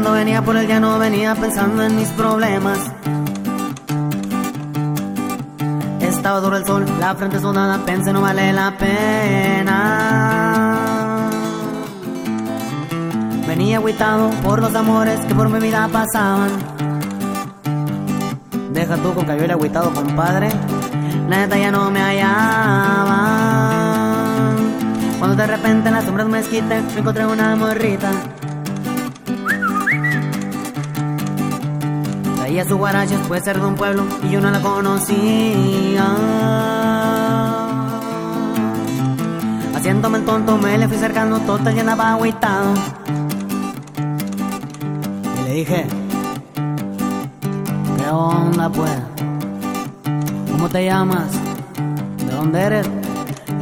Por 0.00 0.56
el 0.56 0.80
no 0.80 0.98
venía 0.98 1.34
pensando 1.34 1.82
en 1.82 1.94
mis 1.96 2.08
problemas. 2.10 2.78
Estaba 6.00 6.40
duro 6.40 6.56
el 6.56 6.64
sol, 6.64 6.86
la 6.98 7.14
frente 7.14 7.38
sudada, 7.38 7.78
pensé 7.84 8.10
no 8.12 8.22
vale 8.22 8.54
la 8.54 8.74
pena. 8.78 9.68
Venía 13.46 13.76
agüitado 13.76 14.30
por 14.42 14.62
los 14.62 14.74
amores 14.74 15.20
que 15.26 15.34
por 15.34 15.50
mi 15.50 15.60
vida 15.60 15.86
pasaban. 15.92 16.50
Deja 18.72 18.96
tú 18.96 19.12
con 19.12 19.26
que 19.26 19.36
yo 19.36 19.44
era 19.44 19.52
agüitado, 19.54 19.92
compadre. 19.92 20.48
Neta 21.28 21.58
ya 21.58 21.70
no 21.70 21.90
me 21.90 22.00
hallaba. 22.00 23.18
Cuando 25.18 25.36
de 25.36 25.46
repente 25.46 25.88
en 25.88 25.94
las 25.94 26.04
sombras 26.04 26.28
me 26.28 26.40
me 26.40 26.98
encontré 26.98 27.26
una 27.26 27.54
morrita 27.56 28.10
Ella 32.52 32.66
su 32.66 32.76
guaraches 32.76 33.18
puede 33.28 33.40
ser 33.40 33.58
de 33.58 33.66
un 33.66 33.76
pueblo 33.76 34.04
y 34.22 34.28
yo 34.28 34.38
no 34.38 34.50
la 34.50 34.60
conocía. 34.60 36.04
Haciéndome 39.74 40.18
el 40.18 40.24
tonto 40.26 40.58
me 40.58 40.76
le 40.76 40.86
fui 40.86 40.98
cercando, 40.98 41.38
total 41.38 41.74
ya 41.74 41.80
andaba 41.80 42.12
agüitado. 42.12 42.74
Y 45.34 45.44
le 45.48 45.54
dije, 45.54 45.86
¿qué 47.96 48.10
onda 48.10 48.68
pues? 48.68 49.00
¿Cómo 50.50 50.68
te 50.68 50.84
llamas? 50.84 51.32
¿De 52.18 52.34
dónde 52.34 52.60
eres? 52.60 52.86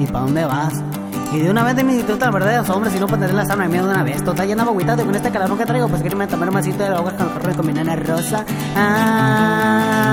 ¿Y 0.00 0.06
para 0.06 0.24
dónde 0.24 0.44
vas? 0.46 0.89
Y 1.32 1.38
de 1.38 1.50
una 1.50 1.62
vez 1.62 1.76
de 1.76 1.84
mi 1.84 1.94
instituto, 1.94 2.24
la 2.24 2.30
verdad, 2.32 2.58
los 2.58 2.70
hombres, 2.70 2.92
y 2.94 2.98
no 2.98 3.06
puedo 3.06 3.20
tener 3.20 3.34
la 3.34 3.46
sábana 3.46 3.68
miedo 3.68 3.86
de 3.86 3.92
una 3.92 4.02
vez. 4.02 4.24
Total, 4.24 4.48
llena 4.48 4.64
agüitado 4.64 5.02
y 5.02 5.04
con 5.04 5.14
este 5.14 5.30
calor 5.30 5.56
que 5.56 5.64
traigo, 5.64 5.88
pues 5.88 6.02
quiero 6.02 6.26
tomar 6.26 6.48
un 6.48 6.54
masito 6.54 6.78
de 6.78 6.88
agua 6.88 7.12
con 7.12 7.50
el 7.50 7.56
con 7.56 7.66
mi 7.66 7.72
nena 7.72 7.94
rosa. 7.94 8.44
Ah, 8.74 10.09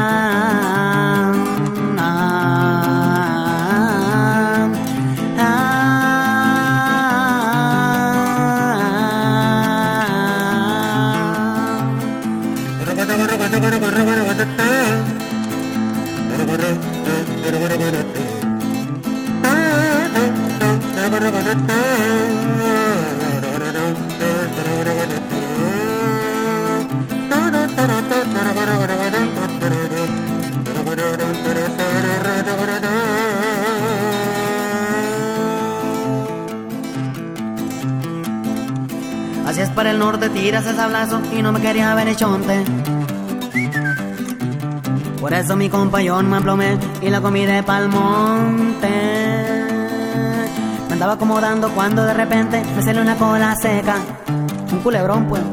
Así 39.48 39.62
es 39.62 39.70
para 39.70 39.92
el 39.92 40.00
norte, 40.00 40.30
tiras 40.30 40.66
ese 40.66 40.76
sablazo 40.76 41.22
y 41.36 41.42
no 41.42 41.52
me 41.52 41.62
quería 41.62 41.96
ver 41.96 42.10
echonte. 42.10 42.64
Por 45.20 45.34
eso 45.34 45.56
mi 45.56 45.70
compañón 45.70 46.30
me 46.30 46.38
aplomé 46.38 46.78
y 47.02 47.10
la 47.10 47.22
comí 47.22 47.46
de 47.46 47.64
palmonte 47.64 49.27
andaba 50.98 51.14
acomodando 51.14 51.70
cuando 51.76 52.04
de 52.06 52.14
repente 52.16 52.60
me 52.76 52.82
salió 52.82 53.04
una 53.04 53.16
cola 53.16 53.56
seca. 53.56 53.98
Un 54.72 54.80
culebrón, 54.80 55.28
pues. 55.28 55.44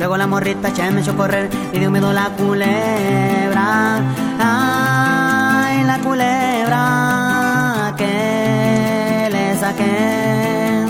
Luego 0.00 0.16
la 0.16 0.26
morrita 0.26 0.72
che 0.72 0.90
me 0.90 1.00
echó 1.00 1.16
correr 1.16 1.48
y 1.72 1.78
dio 1.78 1.88
miedo 1.88 2.12
la 2.12 2.30
culebra. 2.30 4.00
Ay, 4.40 5.84
la 5.84 5.98
culebra 6.00 7.94
que 7.96 9.28
le 9.30 9.58
saqué. 9.60 10.84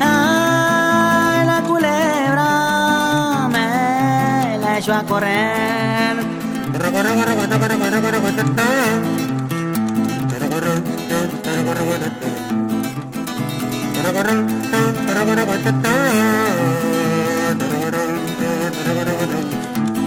Ay, 0.00 1.46
la 1.46 1.62
culebra 1.62 3.48
me 3.52 4.58
la 4.58 4.78
echó 4.78 4.94
a 4.94 5.04
correr. 5.04 6.16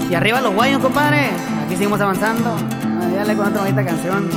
Y 0.09 0.15
arriba 0.15 0.41
los 0.41 0.53
guayos, 0.53 0.81
compadre. 0.81 1.31
Aquí 1.65 1.75
seguimos 1.75 1.99
avanzando. 1.99 2.55
Dale 3.15 3.35
con 3.35 3.47
otra 3.47 3.61
bonita 3.61 3.83
canción. 3.85 4.29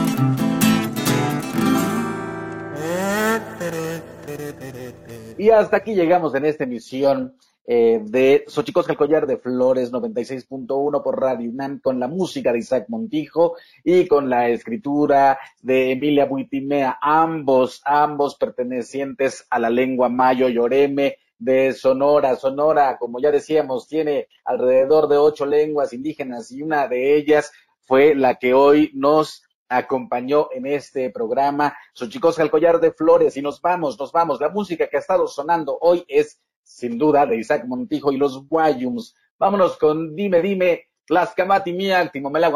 Y 5.39 5.51
hasta 5.51 5.77
aquí 5.77 5.95
llegamos 5.95 6.35
en 6.35 6.45
esta 6.45 6.65
emisión 6.65 7.35
eh, 7.67 8.01
de 8.03 8.45
Xochicosca 8.49 8.93
el 8.93 8.99
Collar 8.99 9.27
de 9.27 9.37
Flores 9.37 9.93
96.1 9.93 11.03
por 11.03 11.21
Radio 11.21 11.51
UNAM 11.51 11.81
con 11.81 12.01
la 12.01 12.09
música 12.09 12.53
de 12.53 12.59
Isaac 12.59 12.87
Montijo 12.89 13.57
y 13.85 14.07
con 14.09 14.29
la 14.29 14.49
escritura 14.49 15.39
de 15.63 15.93
Emilia 15.93 16.25
Buitimea, 16.25 16.99
ambos, 17.01 17.81
ambos 17.85 18.37
pertenecientes 18.37 19.47
a 19.51 19.59
la 19.59 19.71
lengua 19.71 20.09
mayo 20.09 20.49
yoreme 20.49 21.19
de 21.39 21.73
Sonora. 21.73 22.37
Sonora, 22.37 22.99
como 22.99 23.21
ya 23.21 23.31
decíamos, 23.31 23.89
tiene 23.89 24.29
alrededor 24.45 25.09
de 25.09 25.17
ocho 25.17 25.47
lenguas 25.47 25.93
indígenas 25.93 26.51
y 26.53 26.63
una 26.63 26.89
de 26.89 27.17
ellas 27.17 27.53
fue 27.81 28.15
la 28.15 28.37
que 28.37 28.55
hoy 28.55 28.91
nos 28.95 29.43
acompañó 29.69 30.49
en 30.53 30.67
este 30.67 31.11
programa. 31.11 31.77
Xochicosca 31.95 32.43
el 32.43 32.51
Collar 32.51 32.81
de 32.81 32.93
Flores 32.93 33.37
y 33.37 33.43
nos 33.43 33.61
vamos, 33.61 33.99
nos 33.99 34.13
vamos. 34.13 34.41
La 34.41 34.51
música 34.51 34.89
que 34.89 34.97
ha 34.97 35.01
estado 35.01 35.27
sonando 35.27 35.79
hoy 35.81 36.05
es 36.09 36.41
sin 36.63 36.99
duda, 36.99 37.27
de 37.27 37.37
Isaac 37.39 37.65
Montijo 37.67 38.13
y 38.13 38.17
los 38.17 38.49
Guayums. 38.49 39.15
Vámonos 39.39 39.77
con 39.79 40.15
Dime 40.15 40.43
Dime, 40.43 40.89
Tlaxcamati 41.07 41.73
Miak, 41.73 42.13
Timomela 42.13 42.51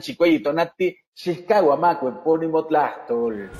Chicuey 0.00 0.42
Tonati, 0.42 0.96
Xiscahuamaco, 1.14 2.08
Epónimo 2.08 2.66
Tlastol. 2.66 3.50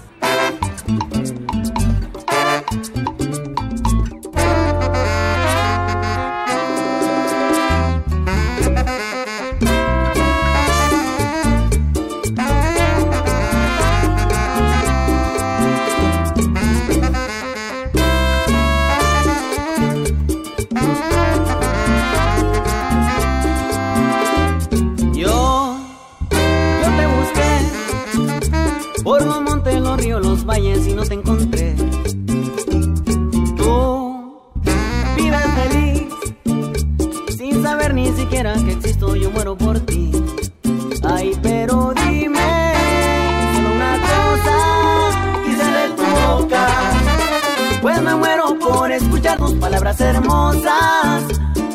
Palabras 49.71 50.01
hermosas, 50.01 51.23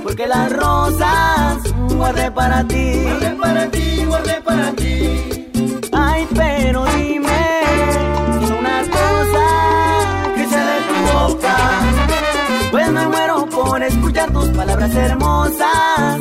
porque 0.04 0.28
las 0.28 0.52
rosas 0.52 1.60
guardé 1.96 2.30
para 2.30 2.62
ti. 2.68 3.04
Guardé 3.04 3.30
para 3.42 3.72
ti, 3.72 4.06
guardé 4.06 4.42
para 4.42 4.72
ti. 4.74 5.50
Ay, 5.94 6.28
pero 6.36 6.86
dime 6.98 7.62
Pues 12.70 12.92
me 12.92 13.08
muero 13.08 13.46
por 13.46 13.82
escuchar 13.82 14.30
tus 14.34 14.50
palabras 14.50 14.94
hermosas, 14.94 16.20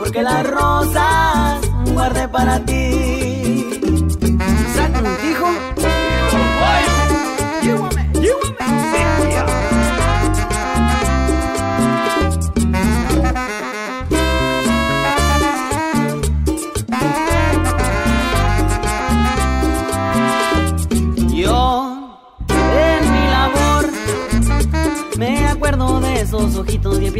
porque 0.00 0.22
las 0.22 0.44
rosas 0.44 1.60
guardé 1.94 2.26
para 2.26 2.58
ti. 2.64 3.70
¿Saco 4.74 5.08
dijo? 5.24 5.46
Llévame, 5.46 5.71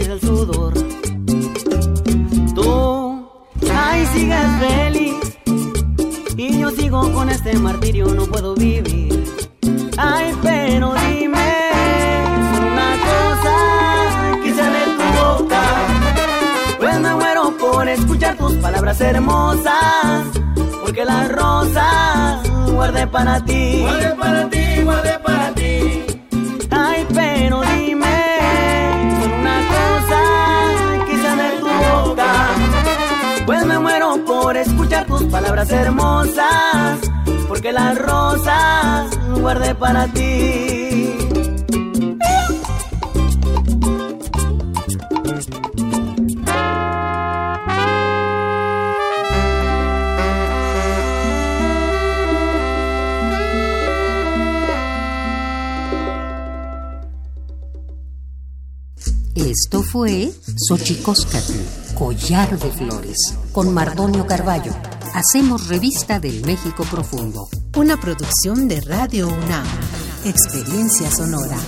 el 0.07 0.21
sudor. 0.21 0.73
Tú, 2.55 3.29
ay, 3.73 4.07
sigues 4.13 4.47
feliz. 4.61 5.39
Y 6.37 6.59
yo 6.61 6.71
sigo 6.71 7.13
con 7.13 7.29
este 7.29 7.57
martirio, 7.59 8.07
no 8.09 8.27
puedo 8.27 8.55
vivir. 8.55 9.25
Ay, 9.97 10.35
pero 10.43 10.95
dime, 10.95 11.71
una 12.59 12.91
cosa 13.09 14.39
quise 14.43 14.63
de 14.63 14.85
tu 14.97 15.07
boca. 15.21 15.63
Pues 16.79 17.01
me 17.01 17.15
muero 17.15 17.57
por 17.59 17.89
escuchar 17.89 18.37
tus 18.37 18.55
palabras 18.55 19.01
hermosas. 19.01 20.27
Porque 20.83 21.05
las 21.05 21.31
rosas 21.33 22.51
guardé 22.73 23.07
para 23.07 23.45
ti. 23.45 23.81
Guardé 23.83 24.15
para 24.17 24.51
ti, 24.51 24.83
guardé 24.83 25.02
tus 35.19 35.25
palabras 35.25 35.71
hermosas, 35.71 37.01
porque 37.47 37.71
las 37.73 37.99
rosas 37.99 39.11
guardé 39.41 39.75
para 39.75 40.07
ti. 40.09 41.13
Esto 59.35 59.83
fue 59.83 60.33
Xochicóscatl, 60.69 61.53
Collar 61.95 62.59
de 62.59 62.71
Flores, 62.71 63.39
con 63.53 63.75
Mardonio 63.75 64.27
Carballo. 64.27 64.73
Hacemos 65.15 65.69
revista 65.69 66.19
del 66.19 66.43
México 66.47 66.85
Profundo. 66.91 67.47
Una 67.77 68.01
producción 68.01 68.67
de 68.67 68.81
Radio 68.81 69.29
UNAM. 69.29 69.67
Experiencia 70.25 71.11
sonora. 71.11 71.59